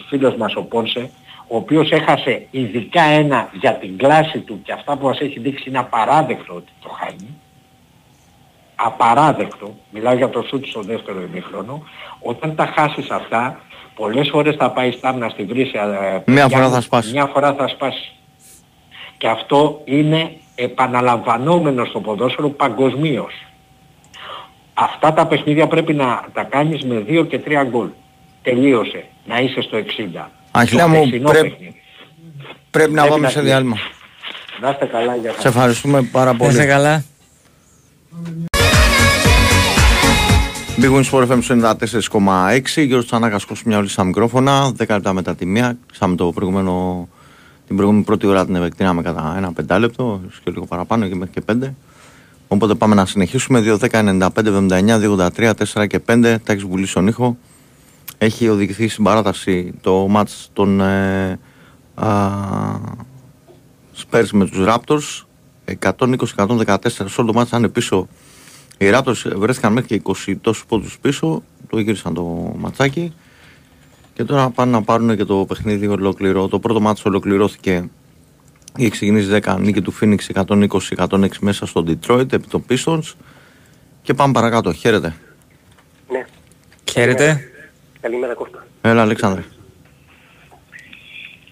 [0.08, 1.10] φίλος μας ο Πόνσε,
[1.48, 5.70] ο οποίος έχασε ειδικά ένα για την κλάση του και αυτά που μας έχει δείξει
[5.70, 7.38] είναι απαράδεκτο ότι το χάνει,
[8.76, 11.84] απαράδεκτο, μιλάω για το σούτ στο δεύτερο ημίχρονο,
[12.20, 13.60] όταν τα χάσεις αυτά,
[13.96, 15.78] πολλές φορές θα πάει στάμνα στη βρύση.
[16.26, 17.12] Ε, μια φορά θα σπάσει.
[17.12, 18.12] Μια φορά θα σπάσει.
[19.18, 23.34] Και αυτό είναι επαναλαμβανόμενος στο ποδόσφαιρο παγκοσμίως.
[24.74, 27.88] Αυτά τα παιχνίδια πρέπει να τα κάνεις με 2 και 3 γκολ.
[28.42, 29.06] Τελείωσε.
[29.26, 30.32] Να είσαι στο 60.
[30.52, 31.76] Αχιλά μου, πρέπει,
[32.72, 33.78] πρέπει να πάμε σε διάλειμμα.
[34.62, 36.54] Να είστε καλά για Σε ευχαριστούμε πάρα πολύ.
[36.54, 37.04] Να είστε καλά.
[40.78, 45.46] Big Wings Sport FM 94,6 Γιώργος Τσανάκας μια όλη στα μικρόφωνα 10 λεπτά μετά τη
[45.46, 47.08] μία Ξάμε το προηγούμενο
[47.68, 51.42] Την προηγούμενη πρώτη ώρα την επεκτείναμε κατά ένα πεντάλεπτο Και λίγο παραπάνω και μέχρι και
[51.42, 51.76] πέντε.
[52.48, 53.62] Οπότε πάμε να συνεχίσουμε.
[53.66, 55.00] 2, 10, 95, 79,
[55.36, 57.38] 283, 4 και 5 Τα έχεις βουλήσει στον ήχο.
[58.18, 61.40] Έχει οδηγηθεί στην παράταση το μάτς των ε,
[63.98, 65.24] Spurs με τους Raptors.
[65.80, 68.08] 120-114 σε όλο το μάτς ήταν πίσω
[68.78, 73.14] οι Ράπτορς βρέθηκαν μέχρι και 20 τόσους πόντους πίσω, το γύρισαν το ματσάκι
[74.16, 76.48] και τώρα πάνε να πάρουν και το παιχνίδι ολοκληρώ.
[76.48, 77.90] Το πρώτο μάτσο ολοκληρώθηκε
[78.78, 80.46] η ξεκινήσει 10 νίκη του Phoenix
[80.98, 83.14] 120-106 μέσα στο Detroit επί των Pistons
[84.02, 84.74] και πάμε παρακάτω.
[84.74, 85.16] Χαίρετε.
[86.10, 86.26] Ναι.
[86.92, 87.50] Χαίρετε.
[88.02, 88.66] Καλημέρα Κώστα.
[88.82, 89.44] Έλα Αλέξανδρε.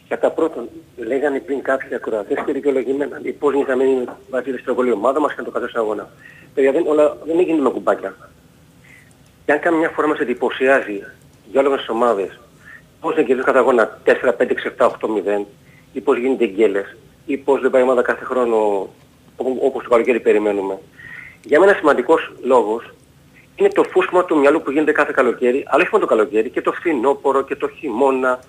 [0.08, 3.84] Κατά πρώτον, λέγανε πριν κάποιοι ακροατές και δικαιολογημένα πώς είχαμε
[4.30, 6.10] βάσει τη στρογγολή ομάδα μας και να το καθώς αγώνα.
[6.54, 8.16] Παιδιά, δεν, όλα, δεν έγινε με κουμπάκια.
[9.46, 11.04] Και αν καμιά φορά μας εντυπωσιάζει
[11.52, 12.40] για όλες τις ομάδες
[13.04, 15.08] πώς δεν κερδίζουν κατά αγώνα 4, 5, 6, 7, 8,
[15.40, 15.46] 0
[15.94, 18.90] ή πώς γίνεται γκέλες ή πώς δεν πάει η ομάδα κάθε χρόνο
[19.38, 20.80] όπως το καλοκαίρι περιμένουμε.
[21.44, 22.94] Για μένα σημαντικός λόγος
[23.56, 26.62] είναι το φούσμα του μυαλού που γίνεται κάθε καλοκαίρι, αλλά όχι μόνο το καλοκαίρι, και
[26.62, 28.40] το φθινόπωρο και το χειμώνα.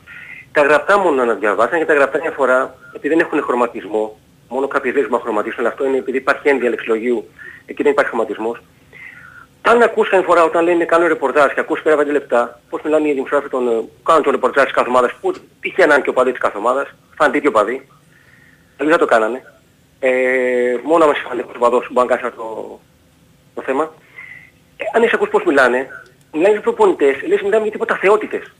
[0.52, 4.68] Τα γραπτά μόνο να διαβάσαν και τα γραπτά μια φορά, επειδή δεν έχουν χρωματισμό, μόνο
[4.68, 7.28] κάποιες λέξεις που χρωματίσουν, αλλά αυτό είναι επειδή υπάρχει ένδια λεξιλογίου,
[7.66, 8.58] εκεί δεν υπάρχει χρωματισμός.
[9.66, 13.08] Αν ακούς καμιά φορά όταν λένε κάνω ρεπορτάζ και ακούς πέρα 5 λεπτά, πώς μιλάνε
[13.08, 16.10] οι δημοσιογράφοι των, ε, κάνουν το ρεπορτάζ της κάθε ομάδας, που τυχαία να είναι και
[16.10, 17.88] ο παδί της κάθε ομάδας, θα είναι τέτοιο παδί,
[18.76, 19.44] δεν θα το κάνανε.
[19.98, 22.80] Ε, μόνο άμα είσαι ο παδός μπορεί να κάνεις το,
[23.54, 23.92] το θέμα.
[24.76, 25.88] Ε, αν είσαι ακούς πώς μιλάνε,
[26.32, 28.52] μιλάνε για προπονητές, λες μιλάμε για τίποτα θεότητες.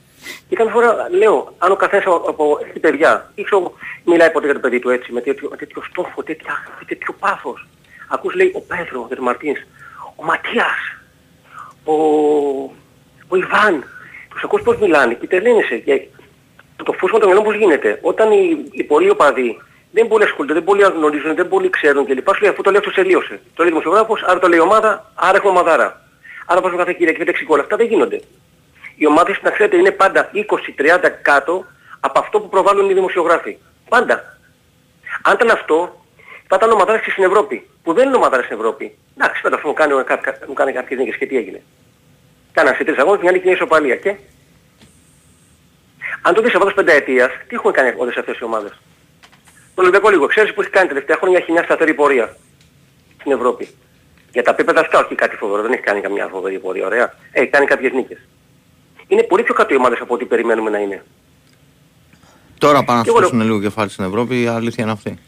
[0.49, 3.73] Και κάθε φορά λέω, αν ο καθένας από, από έχει παιδιά, ή ξέρω,
[4.05, 6.53] μιλάει ποτέ για το παιδί του έτσι, με τέτοιο, με τέτοιο στόχο, τέτοια,
[6.87, 7.67] τέτοιο πάθος.
[8.07, 9.59] Ακούς λέει ο Πέτρος, ο Μαρτίνς,
[10.15, 10.94] ο Ματίας,
[11.85, 11.95] ο,
[13.27, 13.83] ο Ιβάν.
[14.29, 15.77] Τους ακούς πώς μιλάνε και τελένεσαι.
[15.77, 16.01] Και
[16.83, 17.99] το φούσμα των μυαλών πώς γίνεται.
[18.01, 19.57] Όταν οι, οι πολλοί οπαδοί
[19.91, 22.27] δεν πολύ ασχολούνται, δεν πολύ γνωρίζουν, δεν πολύ ξέρουν κλπ.
[22.35, 23.39] Σου λέει αφού το λέει αυτό τελείωσε.
[23.53, 26.01] Το λέει δημοσιογράφος, άρα το λέει ομάδα, άρα έχουμε ομαδάρα.
[26.45, 28.21] Άρα πας κάθε Κυριακή και τα Αυτά δεν γίνονται.
[28.95, 31.65] Οι ομάδες να ξέρετε είναι πάντα 20-30 κάτω
[31.99, 33.57] από αυτό που προβάλλουν οι δημοσιογράφοι.
[33.89, 34.37] Πάντα.
[35.21, 36.05] Αν ήταν αυτό,
[36.47, 37.69] θα ήταν ομαδάρες στην Ευρώπη.
[37.85, 38.97] Που δεν είναι ομαδάρες στην Ευρώπη.
[39.17, 39.93] Εντάξει, πέρα αυτό μου κάνει,
[40.47, 41.61] μου κάνει κάποιες νίκες και τι έγινε.
[42.51, 44.15] Κάναν σε τρεις αγώνες μια νίκη μια ισοπαλία και...
[46.21, 48.71] Αν το δεις από πενταετίας, τι έχουν κάνει όλες αυτές οι ομάδες;
[49.75, 52.35] Το Ολυμπιακό λίγο, ξέρεις που έχει κάνει τελευταία χρόνια έχει μια σταθερή πορεία
[53.19, 53.67] στην Ευρώπη.
[54.31, 57.13] Για τα πίπεδα αυτά όχι κάτι φοβερό, δεν έχει κάνει καμιά φοβερή πορεία, ωραία.
[57.31, 58.17] Έχει κάνει κάποιες νίκες.
[59.07, 61.03] Είναι πολύ πιο κάτω οι ομάδες από ό,τι περιμένουμε να είναι.
[62.57, 65.19] Τώρα πάνε να στήσουν λίγο κεφάλι στην Ευρώπη, η αλήθεια είναι αυτή.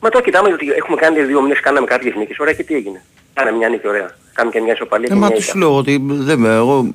[0.00, 3.02] Μα τώρα κοιτάμε ότι έχουμε κάνει δύο μήνες, κάναμε κάποιες νίκες, ωραία και τι έγινε.
[3.32, 4.16] Κάνε μια νίκη, ωραία.
[4.32, 5.08] Κάνουμε και μια ισοπαλία.
[5.12, 6.90] Ε, μα τι σου λέω ότι δεν εγώ,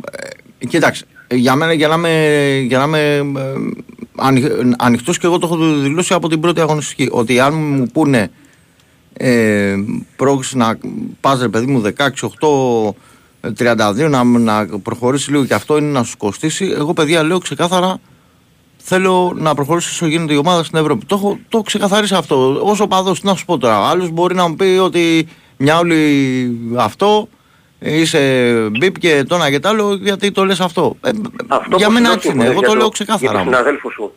[0.59, 3.15] ε, κοίταξε, για μένα για να είμαι, για να είμαι
[4.21, 8.31] ε, ανοιχτός και εγώ το έχω δηλώσει από την πρώτη αγωνιστική, ότι αν μου πούνε
[9.13, 9.75] ε,
[10.15, 10.77] πρόκειται να
[11.21, 12.07] πας ρε παιδί μου 16,
[13.61, 16.73] 8, 32 να, να προχωρήσει λίγο και αυτό είναι να σου κοστίσει.
[16.77, 17.99] Εγώ παιδιά λέω ξεκάθαρα
[18.87, 21.05] θέλω να προχωρήσει όσο γίνεται η ομάδα στην Ευρώπη.
[21.05, 22.59] Το έχω το ξεκαθαρίσει αυτό.
[22.63, 23.89] Όσο παδό, τι να σου πω τώρα.
[23.89, 25.27] Άλλος μπορεί να μου πει ότι
[25.57, 27.27] μια όλη αυτό
[27.79, 30.95] είσαι μπίπ και το ένα και το άλλο γιατί το λες αυτό.
[31.01, 31.09] Ε,
[31.47, 32.45] αυτό για μένα έτσι είναι.
[32.45, 33.43] Εγώ το, λέω ξεκάθαρα.
[33.93, 34.11] σου.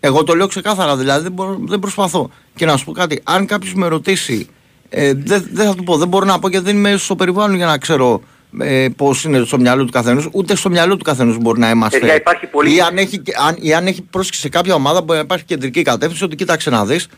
[0.00, 2.30] Εγώ το λέω ξεκάθαρα, δηλαδή δεν, μπορώ, δεν προσπαθώ.
[2.54, 4.48] Και να σου πω κάτι, αν κάποιος με ρωτήσει,
[4.88, 7.56] ε, δεν, δεν θα του πω, δεν μπορώ να πω γιατί δεν είμαι στο περιβάλλον
[7.56, 8.20] για να ξέρω
[8.60, 12.14] ε, πώς είναι στο μυαλό του καθενός, ούτε στο μυαλό του καθενός μπορεί να είμαστε.
[12.14, 12.74] υπάρχει πολύ...
[12.74, 15.82] ή, αν έχει, αν, ή αν έχει πρόσκληση σε κάποια ομάδα μπορεί να υπάρχει κεντρική
[15.82, 17.08] κατεύθυνση ότι κοίταξε να δεις.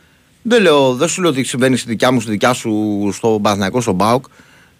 [0.42, 3.80] Δεν, λέω, δεν σου λέω ότι συμβαίνει στη δικιά μου, στη δικιά σου, στο Παθηναϊκό,
[3.80, 4.24] στο Μπάουκ.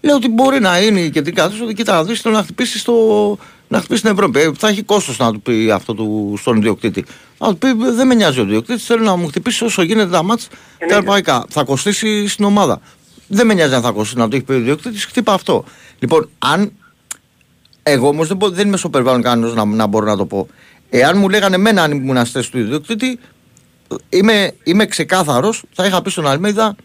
[0.01, 2.95] Λέω ότι μπορεί να είναι η κεντρική κατεύθυνση ότι κοίτα να δεις να χτυπήσει στο,
[3.69, 4.41] να χτυπήσει την Ευρώπη.
[4.41, 7.05] Ε, θα έχει κόστος να του πει αυτό του, στον ιδιοκτήτη.
[7.39, 10.23] Να του πει δεν με νοιάζει ο ιδιοκτήτης, θέλω να μου χτυπήσει όσο γίνεται τα
[10.23, 10.47] ματς
[10.79, 11.45] τα ευρωπαϊκά.
[11.49, 12.81] Θα κοστίσει στην ομάδα.
[13.27, 15.65] Δεν με νοιάζει αν θα κοστίσει να το έχει πει ο ιδιοκτήτης, χτύπα αυτό.
[16.01, 16.73] Λοιπόν, αν
[17.83, 20.49] εγώ όμως δεν, δεν είμαι στο περιβάλλον κανένας να, να μπορώ να το πω.
[20.91, 23.19] Εάν μου λέγανε εμένα αν ήμουν αστές του ιδιοκτήτη,
[24.09, 26.77] είμαι, είμαι ξεκάθαρος, θα είχα πει στον Αλμέιδα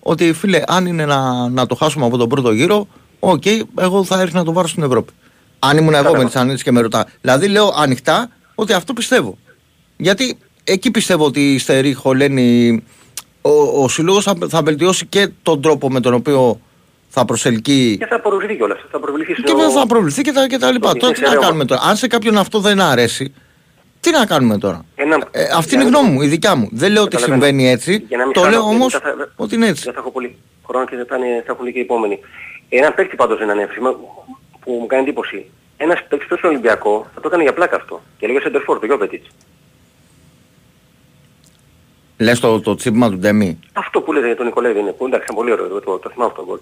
[0.00, 2.86] ότι φίλε, αν είναι να, να το χάσουμε από τον πρώτο γύρο,
[3.18, 5.12] OK, okay, εγώ θα έρθει να το πάρω στην Ευρώπη.
[5.58, 7.06] Αν ήμουν εγώ με τις και με ρωτά.
[7.20, 9.38] Δηλαδή λέω ανοιχτά ότι αυτό πιστεύω.
[9.96, 12.82] Γιατί εκεί πιστεύω ότι η Στερή Χολένη,
[13.42, 16.60] ο, ο σύλλογος θα, θα βελτιώσει και τον τρόπο με τον οποίο
[17.14, 17.96] θα προσελκύει.
[17.98, 18.78] Και θα προβληθεί κιόλας.
[18.90, 20.92] Θα προβληθεί και θα προβληθεί και τα, και τα λοιπά.
[20.92, 23.34] Τώρα τι να κάνουμε τώρα; Αν σε κάποιον αυτό δεν αρέσει,
[24.00, 25.28] τι να κάνουμε τώρα; Ένα...
[25.30, 26.68] Ε, αυτή είναι η γνώμη μου, η δικιά μου.
[26.72, 28.06] Δεν λέω ότι συμβαίνει έτσι.
[28.32, 29.00] Το λέω όμως
[29.36, 29.82] ότι είναι έτσι.
[29.84, 30.36] Δεν θα έχω πολύ
[30.66, 32.20] χρόνο και θα, είναι, θα έχουν και οι επόμενοι.
[32.68, 33.90] Ένα παίκτη πάντως είναι ανέφημα
[34.60, 35.50] που μου κάνει εντύπωση.
[35.76, 38.02] Ένας παίκτης τόσο Ολυμπιακό θα το έκανε για πλάκα αυτό.
[38.18, 39.28] Και λέγε Σεντερφόρ, το Γιώπετιτς.
[42.18, 43.58] Λες το, το τσίπημα του Ντέμι.
[43.72, 46.30] Αυτό που λέτε για τον Νικολέδη είναι που εντάξει είναι πολύ ωραίο, το, το θυμάμαι
[46.30, 46.58] αυτό το γκολ.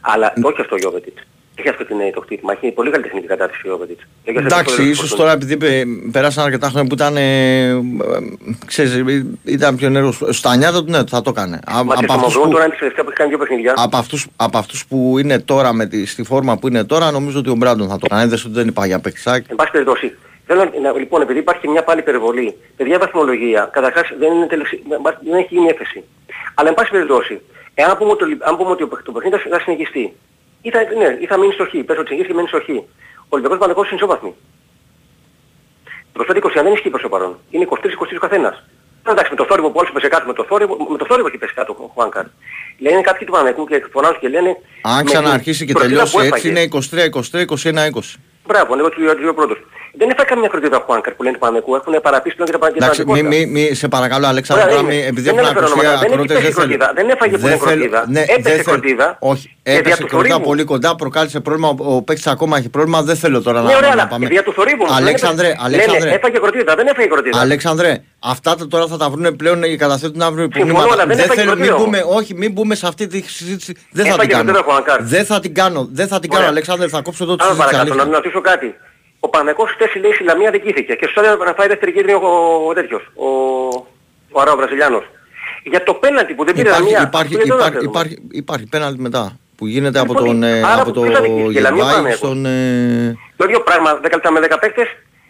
[0.00, 0.42] Αλλά mm.
[0.42, 1.22] όχι αυτό ο Γιώπετιτς.
[1.54, 2.52] Έχει αυτό την, το χτύπημα.
[2.52, 4.06] Έχει πολύ καλή τεχνική κατάρτιση ο Γιώπετιτς.
[4.24, 5.56] Εντάξει, ίσως τώρα επειδή
[6.12, 7.78] περάσαν αρκετά χρόνια που ήταν, ε, ε,
[8.66, 9.04] ξέρεις,
[9.44, 10.22] ήταν πιο νερός.
[10.28, 11.58] Στα νιάτα του ναι, θα το έκανε.
[11.84, 13.74] Μα από αυτούς που, τώρα είναι τελευταία που έχει κάνει δύο παιχνιδιά.
[13.76, 17.38] Από αυτούς, από αυτούς που είναι τώρα με τη, στη φόρμα που είναι τώρα νομίζω
[17.38, 18.28] ότι ο Μπράντον θα το κάνει.
[18.28, 19.46] Δεν δεν υπάρχει για παίξάκι.
[19.50, 20.16] Εν πάση περιπτώσει,
[20.50, 24.82] Θέλω να, λοιπόν, επειδή υπάρχει μια πάλι υπερβολή, παιδιά βαθμολογία, καταρχάς δεν, είναι τελεξι...
[25.24, 26.04] δεν έχει γίνει έκθεση.
[26.54, 27.40] Αλλά εν πάση περιπτώσει,
[27.80, 30.04] εάν πούμε, το, αν πούμε ότι το παιχνίδι θα συνεχιστεί,
[30.62, 32.68] ή θα, ναι, ή θα μείνει στο χ, πες ότι και μείνει στο χ.
[33.30, 34.34] Ο Ολυμπιακός Πανεκός είναι ισόβαθμοι.
[36.12, 37.38] Το 20 δεν ισχύει προς το παρόν.
[37.50, 37.76] Είναι 23-23
[38.16, 38.64] ο καθένας.
[39.08, 41.38] Εντάξει, με το θόρυβο που όλους πέσε κάτω, με το θόρυβο, με το θόρυβο έχει
[41.38, 42.24] πέσει κάτω ο Χουάνκαρ.
[42.78, 44.56] Λένε κάποιοι του Πανεκού και φωνάζουν και λένε...
[44.82, 47.44] Αν ξαναρχίσει και τελειώσει έτσι είναι 23-23,
[47.92, 48.00] 21-20.
[48.46, 49.58] Μπράβο, εγώ του δύο πρώτος.
[49.98, 51.74] Δεν έφαγε καμία κροτίδα από Χουάνκαρ που λένε του Πανεκού.
[51.74, 54.98] Έχουν παραπείσει πλέον και τα Εντάξει, μη, μη, μη, σε παρακαλώ, Αλέξανδρο, Ωραία, τώρα είναι.
[55.00, 56.00] μη- επειδή Δεν έχουν αναφέρω ακουστεί ονόματα.
[56.04, 56.76] Δεν ακρότες, έχει δεν πέσει θέλω.
[56.78, 56.92] κροτίδα.
[56.98, 58.00] Δεν έφαγε Δεν που θέλω- κροτίδα.
[58.08, 59.16] ναι, Έπεσε δεν θέλω- κροτίδα.
[59.32, 60.48] Όχι, Και δια έπεσε του κροτίδα θορύβου.
[60.50, 61.68] πολύ κοντά, προκάλεσε πρόβλημα.
[61.68, 62.98] Ο, ο παίκτης ακόμα έχει πρόβλημα.
[63.02, 64.26] Δεν θέλω τώρα Ναι, να, ωραία, να αλλά πάμε.
[64.26, 64.82] δια του θορύβου.
[64.84, 65.64] όμως, δεν Αλέξανδρε, έπεσε.
[65.66, 66.72] Αλέξανδρε, Ναι, ναι, έφαγε κροτίδα.
[66.80, 67.38] Δεν έφαγε κροτίδα.
[67.40, 67.92] Αλέξανδρε,
[68.34, 70.92] αυτά τα τώρα θα τα βρουν πλέον οι καταθέτουν αύριο Συμφωνώ, υπομνήματα.
[70.94, 73.72] αλλά δεν Δεν έφαγε θέλω, μην κροτίδα μπούμε, όχι, μην μπούμε σε αυτή τη συζήτηση.
[73.98, 74.44] Δεν θα Έφαγε την κάνω.
[74.52, 75.02] κροτίδα ο Χουανκάρ.
[75.02, 76.50] Δεν θα την κάνω, δεν θα την κάνω, Ωραία.
[76.54, 77.74] Αλέξανδρε, θα κόψω εδώ τη Άρα συζήτηση.
[77.76, 78.18] παρακάτω, να, αλήθεια.
[78.18, 78.74] να ρωτήσω κάτι.
[79.20, 82.12] Ο Πανεκός χτες λέει στη Λαμία δεν κήθηκε και στο έδωσε να φάει δεύτερη κίτρινη
[82.12, 82.28] ο,
[82.68, 83.26] ο τέτοιος, ο,
[84.30, 85.04] ο Αράο Βραζιλιάνος.
[85.64, 87.02] Για το πέναλτι που δεν πήρε Υπάρχει, Λαμία.
[87.08, 87.90] υπάρχει, αυτό δεν το υπάρχει, ξέρουμε.
[87.98, 91.20] υπάρχει, υπάρχει πέναλτι μετά που γίνεται από Λοιπόν, τον, ε, άρα από το ποιος θα
[91.20, 92.18] δικήσει, η Λαμία Γερβάη Παναθηναϊκός.
[92.18, 92.46] στον...
[92.46, 94.86] ε, Το ίδιο πράγμα 10 λεπτά με 10 παίκτες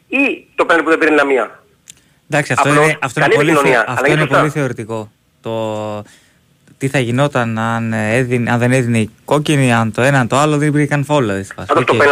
[0.09, 1.62] ή το πέναλτι που δεν πήρε η Λαμία;
[2.30, 4.39] Εντάξει, αυτό Απλώς, είναι, αυτό είναι, καλή πολύ, επικοινωνία, θε- αλλά αυτό είναι είναι σωστά.
[4.39, 5.11] πολύ θεωρητικό.
[5.41, 6.03] Το
[6.78, 10.36] τι θα γινόταν αν, έδινε, αν δεν έδινε η κόκκινη, αν το ένα, αν το
[10.36, 11.20] άλλο δεν υπήρχε καν φάουλ.
[11.26, 11.66] δηλαδή, στη φάση.
[11.68, 12.03] Πάντως το Οκ.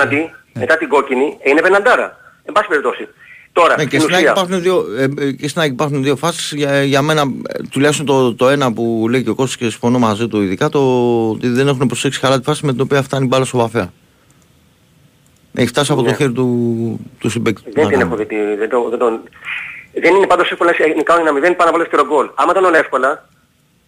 [0.57, 2.17] Πέναλτι μετά την κόκκινη είναι πεναλτάρα.
[2.45, 3.09] Εν πάση περιπτώσει.
[3.53, 6.03] Τώρα, Ναι, και στην στην ΑΕΚ ουσία, υπάρχουν δύο, ε, ε, και στην ΑΕΚ υπάρχουν
[6.03, 6.53] δύο φάσεις.
[6.53, 9.99] Για, για μένα, ε, τουλάχιστον το, το ένα που λέει και ο Κώστας και συμφωνώ
[9.99, 10.81] μαζί του ειδικά, το
[11.31, 13.93] ότι δεν έχουν προσέξει καλά τη φάση με την οποία φτάνει η μπάλα στο βαφέα.
[15.55, 16.17] Έχει φτάσει από το Ναι.
[16.17, 16.47] χέρι του,
[17.19, 17.63] του συμπέκτη.
[17.71, 18.11] δεν Να την κάνει.
[18.11, 18.27] έχω δει.
[18.27, 19.21] τη- Δεν, το, δεν, τον...
[20.01, 22.31] δεν είναι πάντως εύκολα να νικάω ένα μηδέν πάνω από δεύτερο γκολ.
[22.35, 23.29] Άμα ήταν όλα εύκολα,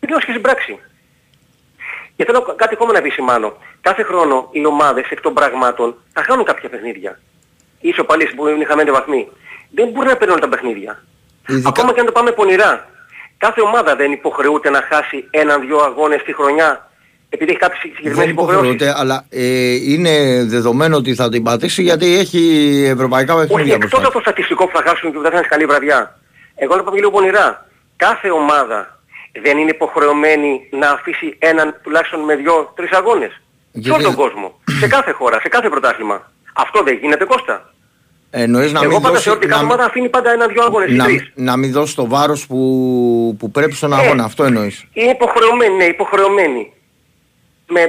[0.00, 0.78] δεν λέω και στην πράξη.
[2.18, 3.56] Και θέλω κάτι ακόμα να επισημάνω.
[3.80, 7.18] Κάθε χρόνο οι ομάδες εκ των πραγμάτων θα χάνουν κάποια παιχνίδια.
[7.80, 9.28] Οι ισοπαλίες που είναι χαμένοι βαθμοί.
[9.70, 11.02] Δεν μπορεί να παίρνουν τα παιχνίδια.
[11.48, 12.88] Ειδικά- Ακόμα και αν το πάμε πονηρά.
[13.38, 16.90] Κάθε ομάδα δεν υποχρεούται να χάσει έναν-δυο αγώνες τη χρονιά
[17.30, 18.70] επειδή έχει κάποιες Δεν συγκεκριμένες υποχρεώσεις.
[18.72, 22.42] υποχρεούται, αλλά ε, είναι δεδομένο ότι θα την πατήσει γιατί έχει
[22.94, 24.06] ευρωπαϊκά Όχι, παιχνίδια εκτός μπροστά.
[24.06, 26.18] από το στατιστικό που θα χάσουν και που δεν θα είναι καλή βραδιά.
[26.56, 27.66] Εγώ να πω λίγο πονηρά.
[27.96, 28.97] Κάθε ομάδα
[29.42, 33.30] δεν είναι υποχρεωμένη να αφήσει έναν τουλάχιστον με δυο-τρεις αγώνες.
[33.30, 33.38] Σε
[33.72, 34.60] Γιατί- όλο τον κόσμο.
[34.80, 36.32] σε κάθε χώρα, σε κάθε πρωτάθλημα.
[36.54, 37.72] Αυτό δεν γίνεται Κώστα.
[38.30, 40.90] Εννοείς να Εγώ μην πάντα δώσει, θεωρώ ότι κάθε να, ομάδα αφήνει πάντα ένα-δυο αγώνες
[40.90, 41.30] ή να, τρεις.
[41.34, 42.56] να μην δώσει το βάρος που,
[43.38, 43.96] που πρέπει στον Ε.
[43.96, 44.24] αγώνα.
[44.24, 44.84] Αυτό εννοείς.
[44.92, 46.72] Είναι υποχρεωμένη, ναι, υποχρεωμένη.
[47.68, 47.80] Με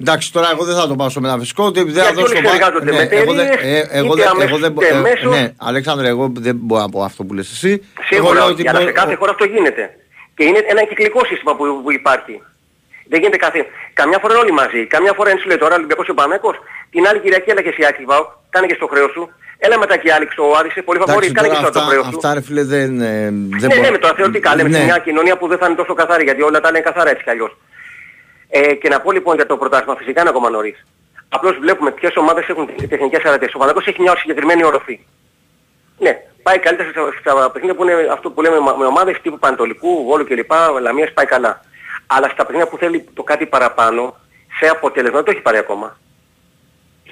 [0.00, 2.42] Εντάξει, τώρα εγώ δεν θα το πάω στο μεταφυσικό, ότι δεν θα Γιατί δώσω όλοι
[2.42, 4.96] το συνεργάζονται με εγώ δεν, εταιρείες, ε, εγώ είτε δεν, αμέσως εγώ δεν, είτε ε,
[4.96, 5.30] εμέσως.
[5.32, 7.68] ναι, Αλέξανδρε, εγώ δεν μπορώ να πω αυτό που λες εσύ.
[7.70, 9.90] εγώ Σίγουρα, λέω όχι, αλλά μπορεί- σε κάθε ο- χώρα αυτό γίνεται.
[10.36, 12.42] Και είναι ένα κυκλικό σύστημα που, που υπάρχει.
[13.08, 13.66] Δεν γίνεται κάθε...
[13.92, 14.86] Καμιά φορά είναι όλοι μαζί.
[14.86, 16.56] Καμιά φορά είναι σου λέει τώρα ο Ολυμπιακός και ο Πανέκος.
[16.90, 18.24] Την άλλη Κυριακή έλα και εσύ Άκη Βάου.
[18.50, 19.30] Κάνε και στο χρέος σου.
[19.58, 20.74] Έλα μετά και Άλεξ ο Άρης.
[20.84, 21.26] Πολύ φαβορή.
[21.26, 22.16] Εντάξει, Κάνε και τώρα εσύ το αυτά, χρέος σου.
[22.16, 23.04] αυτά ρε φίλε δεν, ε,
[23.60, 24.76] δεν Ναι, μπορώ- ναι, τώρα θεωρητικά λέμε Ναι.
[24.78, 27.22] σε μια κοινωνία που δεν θα είναι τόσο καθαρή γιατί όλα τα είναι καθαρά έτσι
[27.22, 27.56] κι αλλιώς.
[28.48, 30.84] Ε, και να πω λοιπόν για το πρωτάθλημα φυσικά είναι ακόμα νωρίς.
[31.28, 33.54] Απλώς βλέπουμε ποιες ομάδες έχουν τεχνικές αρετές.
[33.54, 35.00] Ο Παναγός έχει μια συγκεκριμένη οροφή.
[35.98, 40.04] Ναι, πάει καλύτερα στα, στα παιχνίδια που είναι αυτό που λέμε με ομάδες τύπου Πανατολικού,
[40.04, 40.52] Βόλου κλπ.
[40.80, 41.60] Λαμίας πάει καλά.
[42.06, 44.16] Αλλά στα παιχνίδια που θέλει το κάτι παραπάνω,
[44.58, 45.98] σε αποτέλεσμα δεν το έχει πάρει ακόμα.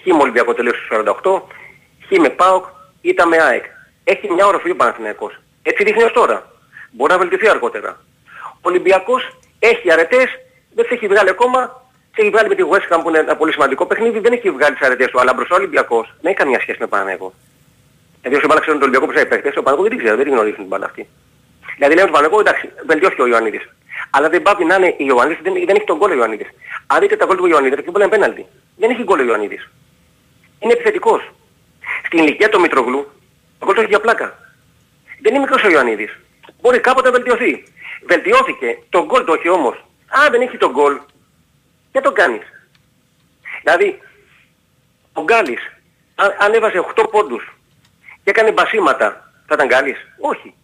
[0.02, 1.42] Χ με Ολυμπιακό τελείωσε στους 48,
[2.08, 2.64] Χ με ΠΑΟΚ,
[3.00, 3.64] Ήτα με ΑΕΚ.
[4.04, 5.40] Έχει μια οροφή ο Παναθηναϊκός.
[5.62, 6.52] Έτσι δείχνει ως τώρα.
[6.90, 8.00] Μπορεί να βελτιωθεί αργότερα.
[8.50, 10.26] Ο Ολυμπιακός έχει αρετές,
[10.74, 11.82] δεν τις έχει βγάλει ακόμα.
[12.14, 14.50] Σε έχει βγάλει με τη West Ham που είναι ένα πολύ σημαντικό παιχνίδι, δεν έχει
[14.50, 15.20] βγάλει τις αρετές του.
[15.20, 17.32] Αλλά μπροστά ο Ολυμπιακός δεν έχει καμία σχέση με Παναθηναϊκό.
[18.24, 20.26] Δηλαδή όσοι μπάλα ξέρουν τον Ολυμπιακό που οι παίχτες, ο Παναθηναϊκός δεν την ξέρει, δεν
[20.26, 21.02] την γνωρίζουν την μπάλα αυτή.
[21.76, 23.64] Δηλαδή λέμε τον Παναθηναϊκό εντάξει, βελτιώθηκε ο Ιωαννίδης.
[24.10, 26.48] Αλλά δεν πάει να είναι ο Ιωαννίδης, δεν, δεν έχει τον γκολ ο Ιωαννίδης.
[26.86, 28.46] Αν δείτε τα γκολ του Ιωαννίδη, και είναι πέναλτι.
[28.76, 29.62] Δεν έχει γκολ ο Ιωαννίδης.
[30.58, 31.22] Είναι επιθετικός.
[32.06, 33.00] Στην ηλικία του Μητρογλου,
[33.58, 34.28] ο γκολ το έχει για πλάκα.
[35.22, 36.12] Δεν είναι μικρός ο Ιωαννίδης.
[36.60, 37.64] Μπορεί κάποτε να βελτιωθεί.
[38.06, 38.78] Βελτιώθηκε.
[38.88, 39.76] Το γκολ το έχει όμως.
[40.08, 40.94] Αν δεν έχει τον γκολ,
[41.92, 42.44] δεν τον κάνεις.
[43.62, 44.00] Δηλαδή,
[45.12, 45.62] ο Γκάλης,
[46.14, 47.53] αν, αν έβαζε 8 πόντους
[48.24, 49.98] και έκανε μπασίματα, θα ήταν Γκάλης.
[50.18, 50.54] Όχι.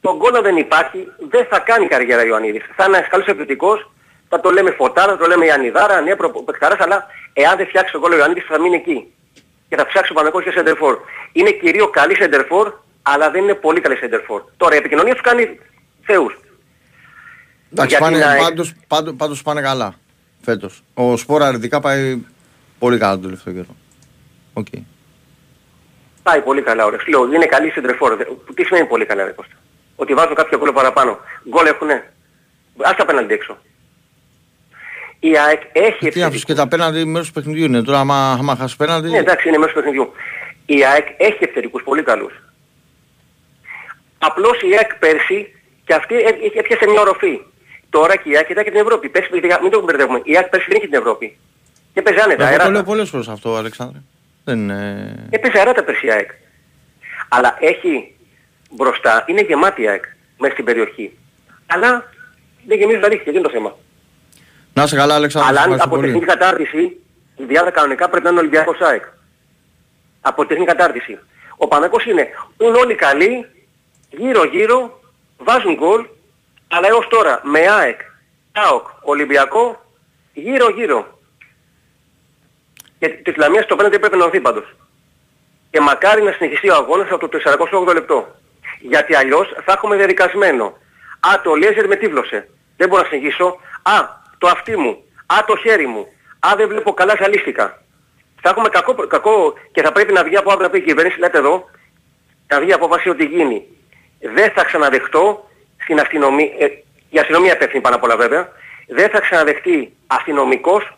[0.00, 2.62] Το γκολ αν δεν υπάρχει, δεν θα κάνει καριέρα Ιωαννίδης.
[2.76, 3.90] Θα είναι ένας καλός επιθετικός,
[4.28, 8.00] θα το λέμε φωτάρας, θα το λέμε Ιαννιδάρα, ναι, προπεκταράς, αλλά εάν δεν φτιάξει τον
[8.00, 9.12] γκολ ο Ιωαννίδης θα μείνει εκεί.
[9.68, 10.98] Και θα ψάξει ο Παναγός και σεντερφόρ.
[11.32, 14.42] Είναι κυρίως καλή σεντερφόρ, αλλά δεν είναι πολύ καλή σεντερφόρ.
[14.56, 15.58] Τώρα η επικοινωνία του κάνει
[16.02, 16.38] θεούς.
[17.72, 18.40] Εντάξει, Για την πάνε, ΑΕΚ.
[18.42, 19.94] πάντως, πάντως, πάντως πάνε καλά
[20.44, 20.82] φέτος.
[20.94, 22.18] Ο Σπόρα αρνητικά πάει
[22.78, 23.76] πολύ καλά τον τελευταίο καιρό.
[24.52, 24.66] Οκ.
[26.28, 26.98] Πάει πολύ καλά, ωραία.
[27.00, 28.16] Σου λέω, είναι καλή σεντερφόρ.
[28.16, 28.24] Δε-
[28.54, 29.54] Τι σημαίνει πολύ καλά, ρε Κώστα;
[29.96, 31.18] Ότι βάζουν κάποιο γκολ παραπάνω.
[31.48, 32.12] Γκολ έχουνε;
[32.82, 33.58] Άσ' τα πέναλτι έξω.
[35.20, 37.82] Η ΑΕΚ έχει Τι αφού και τα πέναλτι μέρος του παιχνιδιού είναι.
[37.82, 39.10] Τώρα άμα, άμα χάσεις πέναλτι...
[39.10, 40.12] Ναι, εντάξει, είναι μέρος του παιχνιδιού.
[40.66, 42.32] Η ΑΕΚ έχει επιθετικούς πολύ καλούς.
[44.18, 45.54] Απλώς η ΑΕΚ πέρσι
[45.84, 47.40] και αυτή έ- έ- έπιασε μια οροφή.
[47.90, 49.08] Τώρα και η ΑΕΚ κοιτάει και την Ευρώπη.
[49.08, 50.20] Πέρσι, παιδιά, μην το μπερδεύουμε.
[50.24, 51.36] Η ΑΕΚ πέρσι δεν είχε την Ευρώπη.
[51.92, 52.84] Και έπαιζε άνετα, Εγώ το λέω αεράτα.
[52.84, 53.98] πολλές φορές αυτό, Αλεξάνδρε.
[54.48, 55.14] Δεν είναι...
[55.30, 56.30] Έπαιζε αεράτα πέρσι η ΑΕΚ.
[57.28, 58.14] Αλλά έχει
[58.70, 60.04] μπροστά, είναι γεμάτη η ΑΕΚ
[60.38, 61.18] μέσα στην περιοχή.
[61.66, 62.10] Αλλά
[62.66, 63.76] δεν γεμίζει τα δίχτυα, δεν είναι το θέμα.
[64.74, 65.50] Να είσαι καλά, Αλεξάνδρε.
[65.50, 66.06] Αλλά αν ευχαριστώ από πολύ.
[66.06, 67.00] τεχνική κατάρτιση,
[67.36, 69.04] η διάδα κανονικά πρέπει να είναι Ολυμπιακός ΑΕΚ.
[70.20, 71.18] Από τεχνική κατάρτιση.
[71.56, 72.28] Ο Παναθηναϊκός είναι,
[72.58, 73.46] είναι όλοι καλοί,
[74.10, 75.00] γύρω-γύρω,
[75.38, 76.06] βάζουν γκολ,
[76.68, 78.00] αλλά έως τώρα με ΑΕΚ,
[78.52, 79.84] ΑΟΚ, Ολυμπιακό,
[80.32, 81.17] γύρω-γύρω.
[82.98, 84.76] Και τη Ισλαμία στο πέναντι πρέπει να δοθεί πάντως.
[85.70, 87.38] Και μακάρι να συνεχιστεί ο αγώνας από το
[87.88, 88.34] 48 λεπτό.
[88.80, 90.64] Γιατί αλλιώς θα έχουμε διαδικασμένο.
[91.20, 92.48] Α, το λέζερ με τίβλωσε.
[92.76, 93.56] Δεν μπορώ να συνεχίσω.
[93.82, 93.92] Α,
[94.38, 95.04] το αυτί μου.
[95.26, 96.06] Α, το χέρι μου.
[96.38, 97.82] Α, δεν βλέπω καλά, ζαλίστηκα.
[98.42, 101.18] Θα έχουμε κακό, κακό και θα πρέπει να βγει από αύριο να πει η κυβέρνηση,
[101.18, 101.70] λέτε εδώ,
[102.46, 103.66] θα βγει απόφαση ότι γίνει.
[104.20, 105.48] Δεν θα ξαναδεχτώ
[105.82, 106.66] στην αστυνομία, ε,
[107.10, 108.52] η αστυνομία υπεύθυνη πάνω απ' όλα βέβαια,
[108.86, 110.97] δεν θα ξαναδεχτεί αστυνομικός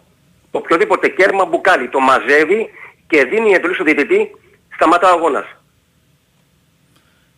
[0.50, 1.88] οποιοδήποτε κέρμα μπουκάλι.
[1.88, 2.70] Το μαζεύει
[3.06, 4.30] και δίνει εντολή στο διαιτητή,
[4.74, 5.44] σταματά ο αγώνας.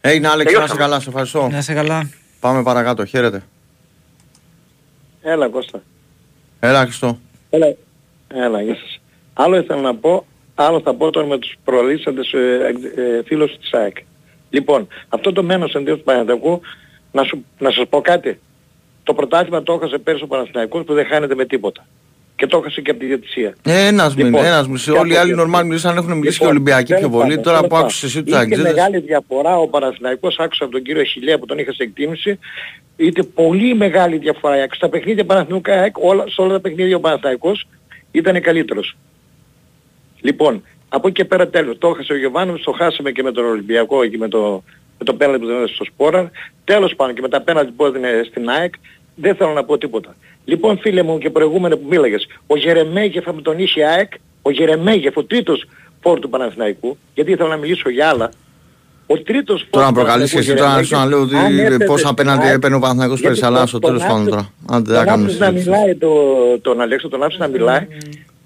[0.01, 0.69] Έγινε Άλεξ, να Τελειώσαμε.
[0.69, 1.49] σε καλά, σε ευχαριστώ.
[1.49, 2.11] Να σε καλά.
[2.41, 3.43] Πάμε παρακάτω, χαίρετε.
[5.23, 5.83] Έλα Κώστα.
[6.61, 7.19] Έλα Χριστό.
[7.51, 7.75] Έλα.
[8.29, 9.01] Έλα, γεια σας.
[9.35, 13.73] Άλλο ήθελα να πω, άλλο θα πω τώρα με τους προλύσαντες ε, ε, φίλους της
[13.73, 13.97] ΑΕΚ.
[14.51, 16.61] Λοιπόν, αυτό το μένος εντός του Παναθηναϊκού,
[17.13, 18.41] να, σου, να σας πω κάτι.
[19.03, 21.87] Το πρωτάθλημα το έχασε πέρσι ο Παναθηναϊκός που δεν χάνεται με τίποτα.
[22.43, 23.55] Και το έχασε και από τη διατησία.
[23.65, 24.93] Ε, ένας Λοιπόν, λοιπόν, ένας μισή.
[24.93, 27.11] και Όλοι οι από άλλοι εκεί- νορμάλ μιλήσαν, έχουν μιλήσει και Λοιπόν, Ολυμπιακοί πιο τέλος
[27.11, 27.27] πολύ.
[27.29, 27.85] πάντων, Τώρα τέλος που πάντων.
[27.85, 28.73] άκουσες εσύ τους Είχε Αγγλίδες.
[28.75, 32.39] μεγάλη διαφορά ο Παναθηναϊκός, άκουσα από τον κύριο Χιλέα που τον είχα σε εκτίμηση,
[32.97, 34.67] είτε πολύ μεγάλη διαφορά.
[34.71, 37.67] Στα παιχνίδια Παναθηναϊκού ΑΕΚ, όλα, σε όλα τα παιχνίδια ο Παναθηναϊκός
[38.11, 38.97] ήταν καλύτερος.
[40.21, 41.79] Λοιπόν, από εκεί και πέρα τέλος.
[41.79, 44.63] Το έχασε ο Γιωβάνοβιτς, το χάσαμε και με τον Ολυμπιακό και με το,
[44.99, 46.31] με το πέναλτι που δεν έδωσε στο Σπόρα.
[46.65, 48.75] Τέλος πάντων και με τα πέναλτι που έδινε στην ΑΕΚ,
[49.15, 50.17] δεν θέλω να πω τίποτα.
[50.45, 54.13] Λοιπόν φίλε μου και προηγούμενο που μίλαγες, ο Γερεμέγεφ από τον είχε ΑΕΚ,
[54.43, 55.65] ο Γερεμέγεφ, ο τρίτος
[56.01, 58.31] φόρ του Παναθηναϊκού, γιατί ήθελα να μιλήσω για άλλα,
[59.07, 60.87] ο τρίτος φόρ Τώρα να του προκαλείς και εσύ τώρα να Παναθηναϊκού,
[61.19, 63.47] σου να λέω αν ότι έπαιζε πόσα στην απέναντι ΑΕΚ, έπαιρνε ο Παναθηναϊκός γιατί πέρυσι,
[63.49, 64.31] αλλά τον- στο τον τέλος πάντων άφησε-
[64.67, 64.79] τώρα.
[64.79, 65.71] Άντε, δεν τον κάνουμε άφησε να συζήτηση.
[65.71, 66.11] μιλάει το,
[66.63, 67.87] τον Αλέξο, τον άφησε να μιλάει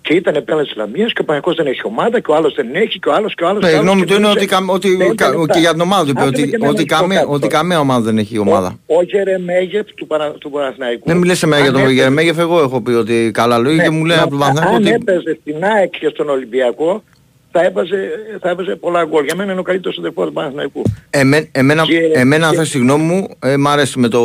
[0.07, 2.99] και ήταν πέλας Ισλαμίας και ο Παναγικός δεν έχει ομάδα και ο άλλος δεν έχει
[2.99, 4.29] και ο άλλος και ο άλλος Ναι, και η ο άλλος γνώμη και του είναι
[4.29, 5.53] μιλούσε ότι, κα- ότι πέντε κα- λεπτά.
[5.55, 7.01] και για την ομάδα του είπε Άσε ότι, με και εμένα ότι, να σου πω
[7.03, 7.57] καμία, κάτι ότι τώρα.
[7.57, 8.79] καμία ομάδα δεν έχει ομάδα.
[8.87, 11.03] Ο Γερεμέγεφ του, Πανα, του Παναθηναϊκού.
[11.07, 13.83] Δεν μιλές σε μένα για αν τον έπαιζε- Γερμέγεφ, εγώ έχω πει ότι καλά λόγια
[13.83, 16.29] και Ναι, μου λέει μα- από τον Παναθηναϊκό Αν ότι έπαιζε στην ΑΕΚ και στον
[16.29, 17.03] Ολυμπιακό
[17.59, 18.09] θα έβαζε,
[18.41, 19.25] θα έβαζε πολλά γκολ.
[19.25, 20.83] Για μένα είναι ο καλύτερος συνδεφός του Παναθηναϊκού.
[21.11, 24.21] Εμέ- εμένα, Και- εμένα αν και- θες τη γνώμη μου, ε, μ' αρέσει με το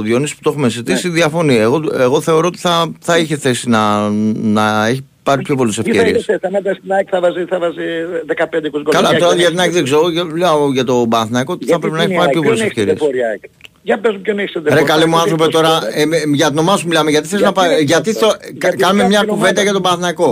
[0.00, 1.12] Διονύση που το έχουμε συζητήσει, Ναι.
[1.14, 1.56] διαφωνεί.
[1.56, 4.08] Εγώ, εγώ θεωρώ ότι θα, θα είχε θέση να,
[4.42, 6.20] να έχει πάρει πιο πολλές Τι θα ευκαιρίες.
[6.20, 7.84] είχε, θα έβαζε στην ΑΕΚ θα βάζει, θα βάζει
[8.26, 8.92] 15-20 γκολ.
[8.96, 11.08] Καλά, Η ΑΕΚ τώρα δεν για έχει την ΑΕΚ δεν ξέρω, για- λέω για τον
[11.08, 12.96] Παναθηναϊκό ότι θα Γιατί πρέπει να έχει είναι πάρει ΑΕΚ, πιο ποιον πολλές έχει ευκαιρίες.
[12.96, 13.42] στην εφορία ΑΕΚ;
[13.88, 14.86] Για πες μου ποιον έχεις στην Ρε εφορία.
[14.92, 17.26] καλέ μου ΑΕΚ, άνθρωπε γιατί τώρα, το- ε, με- για την ομάδα σου μιλάμε, γιατί
[17.32, 18.26] θες να Γιατί πάει, δεν γιατί ξέρω.
[18.30, 19.62] θω- κα- Γιατί κάνουμε δεν μια κάνω κουβέντα ομάδα.
[19.66, 20.30] για τον Παναθηναϊκό.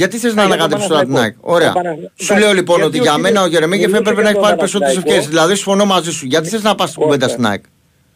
[0.00, 1.54] Γιατί θες να για τον ανακατέψεις τώρα την ΑΕΚ; Παναθηναϊκό.
[1.56, 1.70] Ωραία.
[1.70, 4.20] Ο Παναθ- Σου λέω λοιπόν γιατί ότι ο για κύριος- μένα ο Γερεμέγεφ μιλούσε έπρεπε
[4.20, 5.20] για να έχει τον πάρει περισσότερες Παναθηναϊκό.
[5.20, 5.28] ευκαιρίες.
[5.34, 6.24] Δηλαδή συμφωνώ μαζί σου.
[6.32, 7.38] Γιατί θες να πας στην κουβέντα Κώστα.
[7.38, 7.62] στην ΑΕΚ;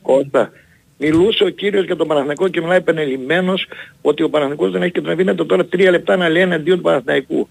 [0.09, 0.43] Κώστα,
[0.99, 3.67] μιλούσε ο κύριος για τον Παναθηναϊκό και μιλάει επενελειμμένος
[4.03, 6.83] ότι ο Παναθηναϊκός δεν έχει και τον αφήνεται τώρα τρία λεπτά να λέει εναντίον του
[6.83, 7.49] Παναθηναϊκού.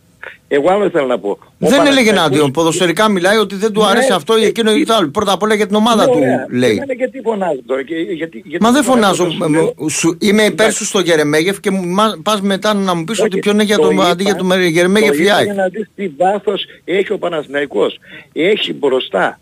[0.48, 1.30] Εγώ άλλο ήθελα να πω.
[1.30, 2.52] Ο Δεν έλεγε Παναθηναϊκός- εναντίον.
[2.52, 5.10] Ποδοσφαιρικά μιλάει ότι δεν του Ναι, αρέσει αυτό ή εκείνο ή το άλλο.
[5.10, 6.48] Πρώτα απ' όλα για την ομάδα Ναι, του ωραία.
[6.50, 6.72] λέει.
[6.72, 7.84] Εμένα γιατί φωνάζω τώρα.
[7.84, 9.38] Και, γιατί, γιατί Μα δεν φωνάζω φωνάζω.
[9.40, 9.74] τόσο λέω.
[9.78, 13.18] Μ- σου- Είμαι υπέρ σου στο Γερεμέγεφ και μου- μα- πας μετά να μου πεις
[13.20, 15.34] Όχι, ότι ποιον είναι για το τον είπα- αντί για τον Γερεμέγεφ το η είπα
[15.36, 15.46] ΑΕΚ.
[15.46, 18.00] για να δεις τι βάθος έχει ο Παναθηναϊκός.
[18.34, 19.40] Έχει μπροστά.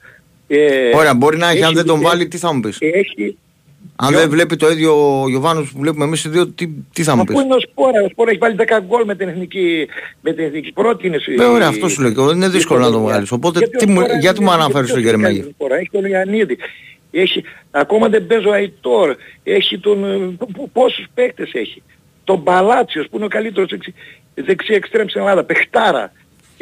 [0.48, 1.58] Ε, Ωραία, μπορεί να έχει.
[1.58, 3.38] Αν έχει- δεν τον ε, βάλει, τι θα μου πεις; Έχει,
[4.04, 7.04] Αν ποιο; δεν βλέπει το ίδιο ο Γιωβάνος που βλέπουμε εμείς οι δύο, τι, τι
[7.04, 9.16] θα μου Μα πεις; πού είναι ο Σπόρα, ο Σπόρα έχει βάλει 10 γκολ με
[9.16, 9.88] την εθνική,
[10.22, 12.92] με την εθνική πρώτη είναι Ε, ωραία, αυτό σου λέω και εγώ, είναι δύσκολο να
[12.92, 13.32] τον βγάλεις.
[13.32, 15.46] Οπότε, τι μου- γιατί μου αναφέρεις τον Γερεμέγεφ.
[15.80, 16.58] Έχει τον Ιαννίδη.
[17.12, 19.16] Έχει, ακόμα δεν παίζω ο Αϊτόρ.
[19.44, 21.84] Έχει τον, ε, π- π- πόσους παίκτες έχει;
[22.24, 23.94] Τον Παλάτσιος που είναι ο καλύτερος δεξι,
[24.34, 25.44] δεξί εξτρέμ στην Ελλάδα.
[25.44, 26.12] Πεχτάρα.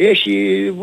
[0.01, 0.31] Έχει,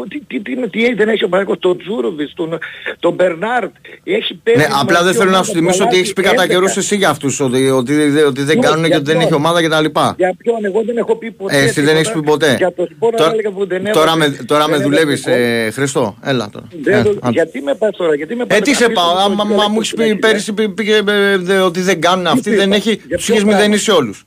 [0.09, 2.59] τι, τι, τι, τι, δεν έχει ο Παναγικός, τον Τζούροβιτς, τον,
[3.01, 3.71] τον Μπερνάρτ.
[4.05, 6.97] Έχει παίξει Ναι, απλά δεν θέλω να σου θυμίσω ότι έχεις πει κατά καιρούς εσύ
[6.97, 7.95] για αυτούς, ότι, ότι,
[8.27, 9.85] ότι δεν Ναι, κάνουν και για ότι δεν ποιον; έχει ομάδα κτλ.
[10.17, 11.57] Για ποιον, εγώ δεν έχω πει ποτέ.
[11.57, 11.99] Ε, εσύ δεν τίποτα.
[11.99, 12.55] έχεις πει ποτέ.
[12.59, 15.43] Για το σπόρο Τώρα- έλεγα που δεν Τώρα έβαζε- με, τώρα με δεν δουλεύεις, έβαζε
[15.43, 15.67] γκολ.
[15.67, 16.17] ε, Χριστό.
[16.23, 16.67] Έλα τώρα.
[16.83, 17.31] Δεν Ε, το- άντε.
[17.33, 19.47] γιατί με πας τώρα, γιατί με Ε, πας τι να σε πεις πάω, ότι άμα
[19.49, 22.59] το μα μου έχεις πει πέρυσι πή- πήγε, ε, δε- ότι δεν κάνουν αυτοί, είπα,
[22.59, 23.53] δεν έχει, για τους ποιο είχες πράγμα.
[23.63, 24.25] μηδενίσει όλους.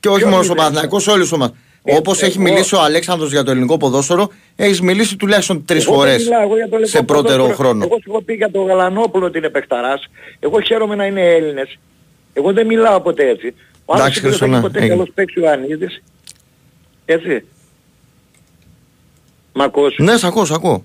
[0.00, 0.74] Και όχι Ποιο μόνο στο μηδενίσει.
[0.74, 1.56] Παναθηναϊκό, σε όλους τους ομάδες.
[1.86, 5.84] Ε, Όπως έχει εγώ- μιλήσει ο Αλέξανδρος για το ελληνικό ποδόσφαιρο, έχεις μιλήσει τουλάχιστον τρεις
[5.86, 7.68] Εγώ δεν φορές μιλάω, εγώ για το σε λεπτό πρώτερο ποδόσφαιρο.
[7.68, 7.84] χρόνο.
[7.84, 10.08] Εγώ σου έχω πει για τον Γαλανόπουλο ότι είναι παιχταράς.
[10.40, 11.78] Εγώ χαίρομαι να είναι Έλληνες.
[12.32, 13.54] Εγώ δεν μιλάω ποτέ έτσι.
[13.84, 14.94] Ο άλλος Εντάξει, είπε δεν θα Χριστό, έχει ναι, ποτέ έγινε.
[14.94, 16.02] καλός παίξεις ο Ανίδης.
[17.04, 17.44] Έτσι.
[19.52, 20.84] Μ' ακούς; Ναι, σ' ακούω, σ' ακούω.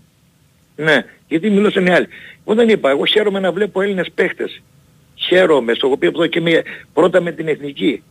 [0.75, 2.07] Ναι, γιατί μιλούσαν οι άλλοι.
[2.45, 4.61] Εγώ δεν είπα, εγώ χαίρομαι να βλέπω Έλληνες παίχτες.
[5.15, 6.61] Χαίρομαι, στο έχω πει αυτό και με,
[6.93, 8.03] πρώτα με την εθνική.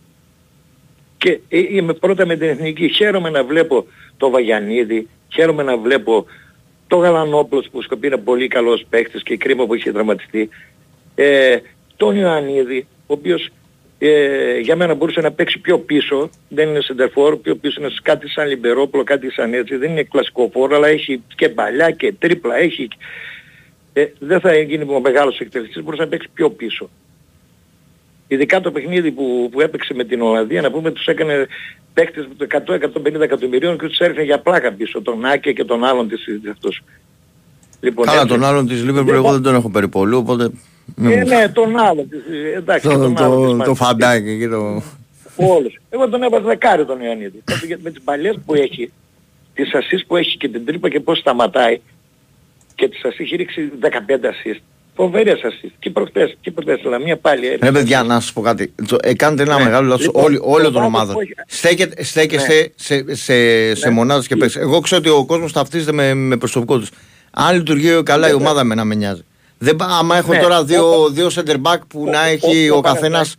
[1.19, 2.89] Και ε, είμαι πρώτα με την εθνική.
[2.89, 3.87] Χαίρομαι να βλέπω
[4.17, 6.27] το Βαγιανίδη, χαίρομαι να βλέπω
[6.87, 10.49] το Γαλανόπουλος που σκοπεί είναι πολύ καλός παίχτης και κρίμα που είχε δραματιστεί.
[11.15, 11.57] Ε,
[11.97, 13.49] τον Ιωαννίδη, ο οποίος
[13.99, 18.29] ε, για μένα μπορούσε να παίξει πιο πίσω, δεν είναι σεντερφόρ, πιο πίσω είναι κάτι
[18.29, 22.57] σαν Λιμπερόπουλο, κάτι σαν έτσι, δεν είναι κλασικό φόρο, αλλά έχει και παλιά και τρίπλα,
[22.57, 22.89] έχει...
[23.93, 26.91] Ε, δεν θα γίνει ο μεγάλος εκτελεστής, μπορούσε να παίξει πιο πίσω.
[28.29, 31.47] Ειδικά το παιχνίδι που, που έπαιξε με την Ολλανδία, να πούμε, τους έκανε
[31.95, 32.63] παίκτες με το
[33.17, 36.83] 100-150 εκατομμυρίων και τους έριχνε για πλάκα πίσω, τον Άκε και τον άλλον της, αυτός.
[37.81, 40.51] Λοιπόν, Καλά, τον άλλον της Λίβερπουλ εγώ δεν τον έχω περιπολού, οπότε...
[41.03, 42.21] Ε, ναι, τον άλλον της,
[42.57, 44.83] εντάξει, το, τον το, άλλον Το φαντάκι και το...
[45.37, 45.81] Όλους.
[45.91, 47.43] Εγώ τον έβαζα δεκάρι τον Ιωαννίδη.
[47.83, 48.93] με τις παλιές που έχει,
[49.55, 51.81] τις ασίς που έχει και την τρύπα και πώς σταματάει
[52.75, 53.89] και τις ασίς έχει ρίξει 15
[54.29, 54.63] ασίς.
[55.01, 55.71] Φοβερή assist.
[55.79, 57.59] Και προχτές, και προχτές, αλλά μία πάλι.
[57.63, 58.73] Ρε παιδιά, να σας πω κάτι.
[59.01, 59.65] Ε, κάνετε ένα ναι.
[59.65, 61.17] μεγάλο λάθος λοιπόν, όλη, όλη των ομάδων.
[61.47, 62.67] Στέκεται, στέκεστε ναι.
[62.75, 63.95] σε, σε, σε ναι.
[63.95, 64.61] μονάδες και παίξεις.
[64.61, 66.91] Εγώ ξέρω ότι ο κόσμος ταυτίζεται με, με προσωπικό τους.
[67.31, 69.25] Αν λειτουργεί καλά η ομάδα με να με νοιάζει.
[69.59, 73.35] Δεν, άμα έχω ναι, τώρα δύο, δύο center back που να έχει ο καθένας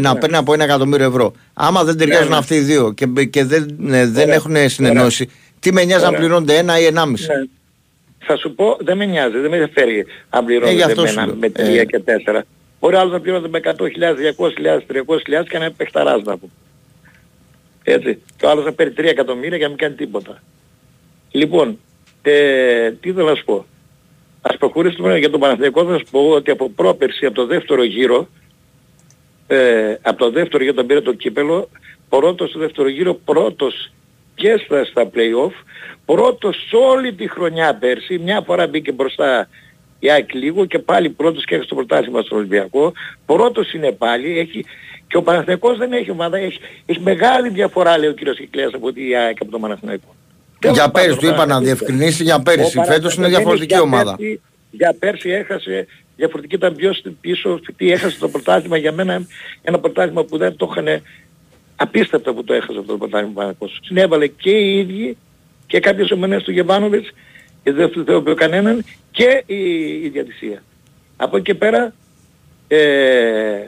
[0.00, 1.32] να παίρνει από ένα εκατομμύριο ευρώ.
[1.54, 3.76] Άμα δεν ταιριάζουν αυτοί οι δύο και, και δεν,
[4.12, 5.30] δεν έχουν συνεννόηση,
[5.60, 7.26] τι με νοιάζει να πληρώνονται ένα ή ενάμιση;
[8.24, 11.80] Θα σου πω, δεν με νοιάζει, δεν με ενδιαφέρει αν πληρώνονται με, ένα, με τρία
[11.80, 11.84] ε.
[11.84, 12.44] και τέσσερα.
[12.80, 16.50] Μπορεί άλλος να πληρώνονται με 100.000, 200.000, 300.000 και να είναι παιχταράς να πω.
[17.84, 18.22] Έτσι.
[18.36, 20.42] Και ο άλλος να παίρνει 3 εκατομμύρια και να μην κάνει τίποτα.
[21.30, 21.78] Λοιπόν,
[22.22, 23.66] ε, τι θέλω να σου πω.
[24.42, 28.28] Ας προχωρήσουμε για τον Παναθηναϊκό θα σου πω ότι από πρόπερση, από το δεύτερο γύρο,
[29.46, 31.68] ε, από το δεύτερο γύρο τον πήρε το κύπελο,
[32.08, 33.92] πρώτος στο δεύτερο γύρο, πρώτος
[34.34, 35.52] και στα, στα play-off,
[36.04, 39.48] πρώτος όλη τη χρονιά πέρσι, μια φορά μπήκε μπροστά
[39.98, 42.92] η ΑΕΚ λίγο και πάλι πρώτος και έχει το πρωτάθλημα στο Ολυμπιακό,
[43.26, 44.64] πρώτος είναι πάλι, έχει,
[45.06, 48.92] και ο Παναθηναϊκός δεν έχει ομάδα, έχει, έχει μεγάλη διαφορά λέει ο κύριος Κυκλέας από
[48.92, 50.14] τη ΑΕΚ από τον Παναθηναϊκό.
[50.72, 52.80] Για πέρσι του είπα να διευκρινίσει για πέρσι.
[52.84, 54.16] Φέτος είναι διαφορετική ομάδα.
[54.70, 55.86] για πέρσι έχασε,
[56.16, 59.26] διαφορετική ήταν πιο πίσω, τι έχασε το πρωτάθλημα για μένα,
[59.62, 61.02] ένα πρωτάθλημα που δεν το είχαν
[61.82, 63.80] απίστευτα που το έχασε αυτό το πρωτάθλημα Παναθηναϊκός.
[63.82, 65.16] Συνέβαλε και οι ίδιοι
[65.66, 67.10] και κάποιες ομονές του Γεβάνοβιτς
[67.62, 70.62] και δεν του θεώρησε κανέναν και η, η διατησία.
[71.16, 71.94] Από εκεί και πέρα
[72.68, 73.66] ε,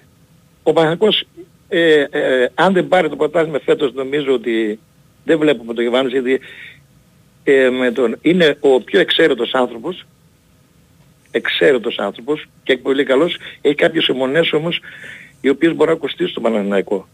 [0.62, 1.24] ο Παναθηναϊκός
[1.68, 4.78] ε, ε, αν δεν πάρει το πρωτάθλημα φέτος νομίζω ότι
[5.24, 6.44] δεν βλέπουμε το Γεβάνοβιτς γιατί
[7.44, 10.06] ε, με τον, είναι ο πιο εξαίρετος άνθρωπος
[11.30, 14.80] εξαίρετος άνθρωπος και πολύ καλός έχει κάποιες αιμονές όμως
[15.40, 17.08] οι οποίες μπορεί να κοστίσουν στον Παναθηναϊκό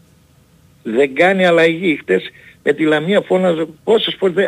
[0.83, 2.31] δεν κάνει αλλαγή χτες
[2.63, 4.47] με τη Λαμία φώναζε πόσες φορές δεν...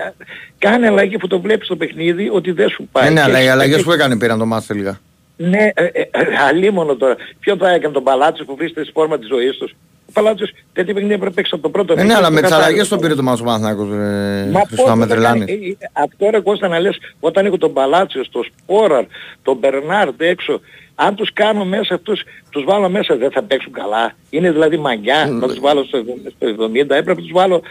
[0.58, 3.14] κάνει αλλαγή που το βλέπεις στο παιχνίδι ότι δεν σου πάει.
[3.14, 5.00] Ναι, αλλά οι αλλαγές που έκανε πήραν το μάτι λίγα.
[5.38, 6.10] Ναι, ε, ε,
[6.48, 7.16] αλίμονο τώρα.
[7.40, 9.76] Ποιο θα έκανε τον Παλάτσο που βρίσκεται στη φόρμα της ζωής τους.
[10.06, 12.52] Ο Παλάτσος τέτοια παιχνίδια πρέπει να παίξει από το πρώτο ε, Ναι, αλλά με τις
[12.52, 13.90] αλλαγές τον πήρε το Μάσο Παναθηνάκος.
[13.92, 14.50] Ε,
[14.88, 15.48] Μα με τρελάνεις.
[15.48, 19.06] Ε, ε, αυτό ρε Κώστα να λες, όταν έχω τον Παλάτσιο, τον Σπόραρ,
[19.44, 20.62] τον Μπερνάρντ έξω,
[20.96, 24.14] αν τους κάνω μέσα αυτούς, τους βάλω μέσα δεν θα παίξουν καλά.
[24.30, 26.00] Είναι δηλαδή μαγιά να τους βάλω στο
[26.40, 26.76] 70.
[26.76, 27.62] Έπρεπε να τους βάλω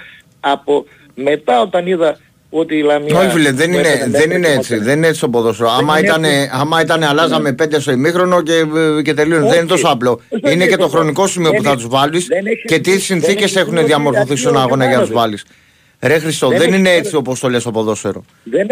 [0.41, 0.85] από
[1.15, 2.19] μετά όταν είδα
[2.51, 3.19] ότι η Λαμία...
[3.19, 4.79] Όχι φίλε, δεν είναι, δεν είναι έτσι.
[4.79, 5.71] Δεν είναι έτσι το ποδόσφαιρο.
[5.71, 8.65] Άμα ήταν, άμα ήταν αλλάζαμε πέντε στο ημίχρονο και,
[9.05, 9.49] και τελείωνε.
[9.49, 10.21] Δεν είναι τόσο απλό.
[10.51, 12.29] Είναι και το χρονικό σημείο που θα τους βάλεις
[12.67, 15.45] και τι συνθήκες έχουν διαμορφωθεί στον αγώνα για να τους βάλεις.
[16.03, 18.25] Ρε Χριστό, δεν, δεν είναι έτσι όπως το λες στο ποδόσφαιρο.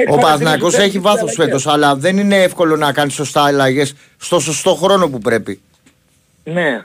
[0.08, 4.74] Ο Παναθηναϊκός έχει βάθος φέτος, αλλά δεν είναι εύκολο να κάνει σωστά αλλαγές στο σωστό
[4.74, 5.60] χρόνο που πρέπει.
[6.44, 6.84] Ναι.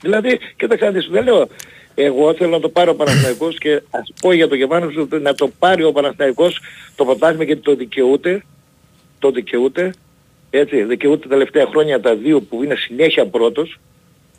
[0.00, 1.48] Δηλαδή, κοίταξε να δεις, δεν λέω,
[1.94, 5.50] εγώ θέλω να το πάρει ο Παναθηναϊκός και ας πω για το Γεβάνος να το
[5.58, 6.60] πάρει ο Παναθηναϊκός
[6.94, 8.42] το πρωτάθλημα γιατί το δικαιούται,
[9.18, 9.92] το δικαιούται,
[10.50, 13.78] έτσι, δικαιούται τα τελευταία χρόνια τα δύο που είναι συνέχεια πρώτος,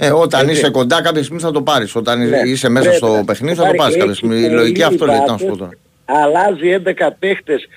[0.02, 0.52] ε, όταν Έτσι.
[0.52, 1.96] είσαι κοντά κάποια στιγμή θα το πάρεις.
[1.96, 2.42] Όταν ναι.
[2.46, 4.40] είσαι μέσα στο παιχνίδι θα το πάρεις κάποια στιγμή.
[4.40, 5.72] Η λογική αυτό λέει να σου πω τώρα.
[6.06, 7.68] Αλλάζει 11 παίχτες,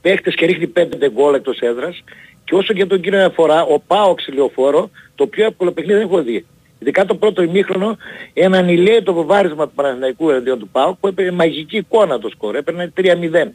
[0.00, 2.04] παίχτες και ρίχνει 5 γκολ εκτός έδρας.
[2.44, 6.22] Και όσο και τον κύριο αφορά, ο Πάο ξυλιοφόρο, το πιο εύκολο παιχνίδι δεν έχω
[6.22, 6.46] δει.
[6.78, 7.96] Ειδικά το πρώτο ημίχρονο,
[8.32, 12.92] έναν ηλιέτο βάρισμα του Παναθηναϊκού εναντίον του Πάου που έπαιρνε μαγική εικόνα το σκορ, έπαιρνε
[12.96, 13.50] 3-0.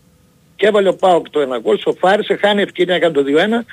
[0.56, 3.66] Και έβαλε ο Πάοκ το ένα γκολ, σοφάρισε, χάνει ευκαιρία να κάνει το 2-1,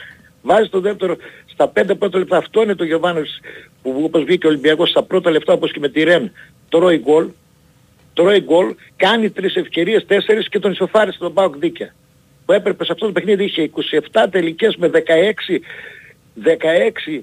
[0.42, 1.16] βάζει το δεύτερο
[1.56, 2.36] στα 5 πρώτα λεπτά.
[2.36, 3.40] Αυτό είναι το Γιωβάνος
[3.82, 6.32] που όπως βγήκε ο Ολυμπιακός στα πρώτα λεπτά όπως και με τη Ρεν
[6.68, 7.26] τρώει γκολ,
[8.14, 11.94] τρώει γκολ, κάνει τρεις ευκαιρίες, τέσσερις και τον ισοφάρισε τον Πάοκ δίκαια.
[12.46, 13.70] Που έπρεπε σε αυτό το παιχνίδι είχε
[14.12, 15.60] 27 τελικές με 16,
[16.42, 17.20] 16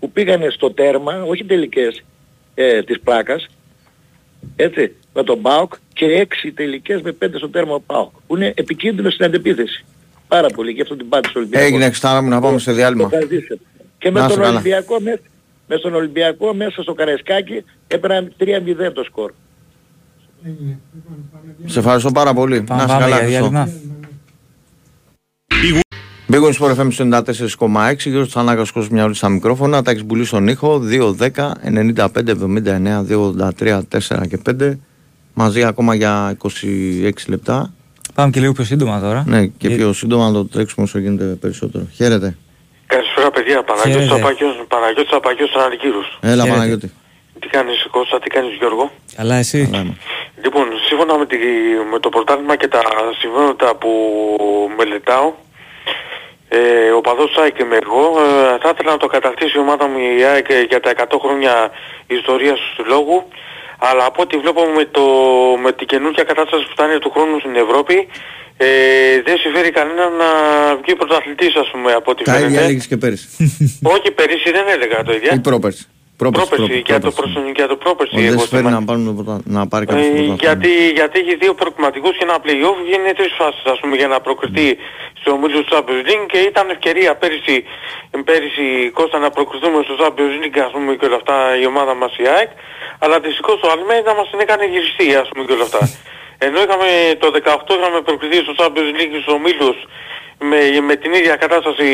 [0.00, 2.02] που πήγανε στο τέρμα, όχι τελικές
[2.54, 3.46] ε, της πλάκας,
[4.56, 8.52] έτσι, με τον ΠΑΟΚ και 6 τελικές με 5 στο τέρμα ο ΠΑΟΚ, που είναι
[8.56, 9.84] επικίνδυνο στην αντεπίθεση.
[10.28, 11.68] Πάρα πολύ, και αυτό την πάτησε ο Ολυμπιακός.
[11.68, 13.10] Έγινε εξτάρα μου να πάμε σε διάλειμμα.
[14.02, 15.20] Και με τον, Ολυμπιακό, με,
[15.66, 18.44] με τον Ολυμπιακό μέσα στο Καραϊσκάκι έπαιρναν 3-0
[18.94, 19.32] το σκορ.
[21.64, 22.62] Σε ευχαριστώ πάρα πολύ.
[22.62, 23.68] Πάμε, να καλά.
[26.30, 26.90] Big Sport FM
[27.58, 27.96] 94,6.
[27.98, 29.82] Γύρω στο Ανάγκας Κόσμος Μιαούλης στα μικρόφωνα.
[29.82, 30.80] Τάξη Μπουλή στον ήχο.
[31.18, 34.78] 2-10, 95-79, 2-83, 4 και 5.
[35.34, 36.36] Μαζί ακόμα για
[37.02, 37.72] 26 λεπτά.
[38.14, 39.24] Πάμε και λίγο πιο σύντομα τώρα.
[39.26, 41.86] Ναι, και πιο σύντομα να το τρέξουμε όσο γίνεται περισσότερο.
[41.92, 42.36] Χαίρετε.
[42.86, 44.26] Καλησπέρα παιδιά, Παναγιώτης Χαίρετε.
[44.26, 46.18] Απάκιος, Παναγιώτης Απάκιος Αναλικύρους.
[46.20, 46.50] Έλα Χαίρετε.
[46.50, 46.92] Παναγιώτη.
[47.40, 49.96] Τι κάνεις Κώστα, τι κάνεις Γιώργο; Καλά, εσύ; Καλά είμαι.
[50.42, 51.36] Λοιπόν, σύμφωνα με, τη,
[51.92, 52.80] με το πρωτάθλημα και τα
[53.20, 53.90] συμβαίνοντα που
[54.76, 55.32] μελετάω,
[56.48, 59.98] ε, ο παδός ΑΕΚ είμαι εγώ, ε, θα ήθελα να το κατακτήσει η ομάδα μου
[60.18, 61.70] η ΑΕΚ για τα 100 χρόνια
[62.06, 63.24] ιστορίας του λόγου,
[63.78, 65.04] αλλά από ό,τι βλέπω με, το,
[65.62, 68.08] με την καινούργια κατάσταση που φτάνει του χρόνου στην Ευρώπη,
[68.64, 70.28] ε, δεν συμφέρει κανένα να
[70.82, 72.64] βγει πρωταθλητής ας πούμε από ό,τι Τα ίδια φαίνεται.
[72.64, 73.26] έλεγες και πέρυσι.
[73.94, 75.30] Όχι πέρυσι δεν έλεγα το ίδιο.
[75.34, 75.84] Ή πρόπερσι.
[76.16, 77.32] Πρόπερσι, Πρόπερσι, για το, πρόπερσι.
[77.40, 77.52] προσ...
[77.58, 78.12] για το πρόπερσι.
[78.14, 78.78] Ότι δεν εγώ συμφέρει θυμάμαι.
[78.80, 80.36] να, πάρουν το πρωτα- να πάρει κάποιος Ε, το πρωτάθλημα.
[80.46, 84.18] γιατί, γιατί έχει δύο προκριματικούς και ένα play-off γίνει τρεις φάσεις ας πούμε για να
[84.26, 84.66] προκριθεί
[85.20, 87.56] στο ομίλιο του Champions League και ήταν ευκαιρία πέρυσι,
[88.28, 88.66] πέρυσι
[88.98, 92.24] Κώστα να προκριθούμε στο Champions League ας πούμε και όλα αυτά η ομάδα μας η
[92.36, 92.50] ΑΕΚ
[93.02, 95.80] αλλά δυστυχώς το Αλμέιδα μας την έκανε γυριστή ας πούμε και όλα αυτά.
[96.46, 96.88] Ενώ είχαμε
[97.18, 99.76] το 18 είχαμε προκριθεί στο Champions League στους ομίλους
[100.38, 101.86] με, με την ίδια κατάσταση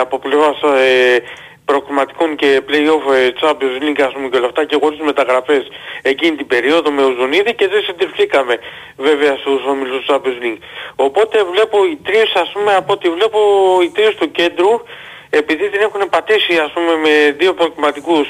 [0.00, 1.18] από πλευράς ε,
[1.64, 5.62] προκριματικών και play-off ε, Champions League ας πούμε και όλα αυτά και χωρίς μεταγραφές
[6.02, 8.58] εκείνη την περίοδο με Οζονίδη και δεν συντριφθήκαμε
[8.96, 10.62] βέβαια στους ομίλους του Champions League.
[10.96, 13.38] Οπότε βλέπω οι τρεις ας πούμε από ό,τι βλέπω
[13.82, 14.72] οι τρεις του κέντρου
[15.30, 18.28] επειδή την έχουν πατήσει ας πούμε με δύο προκριματικούς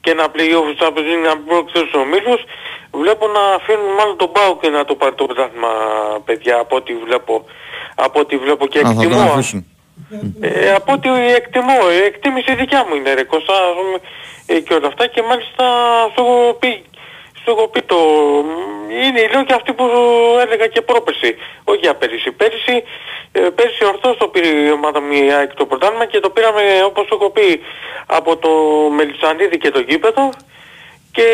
[0.00, 2.40] και ένα play-off του Champions League να μην προκριθούν στους ομίλους
[2.90, 5.68] βλέπω να αφήνουν μάλλον τον Πάο και να το πάρει το πρωτάθλημα
[6.24, 7.44] παιδιά από ό,τι βλέπω
[7.94, 9.66] από ό,τι βλέπω και Α, θα τον εκτιμώ αφήσουν.
[10.40, 11.72] ε, από ό,τι εκτιμώ,
[12.02, 13.98] ε, εκτίμηση δικιά μου είναι ρε Κώστα, ας πούμε,
[14.46, 15.64] ε, και όλα αυτά και μάλιστα
[16.14, 16.84] σου έχω πει,
[17.42, 17.96] σου έχω πει το,
[19.04, 19.84] είναι λέω και αυτή που
[20.44, 21.34] έλεγα και πρόπερση,
[21.64, 22.30] όχι για πέρυσι.
[22.32, 22.82] Πέρυσι,
[23.32, 26.62] ε, πέρυσι ορθώς το πήρε η ομάδα μου η ΑΕΚ το πρωτάθλημα και το πήραμε
[26.86, 27.60] όπως σου έχω πει
[28.06, 28.48] από το
[28.96, 30.30] Μελισανίδη και το γήπεδο
[31.16, 31.28] και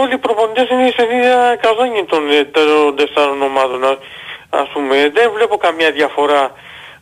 [0.00, 3.84] όλοι οι προπονητές είναι σε ίδια καζόνι των, ε, των τεσσάρων ομάδων.
[3.84, 3.98] α-
[4.62, 6.52] Ας πούμε, δεν βλέπω καμία διαφορά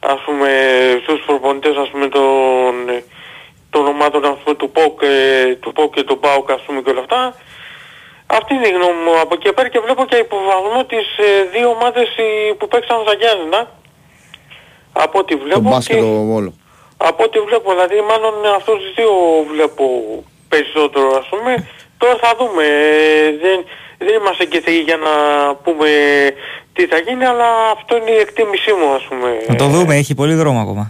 [0.00, 0.48] ας πούμε
[1.02, 3.04] στους προπονητές ας πούμε των, ε,
[3.70, 6.90] των ομάδων ας πούμε του ΠΟΚ, ε, του ΠΟΚ και του ΠΑΟΚ ας πούμε και
[6.90, 7.34] όλα αυτά.
[8.26, 9.20] Αυτή είναι η γνώμη μου.
[9.20, 13.14] Από εκεί πέρα και βλέπω και υποβαθμό τις ε, δύο ομάδες ε, που παίξαν στα
[13.20, 13.60] Γιάννενα.
[14.92, 16.02] Από ό,τι Το βλέπω μπάσκετ και...
[16.02, 16.52] το Βόλο.
[16.96, 19.12] Από ό,τι βλέπω, δηλαδή μάλλον αυτούς τους δύο
[19.52, 19.84] βλέπω
[20.52, 21.52] περισσότερο ας πούμε.
[22.00, 22.64] Τώρα θα δούμε.
[22.64, 23.58] ε, Δεν,
[24.06, 25.12] δεν είμαστε και θεοί για να
[25.64, 25.88] πούμε
[26.74, 29.28] τι θα γίνει, αλλά αυτό είναι η εκτίμησή μου ας πούμε.
[29.48, 30.84] Να το δούμε, έχει πολύ δρόμο ακόμα.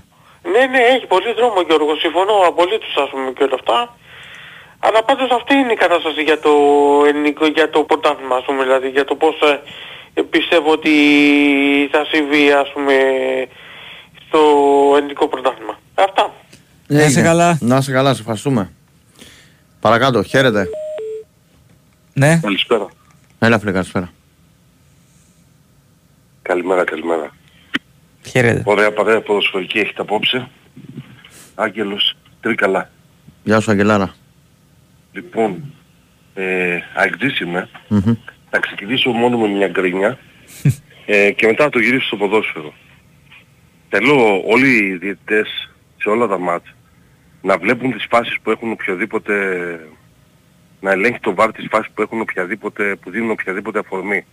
[0.52, 3.78] Ναι, ναι, έχει πολύ δρόμο Γιώργο, συμφωνώ απολύτως ας πούμε και όλα αυτά.
[4.86, 6.52] Αλλά πάντως αυτή είναι η κατάσταση για το
[7.08, 9.34] ελληνικό, για το πρωτάθλημα ας πούμε, δηλαδή για το πώς
[10.14, 10.90] ε, πιστεύω ότι
[11.92, 12.94] θα συμβεί ας πούμε
[14.28, 14.40] στο
[14.96, 15.78] ελληνικό πρωτάθλημα.
[15.94, 16.32] Αυτά.
[16.86, 17.22] Να είσαι Έγινε.
[17.22, 17.58] καλά.
[17.60, 18.72] Να είσαι καλά, σε ευχαριστούμε.
[19.80, 20.68] Παρακάτω, χαίρετε.
[22.14, 22.88] Ναι, Καλησπέρα.
[23.38, 24.12] Έλα φίλε, καλησπέρα.
[26.42, 27.34] Καλημέρα, καλημέρα.
[28.26, 28.62] χαίρετε.
[28.66, 30.48] Ωραία παρέα ποδοσφαιρική έχετε απόψε.
[31.54, 32.90] Άγγελος, τρίκαλα.
[33.44, 34.14] Γεια σου Αγγελάρα.
[35.12, 35.74] Λοιπόν,
[36.34, 37.68] ε, αεκτής είμαι.
[37.88, 38.14] Μμμ.
[38.50, 40.18] Θα ξεκινήσω μόνο με μια γκρίνια
[41.06, 42.72] ε, και μετά θα το γυρίσω στο ποδόσφαιρο.
[43.88, 46.74] Θέλω όλοι οι διαιτητές σε όλα τα μάτς
[47.42, 49.34] να βλέπουν τις φάσεις που έχουν οποιοδήποτε
[50.80, 54.24] να ελέγχει το βάρ τις φάσεις που έχουν οποιαδήποτε, που δίνουν οποιαδήποτε αφορμή.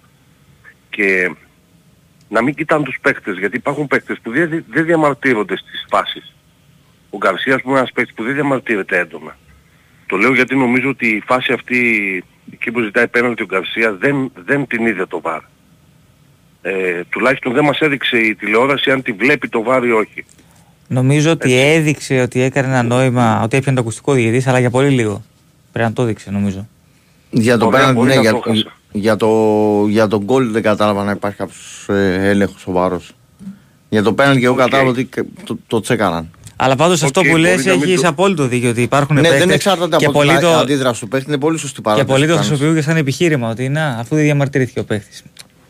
[0.89, 1.31] Και
[2.29, 6.35] να μην κοιτάνε τους παίκτες, γιατί υπάρχουν παίκτες που δεν, δεν διαμαρτύρονται στις φάσεις.
[7.09, 9.37] Ο Γκαρσία, ας πούμε, είναι ένας παίκτης που δεν διαμαρτύρεται έντονα.
[10.05, 14.31] Το λέω γιατί νομίζω ότι η φάση αυτή, εκεί που ζητάει πέναλτι ο Γκαρσία, δεν,
[14.35, 15.41] δεν την είδε το βάρ.
[16.61, 20.25] Ε, τουλάχιστον δεν μας έδειξε η τηλεόραση αν τη βλέπει το βάρ ή όχι.
[20.87, 24.89] Νομίζω ότι έδειξε ότι έκανε ένα νόημα, ότι έπιανε το ακουστικό διαιτητής, αλλά για πολύ
[24.89, 25.23] λίγο.
[25.71, 26.67] Πρέπει να το έδειξε νομίζω.
[27.29, 28.71] Για το Ωραία, πέναντι, μπορεί ναι, να για, το χάσα.
[28.91, 29.27] για, το,
[29.89, 33.11] για τον γκολ δεν κατάλαβα να υπάρχει κάποιος ε, έλεγχος σοβαρός.
[33.89, 34.59] Για το πέναντι και εγώ Οκ.
[34.59, 36.31] κατάλαβα ότι και- το, το τσέκαραν.
[36.55, 39.15] Αλλά πάντως αυτό Οκ, που μπορεί λες να μην έχεις το- απόλυτο δίκιο ότι υπάρχουν
[39.15, 41.75] Ναι, παίκτες δεν εξαρτάται και από πολλοί την το, αντίδραση του παίχτη, είναι πολύ σωστή
[41.75, 42.07] και παράδοση.
[42.07, 42.47] πολλοί το που κάνεις.
[42.47, 45.23] χρησιμοποιούν και σαν επιχείρημα ότι να, αφού δεν διαμαρτυρήθηκε ο παίκτης.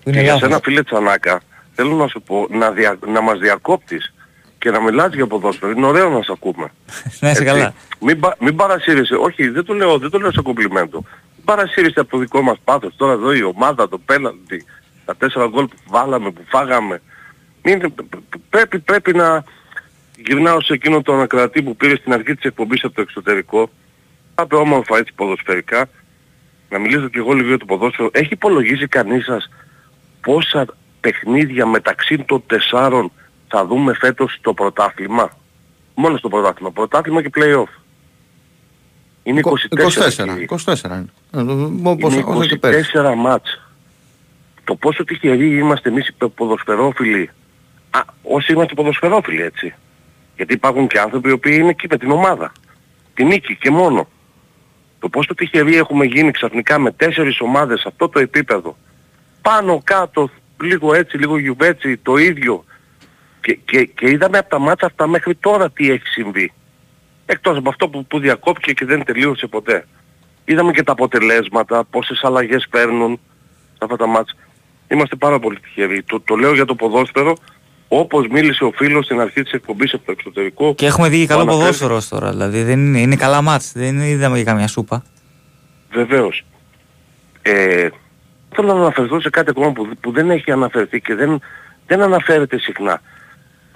[0.03, 0.47] Που είναι Και για λάθος.
[0.49, 1.41] σένα φίλε Τσανάκα,
[1.75, 4.13] θέλω να σου πω να, δια, να μας διακόπτεις
[4.59, 5.71] και να μιλάς για ποδόσφαιρο.
[5.71, 6.63] Είναι ωραίο να σε ακούμε.
[7.19, 7.43] να είσαι Έτσι.
[7.43, 7.73] καλά.
[7.99, 9.15] Μην, πα- μην παρασύρεσαι.
[9.15, 11.03] Όχι, δεν το λέω, δεν το λέω σε κομπλιμέντο.
[11.35, 12.93] Μην παρασύρεσαι από το δικό μας πάθος.
[12.95, 14.65] Τώρα εδώ η ομάδα, το πέναλτι,
[15.05, 17.01] τα τέσσερα γκολ που βάλαμε, που φάγαμε.
[17.63, 17.93] Μην,
[18.49, 19.43] πρέπει, πρέπει να
[20.25, 23.69] γυρνάω σε εκείνο τον ακρατή που πήρε στην αρχή της εκπομπής από το εξωτερικό.
[24.35, 25.89] Θα πω όμορφα έτσι ποδοσφαιρικά.
[26.69, 28.09] Να μιλήσω και εγώ λίγο για το ποδόσφαιρο.
[28.13, 29.49] Έχει υπολογίσει κανείς σας
[30.21, 30.65] πόσα
[30.99, 33.11] παιχνίδια μεταξύ των τεσσάρων
[33.47, 35.29] θα δούμε φέτος το πρωτάθλημα.
[35.95, 36.71] Μόνο στο πρωτάθλημα.
[36.71, 37.81] Πρωτάθλημα και play-off.
[39.23, 39.49] Είναι 24.
[40.15, 41.05] 24, 24 είναι.
[41.31, 42.91] Ε, όπως, είναι όσο και πέρυσι.
[42.95, 43.61] 24 μάτς.
[44.63, 47.29] Το πόσο τυχεροί είμαστε εμείς οι ποδοσφαιρόφιλοι.
[47.89, 49.73] Α, όσοι είμαστε ποδοσφαιρόφιλοι έτσι.
[50.35, 52.51] Γιατί υπάρχουν και άνθρωποι οι οποίοι είναι εκεί με την ομάδα.
[53.13, 54.07] Την νίκη και μόνο.
[54.99, 58.77] Το πόσο τυχεροί έχουμε γίνει ξαφνικά με τέσσερις ομάδες σε αυτό το επίπεδο.
[59.41, 60.29] Πάνω κάτω,
[60.61, 62.65] λίγο έτσι, λίγο γιουβέτσι, το ίδιο.
[63.47, 66.53] Και, και, και είδαμε από τα μάτσα αυτά μέχρι τώρα τι έχει συμβεί.
[67.25, 69.87] Εκτός από αυτό που, που διακόπηκε και δεν τελείωσε ποτέ.
[70.45, 73.19] Είδαμε και τα αποτελέσματα, πόσες αλλαγές παίρνουν
[73.71, 74.35] σε αυτά τα μάτσα.
[74.87, 76.03] Είμαστε πάρα πολύ τυχεροί.
[76.03, 77.37] Το, το λέω για το ποδόσφαιρο,
[77.87, 80.75] όπως μίλησε ο φίλος στην αρχή της εκπομπής από το εξωτερικό.
[80.75, 82.29] Και έχουμε δει και καλό που αναφέρει- ποδόσφαιρος ως τώρα.
[82.31, 83.71] Δηλαδή δεν είναι, είναι καλά μάτς.
[83.75, 85.03] Δεν είδαμε και καμιά σούπα.
[85.91, 86.45] Βεβαίως.
[87.41, 87.87] Ε,
[88.55, 91.41] θέλω να αναφερθώ σε κάτι ακόμα που, που δεν έχει αναφερθεί και δεν,
[91.87, 93.01] δεν αναφέρεται συχνά.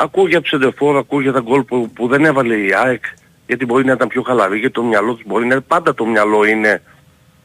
[0.01, 3.03] Ακούω για τους Σεντεφόρ, ακούω για τα γκολ που, που δεν έβαλε η ΑΕΚ,
[3.47, 6.05] γιατί μπορεί να ήταν πιο χαλαρή, γιατί το μυαλό τους μπορεί να είναι, πάντα το
[6.05, 6.81] μυαλό είναι,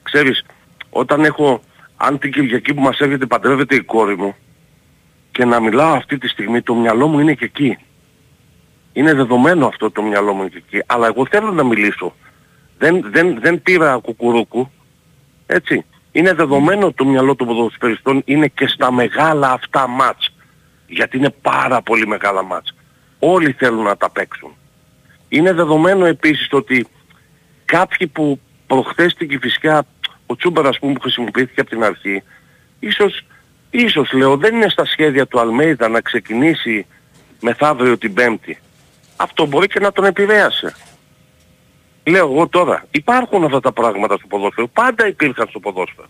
[0.03, 0.45] ξέρεις,
[0.91, 1.63] όταν έχω,
[1.97, 4.35] αν την Κυριακή που μας έρχεται παντρεύεται η κόρη μου
[5.31, 7.79] και να μιλάω αυτή τη στιγμή, το μυαλό μου είναι και εκεί.
[8.93, 10.85] Είναι δεδομένο αυτό το μυαλό μου είναι και εκεί.
[10.87, 12.15] Αλλά εγώ θέλω να μιλήσω.
[12.79, 14.71] Δεν, δεν, δεν πήρα κουκουρούκου.
[15.47, 15.85] Έτσι.
[16.13, 20.36] Είναι δεδομένο το μυαλό των ποδοσφαιριστών είναι και στα μεγάλα αυτά μάτς.
[20.87, 22.75] Γιατί είναι πάρα πολύ μεγάλα μάτς.
[23.19, 24.57] Όλοι θέλουν να τα παίξουν.
[25.29, 26.87] Είναι δεδομένο επίσης το ότι
[27.65, 29.87] κάποιοι που προχθές στην Κηφισιά,
[30.27, 32.23] ο Τσούμπερ ας πούμε που χρησιμοποιήθηκε από την αρχή,
[32.81, 33.25] ίσως,
[33.71, 36.87] ίσως λέω δεν είναι στα σχέδια του Αλμέιδα να ξεκινήσει
[37.41, 38.59] μεθαύριο την Πέμπτη.
[39.17, 40.75] Αυτό μπορεί και να τον επηρέασε.
[42.05, 46.09] Λέω εγώ τώρα, υπάρχουν αυτά τα πράγματα στο ποδόσφαιρο, πάντα υπήρχαν στο ποδόσφαιρο.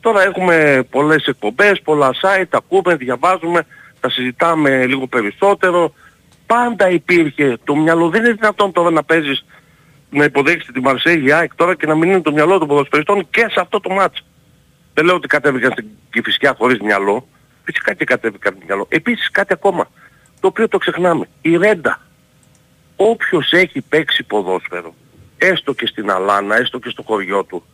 [0.00, 3.66] Τώρα έχουμε πολλές εκπομπές, πολλά site, τα ακούμε, διαβάζουμε,
[4.00, 5.94] τα συζητάμε λίγο περισσότερο.
[6.46, 8.08] Πάντα υπήρχε το μυαλό.
[8.08, 9.44] Δεν είναι δυνατόν τώρα να παίζεις,
[10.10, 13.46] να υποδέχεις τη Μαρσέγη ΑΕΚ τώρα και να μην είναι το μυαλό των ποδοσφαιριστών και
[13.50, 14.24] σε αυτό το μάτς.
[14.94, 17.28] Δεν λέω ότι κατέβηκαν στην Κηφισιά χωρίς μυαλό.
[17.64, 18.86] Φυσικά και κατέβηκαν με μυαλό.
[18.88, 19.90] Επίσης κάτι ακόμα,
[20.40, 21.28] το οποίο το ξεχνάμε.
[21.42, 22.00] Η Ρέντα.
[22.96, 24.94] Όποιος έχει παίξει ποδόσφαιρο,
[25.38, 27.64] έστω και στην Αλάνα, έστω και στο χωριό του,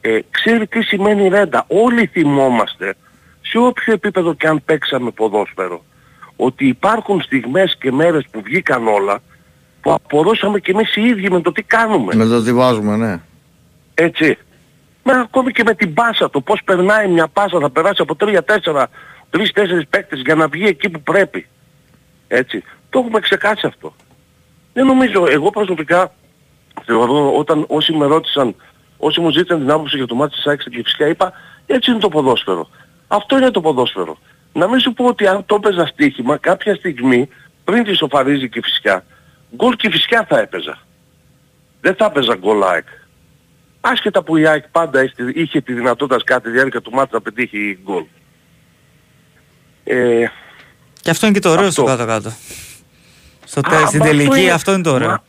[0.00, 1.64] ε, ξέρει τι σημαίνει ρέντα.
[1.68, 2.96] Όλοι θυμόμαστε,
[3.54, 5.84] σε όποιο επίπεδο και αν παίξαμε ποδόσφαιρο,
[6.36, 9.22] ότι υπάρχουν στιγμές και μέρες που βγήκαν όλα,
[9.80, 12.14] που απορούσαμε και εμείς οι ίδιοι με το τι κάνουμε.
[12.14, 13.20] Με το τι βάζουμε, ναι.
[13.94, 14.38] Έτσι.
[15.02, 18.38] Με, ακόμη και με την πάσα, το πώς περνάει μια πάσα, θα περάσει από 3-4,
[19.30, 21.46] 3-4 παίκτες για να βγει εκεί που πρέπει.
[22.28, 22.62] Έτσι.
[22.90, 23.94] Το έχουμε ξεκάσει αυτό.
[24.72, 26.14] Δεν νομίζω, εγώ προσωπικά
[26.84, 28.54] θεωρώ όταν όσοι με ρώτησαν,
[28.96, 31.32] όσοι μου ζήτησαν την άποψη για το μάτι της ΑΕΚ στην Κηφισιά, είπα
[31.66, 32.68] έτσι είναι το ποδόσφαιρο.
[33.14, 34.18] Αυτό είναι το ποδόσφαιρο.
[34.52, 37.28] Να μην σου πω ότι αν το έπαιζα στοίχημα κάποια στιγμή
[37.64, 39.04] πριν τη σοφαρίζει η Κηφισιά,
[39.56, 40.78] γκολ Κηφισιά θα έπαιζα.
[41.80, 42.86] Δεν θα έπαιζα γκολ ΑΕΚ.
[43.80, 47.78] Άσχετα που η ΑΕΚ πάντα είχε, είχε τη δυνατότητα κάθε διάρκεια του μάτς να πετύχει
[47.84, 48.04] γκολ.
[49.84, 50.24] Ε,
[51.02, 51.96] Και αυτό είναι και το ωραίο στο Αυτό.
[51.96, 52.32] κάτω-κάτω.
[53.44, 55.08] Στο Α, τε- στην μα αυτό τελική είναι- αυτό είναι το ωραίο.
[55.08, 55.22] Μα,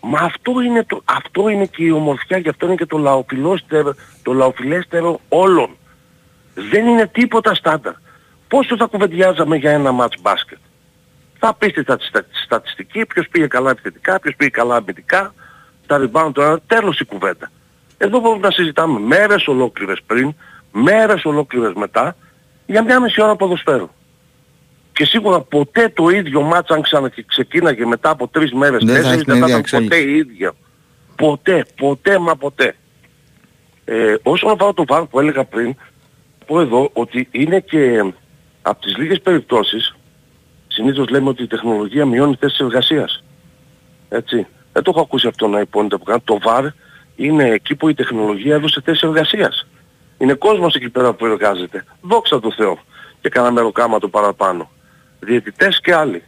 [0.00, 3.94] μα αυτό, είναι το, αυτό είναι και η ομορφιά και αυτό είναι και το λαοφιλόστερο,
[4.22, 5.76] το λαοφιλέστερο όλων.
[6.54, 7.92] Δεν είναι τίποτα στάνταρ.
[8.48, 10.58] Πόσο θα κουβεντιάζαμε για ένα μάτς μπάσκετ;
[11.38, 15.34] Θα πεις τη στατιστα- στατιστική, ποιος πήγε καλά επιθετικά, ποιος πήγε καλά αμυντικά,
[15.86, 17.50] τα rebound, το ένα, τέλος η κουβέντα.
[17.98, 20.34] Εδώ μπορούμε να συζητάμε μέρες ολόκληρες πριν,
[20.72, 22.16] μέρες ολόκληρες μετά,
[22.66, 23.88] για μια μισή ώρα ποδοσφαίρου.
[24.92, 29.16] Και σίγουρα ποτέ το ίδιο μάτς αν ξαναξεκίναγε μετά από τρεις μέρες, Δεν θα τέσσερις,
[29.16, 30.52] έχει την δεν θα ίδια ήταν ποτέ η ίδια.
[31.16, 32.74] Ποτέ, ποτέ μα ποτέ.
[33.84, 35.76] Ε, όσον αφορά το βάρ που έλεγα πριν,
[36.50, 38.12] πω εδώ ότι είναι και
[38.62, 39.96] από τις λίγες περιπτώσεις,
[40.68, 43.24] συνήθως λέμε ότι η τεχνολογία μειώνει θέσεις εργασίας.
[44.08, 44.46] Έτσι.
[44.72, 46.20] Δεν το έχω ακούσει αυτό να υπόνεται που κάνει.
[46.24, 46.64] Το βάρ
[47.16, 49.66] είναι εκεί που η τεχνολογία έδωσε θέσεις εργασίας.
[50.18, 51.84] Είναι κόσμος εκεί πέρα που εργάζεται.
[52.00, 52.78] Δόξα τω Θεώ.
[53.20, 54.70] Και κάνα μεροκάματο παραπάνω.
[55.20, 56.22] Διαιτητές και άλλοι.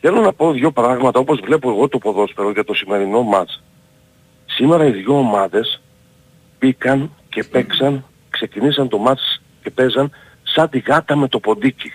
[0.00, 3.62] Θέλω να πω δύο πράγματα όπως βλέπω εγώ το ποδόσφαιρο για το σημερινό μάτς.
[4.46, 5.80] Σήμερα οι δύο ομάδες
[6.58, 8.04] μπήκαν και παίξαν,
[8.46, 10.10] ξεκινήσαν το μάτς και παίζαν
[10.42, 11.92] σαν τη γάτα με το ποντίκι.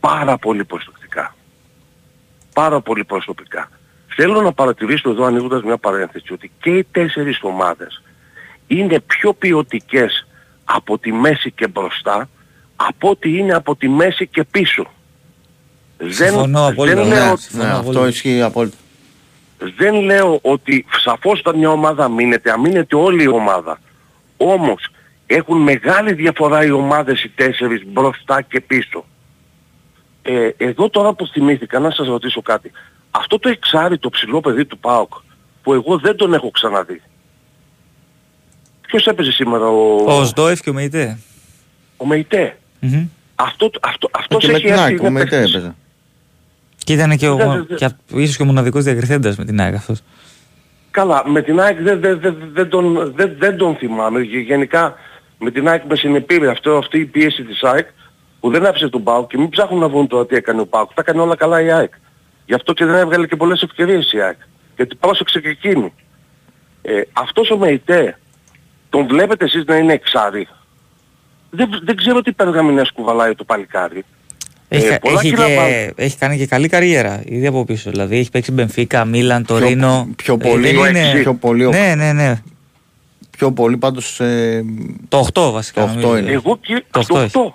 [0.00, 1.34] Πάρα πολύ προσεκτικά.
[2.54, 3.70] Πάρα πολύ προσωπικά.
[4.16, 8.02] Θέλω να παρατηρήσω εδώ ανοίγοντας μια παρένθεση ότι και οι τέσσερις ομάδες
[8.66, 10.26] είναι πιο ποιοτικές
[10.64, 12.28] από τη μέση και μπροστά
[12.76, 14.86] από ότι είναι από τη μέση και πίσω.
[16.08, 17.88] Συμφωνώ απόλυτα, δεν ναι, λέω, συμφωνώ Ναι, απόλυτα.
[17.90, 18.76] αυτό ισχύει απόλυτα.
[19.58, 23.80] δεν λέω ότι σαφώς όταν μια ομάδα αμήνεται, αμήνεται όλη η ομάδα.
[24.36, 24.88] Όμως
[25.30, 29.04] έχουν μεγάλη διαφορά οι ομάδες οι τέσσερις μπροστά και πίσω.
[30.22, 32.70] ε, εδώ τώρα που θυμήθηκα να σας ρωτήσω κάτι.
[33.10, 35.12] Αυτό το εξάρι το ψηλό παιδί του ΠΑΟΚ
[35.62, 37.02] που εγώ δεν τον έχω ξαναδεί.
[38.86, 40.04] Ποιος έπαιζε σήμερα ο...
[40.04, 41.18] Ο Σντόεφ και ο Μεϊτέ.
[41.96, 42.58] Ο Μεϊτέ.
[42.80, 43.06] Μμμ.
[43.34, 45.54] Αυτό, αυτό, αυτός Και με έχει την έρθει, ΑΕΚ, ο είναι Μεϊτέ παίκτης.
[45.54, 45.74] έπαιζε.
[46.84, 47.76] Και ήταν και, ο, Ναι, ναι, ναι.
[47.76, 50.00] και α- ίσως και ο μοναδικός διακριθέντας με την ΑΕΚ αυτός.
[50.90, 54.20] Καλά, με την ΑΕΚ δεν, δεν, δεν, δεν, τον, δεν, δεν τον θυμάμαι.
[54.20, 54.94] Γε- Γενικά
[55.38, 57.86] με την ΑΕΚ με συνεπήρε αυτό, αυτή η πίεση της ΑΕΚ
[58.40, 60.94] που δεν άφησε τον ΠΑΟΚ και μην ψάχνουν να βρουν τώρα τι έκανε ο ΠΑΟΚ.
[60.94, 61.92] Τα έκανε όλα καλά η ΑΕΚ.
[62.46, 64.36] Γι' αυτό και δεν έβγαλε και πολλές ευκαιρίες η ΑΕΚ.
[64.76, 65.92] Γιατί πρόσεξε και εκείνη.
[66.82, 68.18] Ε, αυτός ο ΜΕΙΤΕ
[68.90, 70.48] τον βλέπετε εσείς να είναι εξάρι.
[71.50, 74.04] Δεν, δεν ξέρω τι περγαμηνές κουβαλάει το παλικάρι.
[74.68, 75.92] Έχει, Ε, κα- πολλά έχει, κιλά και, βάλει.
[75.96, 77.90] έχει κάνει και καλή καριέρα ήδη από πίσω.
[77.90, 80.08] Δηλαδή έχει παίξει Μπενφίκα, Μίλαν, Τωρίνο.
[80.16, 82.34] πιο Ε, πολύ, δεν το είναι- έξι, πιο πολύ ο- Ναι, ναι, ναι.
[83.38, 84.20] Πιο πολύ πάντως...
[84.20, 84.64] Ε,
[85.08, 85.84] Το 8 βασικά.
[85.84, 86.16] Το 8 νομίζω.
[86.16, 86.30] είναι.
[86.30, 87.22] Εγώ και Το στο 8.
[87.24, 87.54] οκτώ έχει.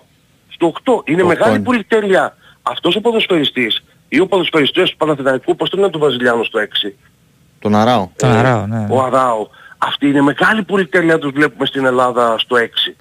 [0.50, 1.10] Στο 8.
[1.10, 1.64] Είναι Το μεγάλη οκτώ είναι.
[1.64, 2.38] πολυτέλεια.
[2.62, 6.94] Αυτός ο ποδοσφαιριστής ή ο ποδοσφαιριστής του Παναθηναϊκού, πώς τον είναι του Βραζιλιάνου στο 6.
[7.60, 8.10] τον Αράο.
[8.16, 8.88] Τον Αράο, ναι.
[8.90, 9.48] Ο Αράο.
[9.78, 12.96] Αυτή είναι μεγάλη πολυτέλεια τους βλέπουμε στην Ελλάδα στο 6.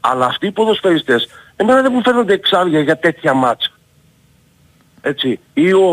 [0.00, 3.70] Αλλά αυτοί οι ποδοσφαιριστές, εμένα δεν μου φαίνονται εξάρια για τέτοια μάτσα.
[5.00, 5.40] Έτσι.
[5.54, 5.88] Ή ο,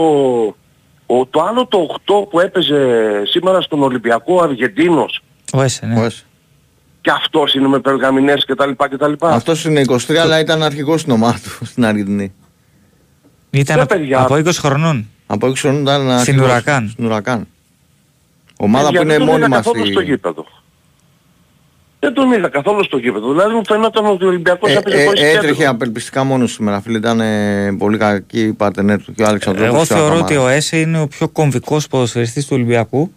[1.06, 2.78] ο, το άλλο το 8 που έπαιζε
[3.26, 5.22] σήμερα στον Ολυμπιακό ο Αργεντίνος.
[5.54, 6.00] Ο Έσε, ναι.
[6.00, 6.26] Ο Έσ.
[7.02, 8.72] Και αυτός είναι με περγαμηνές κτλ.
[8.78, 9.14] κτλ.
[9.20, 12.34] Αυτός είναι 23 αλλά ήταν αρχηγός στην ομάδα του στην Αργεντινή.
[13.50, 14.20] Ήταν Ναι, από, παιδιά.
[14.22, 15.08] από 20 χρονών.
[15.28, 16.90] Από 6 χρόνων ήταν αρχηγός Ουρακάν.
[16.90, 17.48] Στην Ουρακάν.
[18.58, 19.92] Ομάδα που Παιδιά, είναι δεν τον είδα μόνιμα καθόλου στη...
[19.92, 20.46] στο γήπεδο.
[22.00, 23.32] Δεν τον είδα καθόλου στο γήπεδο.
[23.32, 25.70] Δηλαδή μου φαίνονταν ότι ο Ολυμπιακός Ε, έπαιζε ε, χωρίς έτρεχε κέντρο.
[25.70, 26.98] απελπιστικά μόνος σήμερα, φίλε.
[26.98, 29.76] Ήταν ε, πολύ κακή η παρτενέρ του και ο Αλεξανδρόπουλος.
[29.76, 30.38] Εγώ και ο θεωρώ Αταμάρας.
[30.38, 33.14] ότι ο Έσε είναι ο πιο κομβικός ποδοσφαιριστής του Ολυμπιακού.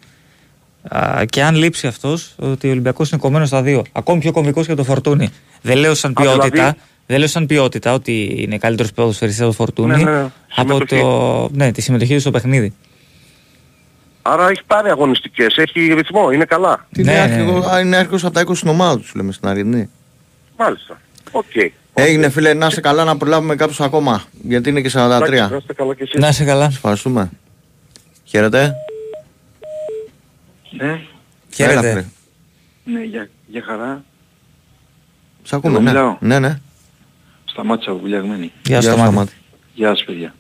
[0.89, 3.83] Α, και αν λείψει αυτός, ότι ο Ολυμπιακός είναι κομμένος στα δύο.
[3.93, 5.29] Ακόμη πιο κομβικός και το Φορτούνι.
[5.63, 9.51] Δεν λέω σαν Α, ποιότητα, δηλαδή- δεν λέω σαν ποιότητα ότι είναι καλύτερος ποδοσφαιριστής από
[9.51, 9.89] το Φορτούνι.
[9.97, 10.19] Ναι, ναι, ναι.
[10.57, 11.01] από Συμμετοχή.
[11.03, 12.73] το, ναι, τη συμμετοχή του στο παιχνίδι.
[14.23, 16.87] Άρα έχει πάρει αγωνιστικές, έχει ρυθμό, είναι καλά.
[16.97, 19.49] Είναι Ναι, ναι, αρχηγός- α, είναι αρχηγός από τα 20 στην ομάδα τους, λέμε στην
[19.49, 19.89] Αργεντινή.
[20.59, 21.01] Μάλιστα.
[21.31, 21.45] Οκ.
[21.95, 24.23] Έγινε φίλε, να είσαι καλά να προλάβουμε κάποιους ακόμα.
[24.43, 24.97] Γιατί είναι και 43.
[25.27, 26.21] Εντάξει, να είστε καλά κι εσείς.
[26.21, 26.65] Να είσαι καλά.
[26.65, 27.31] Ευχαριστούμε.
[28.25, 28.75] Χαίρετε.
[30.77, 31.01] Ναι, Έλα,
[31.55, 31.89] Χαίρετε.
[31.89, 32.05] φίλε.
[32.99, 34.05] ναι, γεια, γεια χαρά.
[35.43, 35.91] Σ' ακούμε, Εγώ ναι.
[35.91, 36.17] μιλάω.
[36.21, 36.61] Ναι, ναι.
[37.45, 38.53] Σταμάτης, Βουλιαγμένη.
[38.67, 39.11] Γεια σου, σου, Σταμάτη.
[39.13, 39.33] Σταμάτη.
[39.75, 40.35] Γεια σας παιδιά.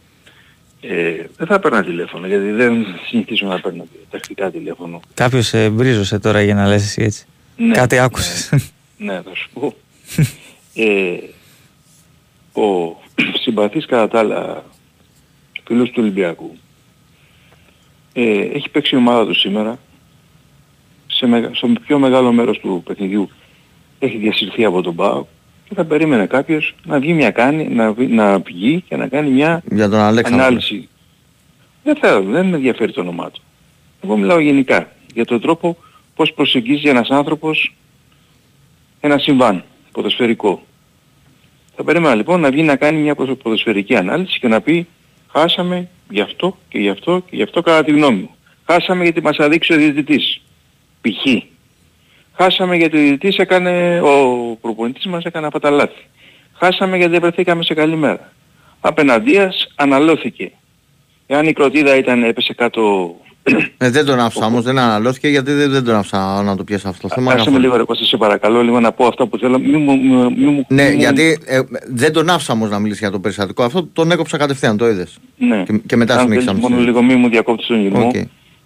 [0.80, 5.00] Ε, δεν θα παίρνα τηλέφωνο γιατί δεν συνηθίζω να παίρνω τακτικά τηλέφωνο.
[5.14, 7.24] Κάποιος ε, μπρίζωσε τώρα για να λες εσύ έτσι.
[7.56, 8.00] Ναι, Κάτι ναι.
[8.02, 8.50] άκουσες.
[8.98, 9.74] Ναι, θα σου πω.
[10.74, 11.16] ε,
[12.60, 12.96] ο
[13.42, 14.64] συμπαθής κατά τα άλλα
[15.66, 16.56] φίλος του Ολυμπιακού
[18.12, 19.78] ε, έχει παίξει η ομάδα του σήμερα
[21.14, 23.30] σε μεγα, στο πιο μεγάλο μέρος του παιχνιδιού
[23.98, 25.24] έχει διασυρθεί από τον ΠΑΟ
[25.68, 29.30] και θα περίμενε κάποιος να βγει μια κάνει, να, βγει- να βγει και να κάνει
[29.30, 30.44] μια Για τον Αλέξανδρο.
[30.44, 30.88] ανάλυση.
[31.82, 33.40] Δεν θέλω, δεν με ενδιαφέρει το όνομά του.
[34.04, 35.76] Εγώ μιλάω γενικά για τον τρόπο
[36.14, 37.74] πώς προσεγγίζει ένας άνθρωπος
[39.00, 40.62] ένα συμβάν ποδοσφαιρικό.
[41.76, 44.86] Θα περίμενα λοιπόν να βγει να κάνει μια ποδο- ποδοσφαιρική ανάλυση και να πει
[45.32, 48.30] χάσαμε γι' αυτό και γι' αυτό και γι' αυτό κατά τη γνώμη μου.
[48.66, 50.40] Χάσαμε γιατί μας αδείξει ο διαιτητής.
[51.04, 51.42] Π.χ.
[52.36, 56.06] Χάσαμε γιατί ο διαιτητής έκανε, ο προπονητής μας έκανε αυτά τα λάθη.
[56.58, 58.32] Χάσαμε γιατί δεν βρεθήκαμε σε καλή μέρα.
[58.80, 60.52] Απέναντίας αναλώθηκε.
[61.26, 63.14] Εάν η κροτίδα ήταν έπεσε κάτω...
[63.78, 66.88] Ε, δεν τον άφησα όμως, δεν αναλώθηκε γιατί δεν, δεν τον άφησα να το πιάσει
[66.88, 67.26] αυτό το θέμα.
[67.32, 67.62] Άσε με καθόλου.
[67.62, 69.58] λίγο ρε Κώστα, σε παρακαλώ λίγο να πω αυτά που θέλω.
[69.58, 72.78] Μη μου, μη, μη μου, Ναι, μη μου- γιατί ε, δεν τον άφησα όμως να
[72.78, 75.18] μιλήσει για το περιστατικό αυτό, τον έκοψα κατευθείαν, το είδες.
[75.36, 75.62] Ναι.
[75.62, 77.00] Και, και μετά Αν συνέχισα θέλεις να μόνο μιλήσω.
[77.00, 78.14] λίγο μη μου διακόπτεις τον ειρμό, Οκ.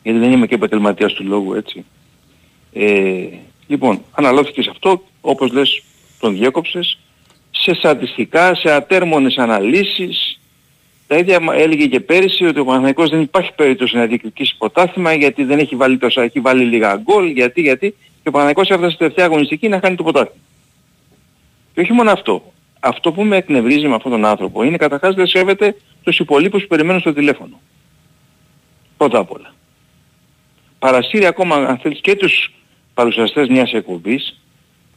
[0.03, 1.85] γιατί δεν είμαι και επαγγελματίας του λόγου, έτσι.
[2.81, 3.29] Ε,
[3.67, 5.83] λοιπόν, αναλώθηκες σε αυτό, όπως λες,
[6.21, 6.99] τον διέκοψες,
[7.51, 10.41] σε στατιστικά, σε ατέρμονες αναλύσεις.
[11.07, 15.13] Τα ίδια μα- έλεγε και πέρυσι ότι ο Παναθηναϊκός δεν υπάρχει περίπτωση να διεκδικήσει πρωτάθλημα
[15.15, 17.91] γιατί δεν έχει βάλει τόσα, έχει βάλει λίγα γκολ, γιατί, γιατί.
[18.23, 20.43] Και ο Παναθηναϊκός έφτασε στη τελευταία αγωνιστική να χάνει το πρωτάθλημα.
[21.75, 22.53] Και όχι μόνο αυτό.
[22.81, 26.69] Αυτό που με εκνευρίζει με αυτόν τον άνθρωπο είναι καταρχάς δεν σέβεται τους υπόλοιπους που
[26.69, 27.61] περιμένουν στο τηλέφωνο.
[28.97, 29.55] Πρώτα απ' όλα.
[30.79, 32.53] Παρασύρει ακόμα αν θέλεις και τους
[33.03, 34.41] παρουσιαστές μιας εκπομπής.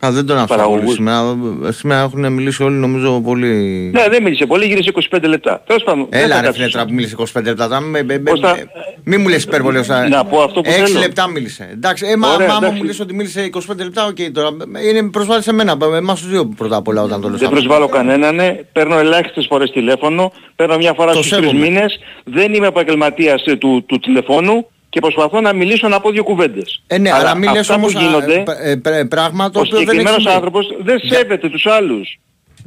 [0.06, 0.94] Α, δεν τον άφησα πολύ παραγωγούς.
[0.94, 1.38] σήμερα.
[1.68, 3.54] Ε, Σήμερα έχουν μιλήσει όλοι νομίζω πολύ...
[3.94, 5.64] Ναι, δεν μίλησε πολύ, γύρισε 25 λεπτά.
[5.68, 6.60] Τέλος πάντων, δεν θα Έλα ρε κάτσω.
[6.60, 7.68] φίλε τώρα που μίλησε 25 λεπτά.
[7.68, 8.58] τώρα Μη, μη, Πώς θα-
[9.04, 10.08] μη μου λες υπερβολή όσα...
[10.08, 11.00] Να πω αυτό που 6 θέλω.
[11.00, 11.70] λεπτά μίλησε.
[11.74, 12.82] Εντάξει, ε, μα, Ωραία, μα άμα εντάξει.
[12.82, 14.50] μου λες ότι μίλησε 25 λεπτά, οκ τώρα.
[14.90, 17.60] Είναι προσβάλλει σε μένα, εμάς τους δύο πρώτα απ' όλα όταν το λες Δεν αυτό.
[17.60, 18.50] προσβάλλω κανέναν, ναι.
[18.72, 21.66] παίρνω ελάχιστες φορές τηλέφωνο, παίρνω μια φορά Το στους τρεις σέβομαι.
[21.68, 26.24] μήνες, δεν είμαι επαγγελματίας ε, του, του τηλεφώνου και προσπαθώ να μιλήσω να πω δύο
[26.24, 26.82] κουβέντες.
[26.88, 29.60] Ε, ναι, αλλά μην λες αυτά όμως που α, γίνονται, ε, ε, πρέ- πράγμα το
[29.60, 30.34] ο οποίο δεν έχει συγκεκριμένος σημασία.
[30.36, 32.20] άνθρωπος δεν σέβεται τους άλλους.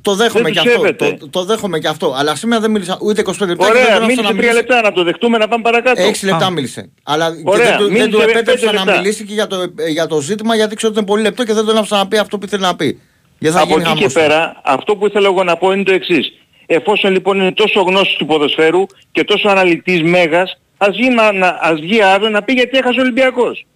[0.02, 0.80] το δέχομαι Δεν και τους αυτό.
[0.80, 1.16] σέβεται.
[1.20, 2.14] Το, το δέχομαι και αυτό.
[2.16, 3.66] Αλλά σήμερα δεν μίλησα ούτε 25 λεπτά.
[3.66, 4.54] και δεν Ωραία, τον άφησα μίλησε να τρία μιλήσει.
[4.54, 6.02] λεπτά να το δεχτούμε να πάμε παρακάτω.
[6.02, 6.50] 6 λεπτά Α.
[6.50, 6.90] μίλησε.
[7.02, 9.00] Αλλά και Ωραία, δεν, του- δεν μίλησε του επέτρεψα πέντε να λεπτά.
[9.00, 9.56] μιλήσει και για το,
[9.92, 12.16] για το ζήτημα γιατί ξέρω ότι είναι πολύ λεπτό και δεν τον άφησα να πει
[12.18, 13.00] αυτό που ήθελε να πει.
[13.38, 14.12] Γιατί θα Από γίνει εκεί και χαμός.
[14.12, 16.32] πέρα, αυτό που ήθελα εγώ να πω είναι το εξής.
[16.66, 21.58] Εφόσον λοιπόν είναι τόσο γνώστης του ποδοσφαίρου και τόσο αναλυτής μέγας, ας βγει, να, να-
[21.60, 23.66] ας βγει αύριο να πει γιατί έχασε ο Ολυμπιακός.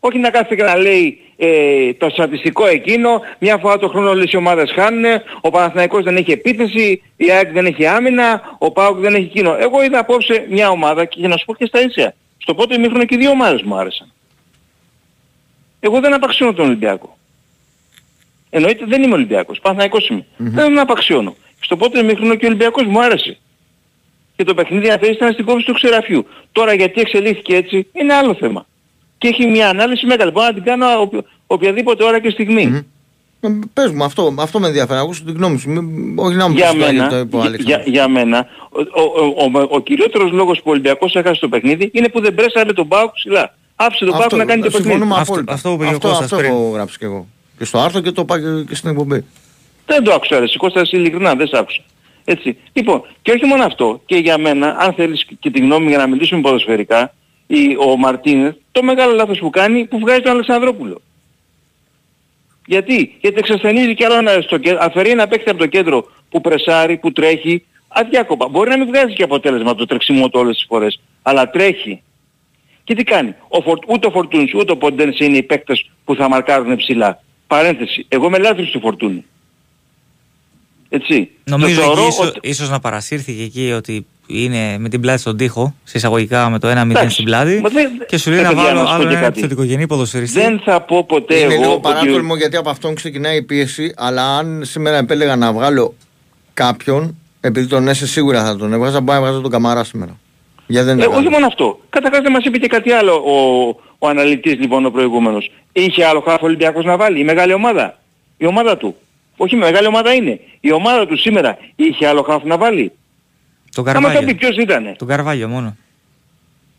[0.00, 4.32] Όχι να κάθεται και να λέει ε, το στατιστικό εκείνο, μια φορά το χρόνο όλες
[4.32, 5.04] οι ομάδες χάνουν,
[5.40, 9.56] ο Παναθηναϊκός δεν έχει επίθεση, η ΑΕΚ δεν έχει άμυνα, ο ΠΑΟΚ δεν έχει εκείνο.
[9.58, 12.14] Εγώ είδα απόψε μια ομάδα και για να σου πω και στα ίσια.
[12.38, 14.12] Στο πρώτο ημίχρονο και οι δύο ομάδες μου άρεσαν.
[15.80, 17.16] Εγώ δεν απαξιώνω τον Ολυμπιακό.
[18.50, 20.26] Εννοείται δεν είμαι Ολυμπιακός, Παναθηναϊκός είμαι.
[20.36, 21.36] Δεν τον απαξιώνω.
[21.60, 23.38] Στο πρώτο ημίχρονο και ο Ολυμπιακός μου άρεσε.
[24.40, 26.26] Και το παιχνίδι αυτή ήταν στην κόψη του ξεραφιού.
[26.52, 28.66] Τώρα γιατί εξελίχθηκε έτσι είναι άλλο θέμα.
[29.18, 30.30] Και έχει μια ανάλυση μεγάλη.
[30.30, 32.84] Μπορώ να την κάνω οποιο- οποιαδήποτε ώρα και στιγμή.
[33.40, 34.98] Ε, Πες μου, αυτό, αυτό με ενδιαφέρει.
[34.98, 35.70] Να ακούσω την γνώμη σου.
[35.70, 37.86] Μην- Όχι να μου Για πεις το μένα, το είπε ο για, Αλέξανδρος.
[37.86, 41.90] για μένα, ο, ο, ο, ο, ο κυριότερος λόγος που ο Ολυμπιακός έχασε το παιχνίδι
[41.92, 43.54] είναι που δεν πρέσαρε τον Πάουκ ψηλά.
[43.76, 44.90] Άφησε τον Πάουκ να κάνει το παιχνίδι.
[44.90, 45.52] συμφωνούμε απόλυτα.
[45.52, 46.50] αυτό που είπε και ο αυτό, Κώστας αυτό πριν.
[46.50, 47.26] έχω γράψει και εγώ.
[47.58, 49.24] Και στο άρθρο και το είπα και- και στην εκπομπή.
[49.86, 51.80] Δεν το άκουσα ρε, Κώστα ειλικρινά, δεν σ' άκουσα.
[52.24, 52.56] Έτσι.
[52.72, 56.06] Λοιπόν, και όχι μόνο αυτό, και για μένα, αν θέλεις και τη γνώμη για να
[56.06, 57.14] μιλήσουμε ποδοσφαιρικά,
[57.46, 61.00] η, ο Μαρτίνεθ, το μεγάλο λάθος που κάνει, που βγάζει τον Αλεξανδρόπουλο.
[62.66, 66.40] Γιατί, γιατί εξασθενίζει κι άλλο ένα στο κέντρο, αφαιρεί ένα παίκτη από το κέντρο που
[66.40, 68.48] πρεσάρει, που τρέχει, αδιάκοπα.
[68.48, 72.02] Μπορεί να μην βγάζει και αποτέλεσμα το τρεξιμό του όλες τις φορές, αλλά τρέχει.
[72.84, 76.14] Και τι κάνει; Ο Φορ, ούτε ο Φορτούνης ούτε ο Ποντένς είναι οι παίκτες που
[76.14, 77.22] θα μαρκάρουν ψηλά.
[77.46, 78.06] Παρένθεση.
[78.08, 79.24] Εγώ είμαι λάθος του Φορτούνη.
[80.92, 81.30] Έτσι.
[81.44, 85.20] Νομίζω Το θεωρώ εκεί ίσως, ότι- ίσως να παρασύρθηκε εκεί ότι είναι με την πλάτη
[85.20, 87.12] στον τοίχο, σε εισαγωγικά με το 1-0 Εντάξει.
[87.12, 89.02] στην πλάτη Μα δεν- και σου λέει ρε να παιδιά, βάλω να σου πω άλλο
[89.08, 89.38] και ένα κάτι.
[89.38, 90.40] επιθετικογενή ποδοσφαιριστή.
[90.40, 93.94] Δεν θα πω ποτέ Είναι εγώ λίγο ότι- παράτολμο γιατί από αυτόν ξεκινάει η πίεση,
[93.96, 95.94] αλλά αν σήμερα επέλεγα να βγάλω
[96.54, 100.18] κάποιον, επειδή τον έσαι σίγουρα θα τον έβγαζα, μπορεί να έβγαζα τον Καμαρά σήμερα.
[100.66, 101.30] Γιατί δεν Ε, είναι όχι καλό.
[101.30, 101.80] μόνο αυτό.
[101.90, 103.36] Καταρχάς δεν μας είπε και κάτι άλλο ο,
[103.98, 105.50] ο αναλυτής λοιπόν ο προηγούμενος.
[105.72, 107.98] Είχε άλλο χάφο Ολυμπιακός να βάλει, η μεγάλη ομάδα.
[108.36, 108.96] Η ομάδα του.
[109.42, 110.40] Όχι η μεγάλη ομάδα είναι.
[110.60, 112.92] Η ομάδα του σήμερα είχε άλλο χάφο να βάλει.
[113.74, 114.34] Τον Άμα το πει Καρβάλιο.
[114.34, 114.94] ποιος ήτανε.
[114.98, 115.76] Τον Καρβάλιο μόνο.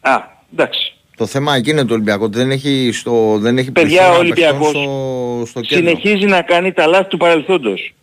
[0.02, 0.22] Α,
[0.54, 0.94] εντάξει.
[1.18, 2.24] Το θέμα εκεί είναι το Ολυμπιακό.
[2.26, 5.88] ότι Δεν έχει, στο, δεν έχει Παιδιά, πληθώρα ο Ολυμπιακός παιχτών στο, στο κέντρο.
[5.90, 7.94] συνεχίζει να κάνει τα λάθη του παρελθόντος.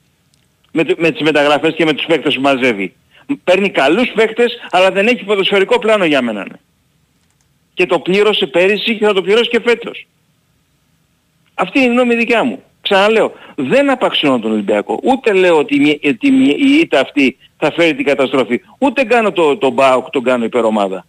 [0.73, 2.95] Με, το- με τις μεταγραφές και με τους παίκτες που μαζεύει.
[3.45, 6.41] Παίρνει καλούς παίκτες, αλλά δεν έχει ποδοσφαιρικό πλάνο για μένα.
[6.51, 6.57] ναι.
[7.75, 10.07] Και το πλήρωσε πέρυσι και θα το πληρώσει και φέτος.
[11.55, 12.63] Αυτή είναι η γνώμη δικιά μου.
[12.81, 14.99] Ξαναλέω, δεν απαξιώνω τον Ολυμπιακό.
[15.03, 18.61] Ούτε λέω ότι, η μη- ότι η η ήττα αυτή θα φέρει την καταστροφή.
[18.79, 21.07] Ούτε κάνω το, το Μπάουκ, τον κάνω υπερομάδα.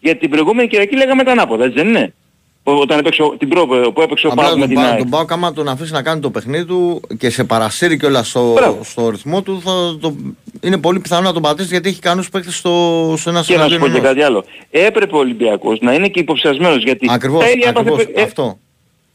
[0.00, 2.14] Γιατί την προηγούμενη Κυριακή λέγαμε τα ανάποδα, έτσι δεν είναι;
[2.62, 4.88] Ο- Όταν έπαιξε, ο- την προ, που έπαιξε ο Απλά Πάουκ με τον, την Πα-
[4.90, 4.98] ΑΕΚ.
[4.98, 8.52] τον Πάο άμα τον αφήσει να κάνει το παιχνίδι του και σε παρασύρει κιόλας στο,
[8.52, 8.78] Μπράβο.
[8.84, 9.70] στο ρυθμό του, θα,
[10.00, 10.16] το,
[10.60, 13.68] είναι πολύ πιθανό να τον πατήσει γιατί έχει κανούς παίκτες στο, σε ένα Και να
[13.68, 14.00] σου πω και ενός.
[14.08, 14.44] κάτι άλλο.
[14.70, 18.58] Έπρεπε ο Ολυμπιακός να είναι και υποψιασμένος γιατί Ακριβώς, τα, ίδια ακριβώς έπαθε, ε, αυτό.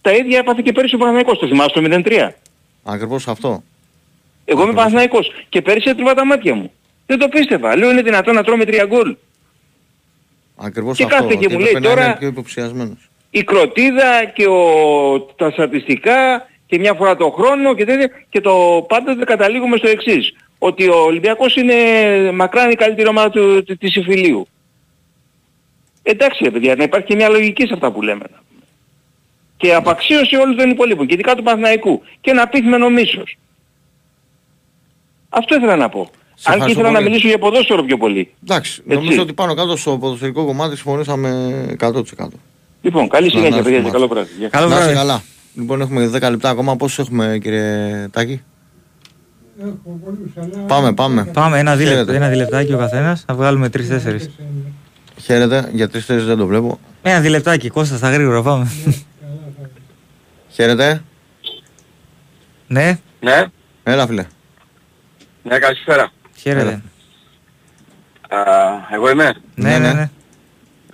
[0.01, 1.39] τα ίδια έπαθε και πέρυσι ο Παναθηναϊκός.
[1.39, 2.33] Το θυμάσαι το 0-3.
[2.89, 3.63] Ακριβώς αυτό.
[4.45, 6.71] Εγώ είμαι Παναθηναϊκός και πέρυσι έτριβα τα μάτια μου.
[7.05, 7.75] Δεν το πίστευα.
[7.77, 9.15] Λέω είναι δυνατόν να τρώμε τρία γκολ.
[10.55, 11.15] Ακριβώς Και αυτό.
[11.15, 13.09] κάθεται και ότι μου έπρεπε λέει να τώρα- είναι πιο υποψιασμένος.
[13.29, 14.61] Η κροτίδα και ο,
[15.35, 20.35] τα στατιστικά και μια φορά το χρόνο και τέτοια και το πάντοτε καταλήγουμε στο εξής.
[20.57, 21.75] Ότι ο Ολυμπιακός είναι
[22.31, 24.47] μακράν η καλύτερη ομάδα του, του- της Ιφιλίου.
[26.03, 28.25] Εντάξει ρε παιδιά, να υπάρχει και μια λογική σε αυτά που λέμε.
[29.57, 32.01] Και απαξίωση όλων των υπολείπων, και ειδικά του Παναθηναϊκού.
[32.21, 33.37] Και ένα πείθμενο μίσος.
[35.29, 35.99] Αυτό ήθελα να πω.
[35.99, 37.09] Αν και ευχαριστώ ήθελα να πολύ.
[37.09, 38.33] μιλήσω για ποδόσφαιρο πιο πολύ.
[38.43, 38.97] Εντάξει, Έτσι.
[38.97, 42.27] νομίζω ότι πάνω κάτω στο ποδοσφαιρικό κομμάτι συμφωνήσαμε 100%.
[42.81, 43.91] Λοιπόν, καλή Να- συνέχεια να παιδιά και έχουμε.
[43.91, 44.29] καλό βράδυ.
[44.39, 44.47] Γεια.
[44.49, 44.97] Καλό να είστε βράδυ.
[45.07, 45.21] καλά.
[45.55, 46.75] Λοιπόν, έχουμε 10 λεπτά ακόμα.
[46.75, 48.41] Πόσους έχουμε, κύριε Τάκη;
[50.67, 51.25] Πάμε, πάμε.
[51.33, 52.15] Πάμε ένα, δίλεπτο, Χαίρετε.
[52.17, 54.31] ένα διλεπτάκι ο καθένας, θα βγάλουμε τρεις-τέσσερις.
[55.21, 56.79] Χαίρετε, για τρεις θέσεις δεν το βλέπω.
[57.01, 58.67] Ένα διλεπτάκι, Κώστας στα γρήγορα, πάμε.
[60.57, 61.03] Χαίρετε.
[62.67, 63.45] ναι, Ναι,
[63.83, 64.25] Έλα, φίλε.
[65.43, 66.11] ναι, καλησπέρα.
[66.35, 66.81] χαίρετε.
[68.29, 68.39] Α,
[68.91, 70.09] εγώ είμαι; Ναι, ναι, ναι.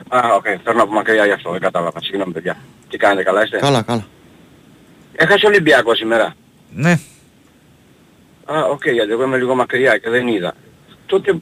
[0.09, 2.01] Α, οκ, παίρνω από μακριά γι' αυτό, δεν κατάλαβα.
[2.01, 2.57] Συγγνώμη παιδιά.
[2.89, 4.05] Τι κάνετε, καλά είστε; Καλά, καλά.
[5.15, 6.35] Έχασε ο Ολυμπιακός σήμερα.
[6.73, 6.99] Ναι,
[8.45, 10.53] Α, οκ, γιατί εγώ είμαι λίγο μακριά και δεν είδα.
[11.05, 11.39] Τότε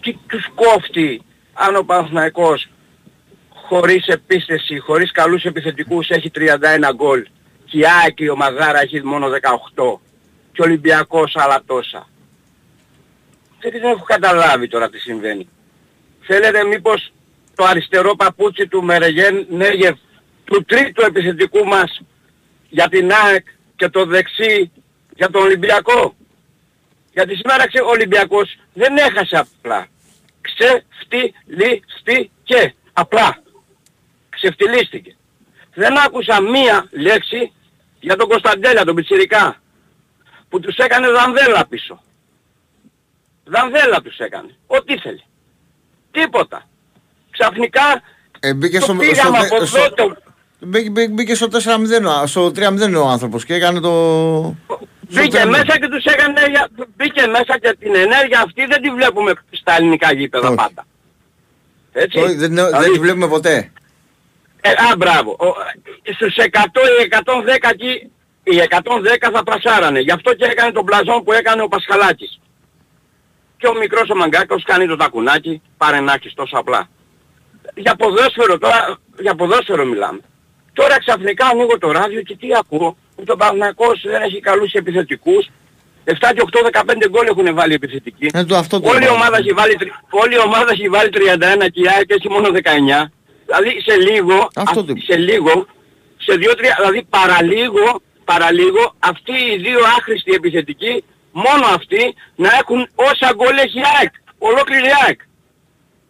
[0.00, 1.22] τι τους κόφτει
[1.52, 2.68] αν ο Παναθηναϊκός
[3.68, 7.26] χωρίς επίθεση, χωρίς καλούς επιθετικούς έχει 31 γκολ
[7.64, 9.26] και η ΑΕΚ η ομαδάρα έχει μόνο
[9.74, 9.98] 18
[10.52, 12.08] και ο Ολυμπιακός άλλα τόσα.
[13.60, 15.48] Δεν, δεν έχω καταλάβει τώρα τι συμβαίνει.
[16.20, 17.12] Θέλετε μήπως
[17.54, 19.96] το αριστερό παπούτσι του Μερεγέν Νέγεφ
[20.44, 22.00] του τρίτου επιθετικού μας
[22.68, 24.72] για την ΑΕΚ και και το δεξί
[25.14, 26.14] για τον Ολυμπιακό;
[27.12, 29.86] Γιατί σήμερα ξε, ο Ολυμπιακός δεν έχασε απλά.
[30.40, 32.74] Ξεφτυλίστηκε.
[32.92, 33.42] Απλά.
[34.48, 35.16] Ξεφτυλίστηκε.
[35.74, 37.52] Δεν άκουσα μία λέξη
[38.00, 39.56] για τον Κωνσταντέλια, τον Πιτσιρικά.
[40.48, 42.02] Που τους έκανε δανδέλα πίσω.
[43.44, 44.56] Δανδέλα τους έκανε.
[44.66, 45.20] Ό,τι ήθελε.
[46.10, 46.68] Τίποτα.
[47.30, 48.02] Ξαφνικά
[48.40, 50.16] Ε, μπήκε το στο, πήγαμε στο- από στο- εδώ, το-
[50.58, 53.90] μπήκε- μπήκε- μπήκε στο 4-0, ο- στο 3-0 ο άνθρωπος και έκανε το...
[55.08, 55.50] Μπήκε στο τέρμα.
[55.58, 59.76] μέσα και τους έκανε, για- μπήκε μέσα και την ενέργεια αυτή δεν τη βλέπουμε στα
[59.76, 60.56] ελληνικά γήπεδα Όχι.
[60.56, 60.86] πάντα.
[61.92, 62.18] Έτσι.
[62.18, 63.72] Όχι, δεν, δεν Δηλαδή, τη βλέπουμε ποτέ.
[64.66, 65.30] Ε, α, μπράβο.
[65.30, 65.46] Ο,
[66.14, 66.44] στους 100
[67.02, 68.10] ή 110 εκεί,
[68.42, 70.00] οι 110 θα πρασάρανε.
[70.00, 72.40] Γι' αυτό και έκανε τον πλαζόν που έκανε ο Πασχαλάκης.
[73.56, 76.88] Και ο μικρός ο Μαγκάκος κάνει το τακουνάκι, πάρε να έχεις τόσο απλά.
[77.74, 80.20] Για ποδόσφαιρο τώρα, για ποδόσφαιρο μιλάμε.
[80.72, 82.96] Τώρα ξαφνικά ανοίγω το ράδιο και τι ακούω.
[83.16, 85.46] Ότι ο Παναθηναϊκός δεν έχει καλούς επιθετικούς.
[86.04, 88.28] 7 και 8, 15 γκολ έχουν βάλει επιθετικοί.
[88.32, 89.12] Ε, το αυτό το Όλη η είπα.
[89.12, 92.48] ομάδα έχει βάλει, τρι- όλη η ομάδα έχει βάλει 31 και η ΑΕΚ έχει μόνο
[92.52, 93.12] 19.
[93.46, 95.00] Δηλαδή σε λίγο, Αυτό α- το είπα.
[95.04, 95.66] σε λίγο,
[96.16, 103.32] σε 2-3, δηλαδή παραλίγο, παραλίγο αυτοί οι δύο άχρηστοι επιθετικοί, μόνο αυτοί να έχουν όσα
[103.34, 104.12] γκολ έχει η ΑΕΚ.
[104.38, 105.20] Ολόκληρη η ΑΕΚ.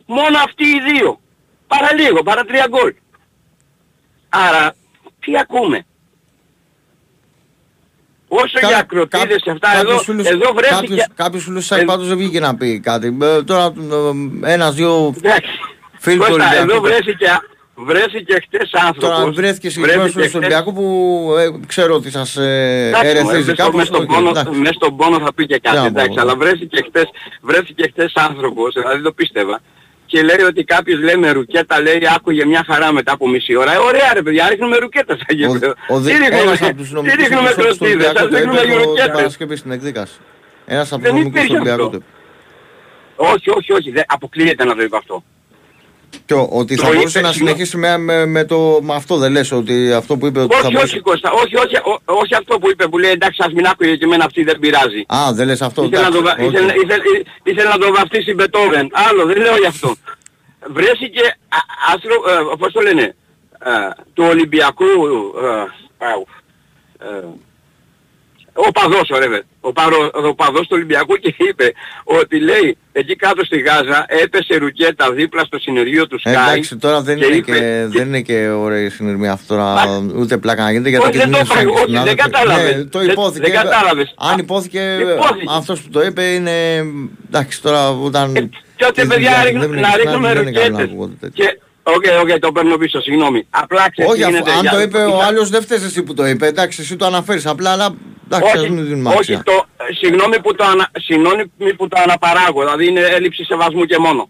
[0.07, 1.21] Μόνο αυτοί οι δύο.
[1.67, 2.95] Παραλίγο, παρά τρία γκολ.
[4.29, 4.75] Άρα,
[5.21, 5.87] τι ακούμε;
[8.29, 10.77] Όσο Κα- για ακροτίδες κά- και αυτά, κάποιους εδώ, φίλους- εδώ βρέθηκε...
[10.87, 13.17] Κάποιος, κάποιος φίλος της Ε, πάντως δεν βγήκε να πει κάτι.
[13.23, 13.73] Ε, Τώρα
[14.45, 14.75] ε, ένας,
[16.05, 16.13] δύο Εντάξει.
[16.13, 16.71] φίλοι του Κώστα, Ολυμπιακού.
[16.71, 17.31] εδώ βρέθηκε,
[17.75, 19.09] βρέθηκε χτες άνθρωπος.
[19.19, 20.87] Τώρα βρέθηκε συγκεκριμένος βρέθηκε φίλος του χτες- Ολυμπιακού που
[21.39, 23.75] ε, ξέρω ότι σας ε, Εντάξει, μωρέ, ερεθίζει μες στο- κάπως.
[23.77, 24.59] μες στον οκ, πόνο, εντάξει.
[24.61, 26.21] μες στον πόνο θα πει και Τι κάτι, να πω, εντάξει, εγώ.
[26.21, 27.07] αλλά βρέθηκε χτες,
[27.41, 29.61] βρέθηκε χτες άνθρωπος, δηλαδή το πίστευα,
[30.07, 33.73] και λέει ότι κάποιος λέει με ρουκέτα, λέει άκουγε μια χαρά μετά από μισή ώρα.
[33.73, 35.75] Ε, ωραία ρε παιδιά, ρίχνουμε ρουκέτες στα γήπεδα.
[35.89, 38.29] Ο, Τι δι- ρίχνουμε, ένας από τους τι νομικούς ρίχνουμε εκπροσώπους του κροτίδες, Ολυμπιακού σας
[38.31, 39.13] το ρίχνουμε είπε το- την ρουκέτες.
[39.17, 40.15] Παρασκευής στην εκδίκαση.
[40.67, 41.99] Ένας από τους Δεν νομικούς του υπήρχε Ολυμπιακού αυτό.
[41.99, 43.33] το είπε.
[43.33, 45.25] Όχι, όχι, όχι, δεν, αποκλείεται να το είπε αυτό.
[46.27, 47.57] Και ο- ότι Το θα είπε, μπορούσε να συγγνώμη.
[47.57, 50.61] συνεχίσει με, με, με το, με αυτό δεν λες ότι αυτό που είπε ότι θα
[50.61, 50.95] Όχι, μπορούσε.
[50.95, 53.97] όχι Κώστα, όχι, όχι, ό- όχι αυτό που είπε που λέει εντάξει ας μην άκουγε
[53.97, 55.05] και εμένα αυτή δεν πειράζει.
[55.07, 55.83] Α, δεν λες αυτό.
[55.85, 56.53] Ήθελε να, το, εντάξει, βα- οκ.
[56.53, 57.03] ήθελε, ήθελε,
[57.43, 58.89] ήθελε να το βαφτίσει Μπετόβεν.
[58.93, 59.97] Άλλο, δεν λέω γι' αυτό.
[60.73, 62.15] Βρέθηκε α- άστρο,
[62.53, 63.03] ε, πώς το λένε,
[63.65, 63.71] ε,
[64.15, 64.85] του Ολυμπιακού,
[65.45, 66.27] ε, αου,
[67.01, 67.25] ε,
[68.55, 69.41] ο παδός, ωραία, βε.
[69.61, 71.73] ο, παρο, ο παδός του Ολυμπιακού και είπε
[72.05, 76.31] ότι λέει εκεί κάτω στη Γάζα έπεσε ρουκέτα δίπλα στο συνεργείο του Sky.
[76.31, 79.55] Ε, Εντάξει, τώρα δεν, και είναι, είπε- και, δεν είναι και ωραία η συνειρμή αυτό
[79.55, 82.31] τώρα, ούτε πλάκα να γίνεται γιατί Όχι, δεν το κινδυνεύσαν είπα, και όχι, δεν συνάδελφοι.
[82.31, 82.77] κατάλαβες.
[82.77, 83.41] Ναι, το Δεν- υπόθηκε.
[83.51, 84.15] δεν κατάλαβες.
[84.17, 85.45] Αν Α, υπόθηκε, υπόθηκε.
[85.49, 86.85] αυτός που το είπε είναι,
[87.27, 88.51] εντάξει τώρα όταν...
[88.77, 91.57] Τότε τη παιδιά δουλειά ρίχνω- δεν είναι να συνάδελφοι, ρίχνουμε δεν είναι καλό να ρουκέτες.
[91.87, 92.23] Ακούγονται τέτοια.
[92.29, 93.47] Και, οκ, οκ, το παίρνω πίσω, συγγνώμη.
[93.51, 95.83] Απλά ξέρεις Όχι, τι αφού, γίνεται, αν για- το είπε ο ήταν- άλλος δεν φταίς
[95.83, 96.47] εσύ που το είπε.
[96.47, 97.95] Εντάξει, εσύ το αναφέρεις απλά, αλλά
[98.31, 99.43] εντάξει, ας μην δίνουμε όχι, άξια.
[99.45, 101.45] το, ε, συγγνώμη που το, ανα, συγγνώμη
[101.77, 104.29] που το αναπαράγω, δηλαδή είναι έλλειψη σεβασμού και μόνο.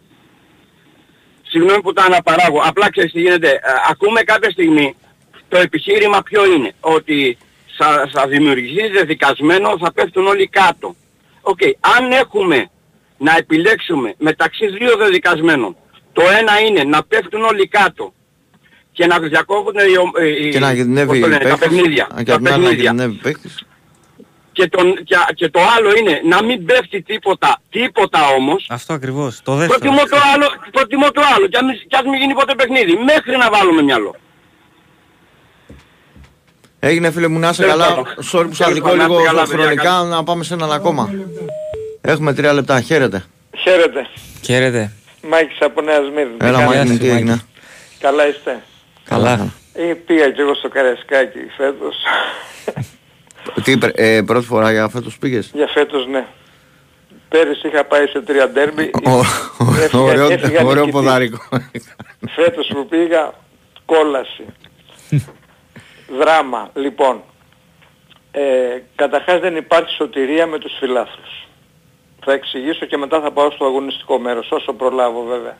[1.48, 3.48] Συγγνώμη που το αναπαράγω, απλά ξέρεις τι γίνεται.
[3.50, 3.58] Ε,
[3.90, 4.94] ακούμε κάποια στιγμή
[5.48, 7.38] το επιχείρημα ποιο είναι, ότι
[7.78, 10.94] θα, θα δημιουργηθεί δεδικασμένο, θα πέφτουν όλοι κάτω.
[11.40, 11.58] Οκ,
[11.98, 12.70] αν έχουμε
[13.18, 15.76] να επιλέξουμε μεταξύ δύο δεδικασμένων,
[16.14, 18.12] το ένα είναι να πέφτουν όλοι κάτω
[18.92, 21.68] και να διακόπτουν οι, ο- οι, Και να πώς κινδυνεύει το λένε, τα παίκτης.
[21.68, 22.04] παιχνίδια.
[22.14, 22.90] Α, Και τα απ' την άλλη να παιχνίδια.
[22.90, 23.64] κινδυνεύει παίκτης.
[24.52, 28.66] Και, τον, και, και το άλλο είναι να μην πέφτει τίποτα, τίποτα όμως.
[28.70, 29.40] Αυτό ακριβώς.
[29.42, 29.78] Το δεύτερο.
[29.78, 32.92] Προτιμώ το άλλο, προτιμώ το άλλο και, αν, μην- και ας μην γίνει ποτέ παιχνίδι,
[33.04, 34.14] μέχρι να βάλουμε μυαλό.
[36.80, 37.88] Έγινε φίλε μου να είσαι Τέλος καλά.
[37.94, 38.04] πάντων.
[38.06, 40.04] Sorry που Τέλος σας αδικώ πάντων, να λίγο είστε καλά, παιδιά, χρονικά καλά.
[40.04, 41.14] να πάμε σε έναν ακόμα.
[42.00, 42.80] Έχουμε τρία λεπτά.
[42.80, 43.24] Χαίρετε.
[43.56, 44.06] Χαίρετε.
[44.42, 44.92] Χαίρετε.
[45.28, 46.36] Μάκης από Νέα Σμύρνη.
[46.40, 47.16] Έλα Γεια Μάκη μου, σου, τι Μάκη.
[47.16, 47.40] έγινε.
[48.00, 48.62] Καλά είστε;
[49.04, 49.52] Καλά.
[49.72, 51.96] Ε, πήγα και εγώ στο Καραϊσκάκι φέτος.
[53.64, 56.24] Τι, πρε- ε, πρώτη φορά για φέτος πήγες; Για φέτος ναι.
[57.28, 58.90] Πέρυσι είχα πάει σε τρία ντέρμπι.
[59.04, 59.18] Ω,
[59.82, 60.92] Έφυγα- Ωραίο, έφυγα ωραίο νικητής.
[60.92, 61.38] ποδάρικο.
[62.34, 63.32] Φέτος που πήγα
[63.84, 64.44] κόλαση.
[66.18, 66.70] Δράμα.
[66.74, 67.22] Λοιπόν,
[68.30, 68.40] ε,
[68.94, 71.46] καταρχάς δεν υπάρχει σωτηρία με τους φιλάθλους.
[72.24, 75.56] Θα εξηγήσω και μετά θα πάω στο αγωνιστικό μέρος, όσο προλάβω βέβαια.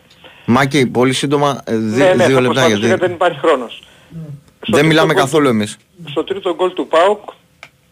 [0.46, 3.38] Μάκη, πολύ σύντομα, ε, δι- ναι, ναι, δύο θα λεπτά προσπαθήσω γιατί γιατί δεν υπάρχει
[3.38, 3.82] χρόνος.
[4.62, 5.76] Στο δεν μιλάμε τρίτο γκολ- καθόλου εμείς.
[6.10, 7.20] Στο τρίτο γκολ του ΠΑΟΚ,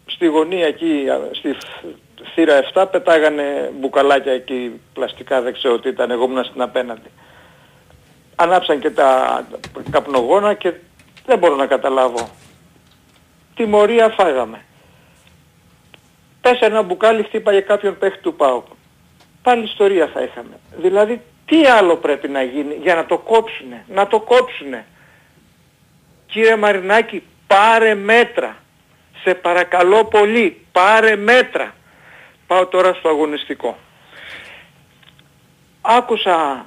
[0.07, 1.57] στη γωνία εκεί, α, στη
[2.35, 7.09] θύρα 7, πετάγανε μπουκαλάκια εκεί, πλαστικά, δεν ξέρω τι ήταν, εγώ ήμουν στην απέναντι.
[8.36, 9.43] Ανάψαν και τα
[9.90, 10.73] καπνογόνα και
[11.27, 12.28] δεν μπορώ να καταλάβω.
[13.55, 14.65] Τιμωρία φάγαμε.
[16.43, 18.66] Πέσε ένα μπουκάλι, χτύπαγε κάποιον παίχτη του ΠΑΟΚ.
[19.43, 20.59] Πάλι ιστορία θα είχαμε.
[20.77, 23.85] Δηλαδή, τι άλλο πρέπει να γίνει για να το κόψουνε.
[23.89, 24.86] Να το κόψουνε;
[26.27, 28.56] Κύριε Μαρινάκη, πάρε μέτρα.
[29.23, 31.74] Σε παρακαλώ πολύ, πάρε μέτρα.
[32.47, 33.78] Πάω τώρα στο αγωνιστικό.
[35.81, 36.66] Άκουσα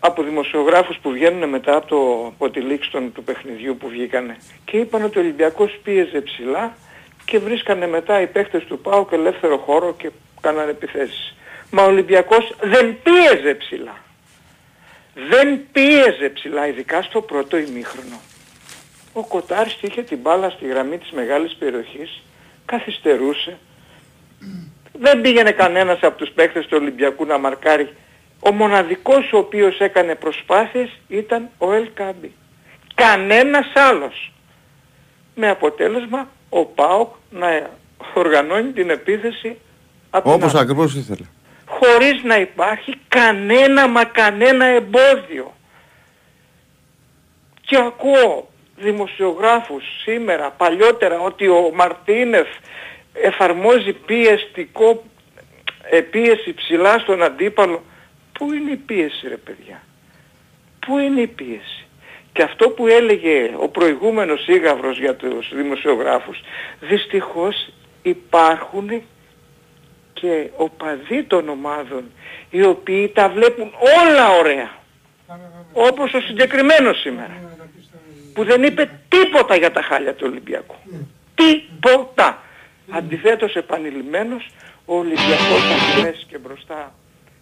[0.00, 4.36] από δημοσιογράφους που βγαίνουν μετά από, το, από τη λήξη των, του παιχνιδιού που βγήκανε
[4.64, 6.76] και είπαν ότι ο Ολυμπιακός πίεζε ψηλά
[7.24, 10.10] και βρίσκανε μετά οι παίχτες του ΠΑΟΚ ελεύθερο χώρο και
[10.40, 11.34] κάνανε επιθέσεις.
[11.70, 13.96] Μα ο Ολυμπιακός δεν πίεζε ψηλά.
[15.14, 18.20] Δεν πίεζε ψηλά, ειδικά στο πρώτο ημίχρονο.
[19.12, 22.22] Ο Κοτάρης είχε την μπάλα στη γραμμή της μεγάλης περιοχής,
[22.64, 23.58] καθυστερούσε.
[24.92, 27.94] Δεν πήγαινε κανένας από τους παίκτες του Ολυμπιακού να μαρκάρει.
[28.40, 32.32] Ο μοναδικός ο οποίος έκανε προσπάθειες ήταν ο Ελ Κάμπι.
[32.94, 34.32] Κανένας άλλος.
[35.34, 37.70] Με αποτέλεσμα ο ΠΑΟΚ να
[38.14, 39.56] οργανώνει την επίθεση
[40.10, 40.62] από την Όπως άλλη.
[40.62, 41.24] ακριβώς ήθελε.
[41.66, 45.54] χωρίς να υπάρχει κανένα μα κανένα εμπόδιο.
[47.60, 52.46] Και ακούω δημοσιογράφους σήμερα, παλιότερα, ότι ο Μαρτίνεφ
[53.12, 55.02] εφαρμόζει πιεστικό,
[55.90, 57.84] ε, πίεση ψηλά στον αντίπαλο.
[58.32, 59.82] Πού είναι η πίεση ρε παιδιά;
[60.86, 61.86] Πού είναι η πίεση;
[62.34, 66.40] Και αυτό που έλεγε ο προηγούμενος ήγαυρος για τους δημοσιογράφους,
[66.80, 69.02] δυστυχώς υπάρχουν
[70.12, 72.04] και οπαδοί των ομάδων
[72.50, 74.70] οι οποίοι τα βλέπουν όλα ωραία.
[75.72, 77.36] Όπως ο συγκεκριμένος σήμερα
[78.34, 80.76] που δεν είπε τίποτα για τα χάλια του Ολυμπιακού.
[81.34, 82.42] Τίποτα.
[82.90, 84.50] Αντιθέτως επανειλημμένος
[84.84, 85.62] ο Ολυμπιακός
[85.94, 86.94] θα πέσει και μπροστά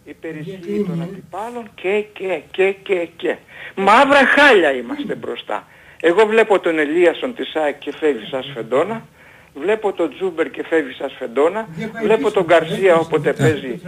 [0.04, 3.36] υπερισχύει των αντιπάλων και και και και και.
[3.74, 5.66] Μαύρα χάλια είμαστε μπροστά.
[6.00, 9.06] Εγώ βλέπω τον Ελίασον της ΑΕΚ και φεύγει σαν σφεντόνα.
[9.54, 11.68] Βλέπω τον Τζούμπερ και φεύγει σαν σφεντόνα.
[12.02, 13.80] Βλέπω τον Γκαρσία όποτε παίζει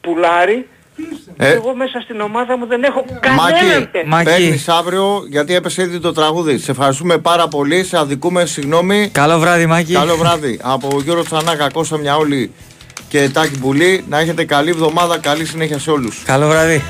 [0.00, 0.68] πουλάρι.
[1.36, 1.52] Ε.
[1.52, 4.22] Εγώ μέσα στην ομάδα μου δεν έχω κανέναν Μάκη, τέτοιο.
[4.24, 6.58] παίρνεις αύριο γιατί έπεσε ήδη το τραγούδι.
[6.58, 7.84] Σε ευχαριστούμε πάρα πολύ.
[7.84, 9.08] Σε αδικούμε, συγγνώμη.
[9.12, 9.92] Καλό βράδυ, Μάκη.
[9.92, 10.60] Καλό βράδυ.
[10.62, 12.52] Από Γιώργο Τσανάκα, Κώστα Μιαόλη
[13.08, 14.04] και Τάκη Μπουλή.
[14.08, 16.22] Να έχετε καλή εβδομάδα, καλή συνέχεια σε όλους.
[16.24, 16.82] Καλό βράδυ.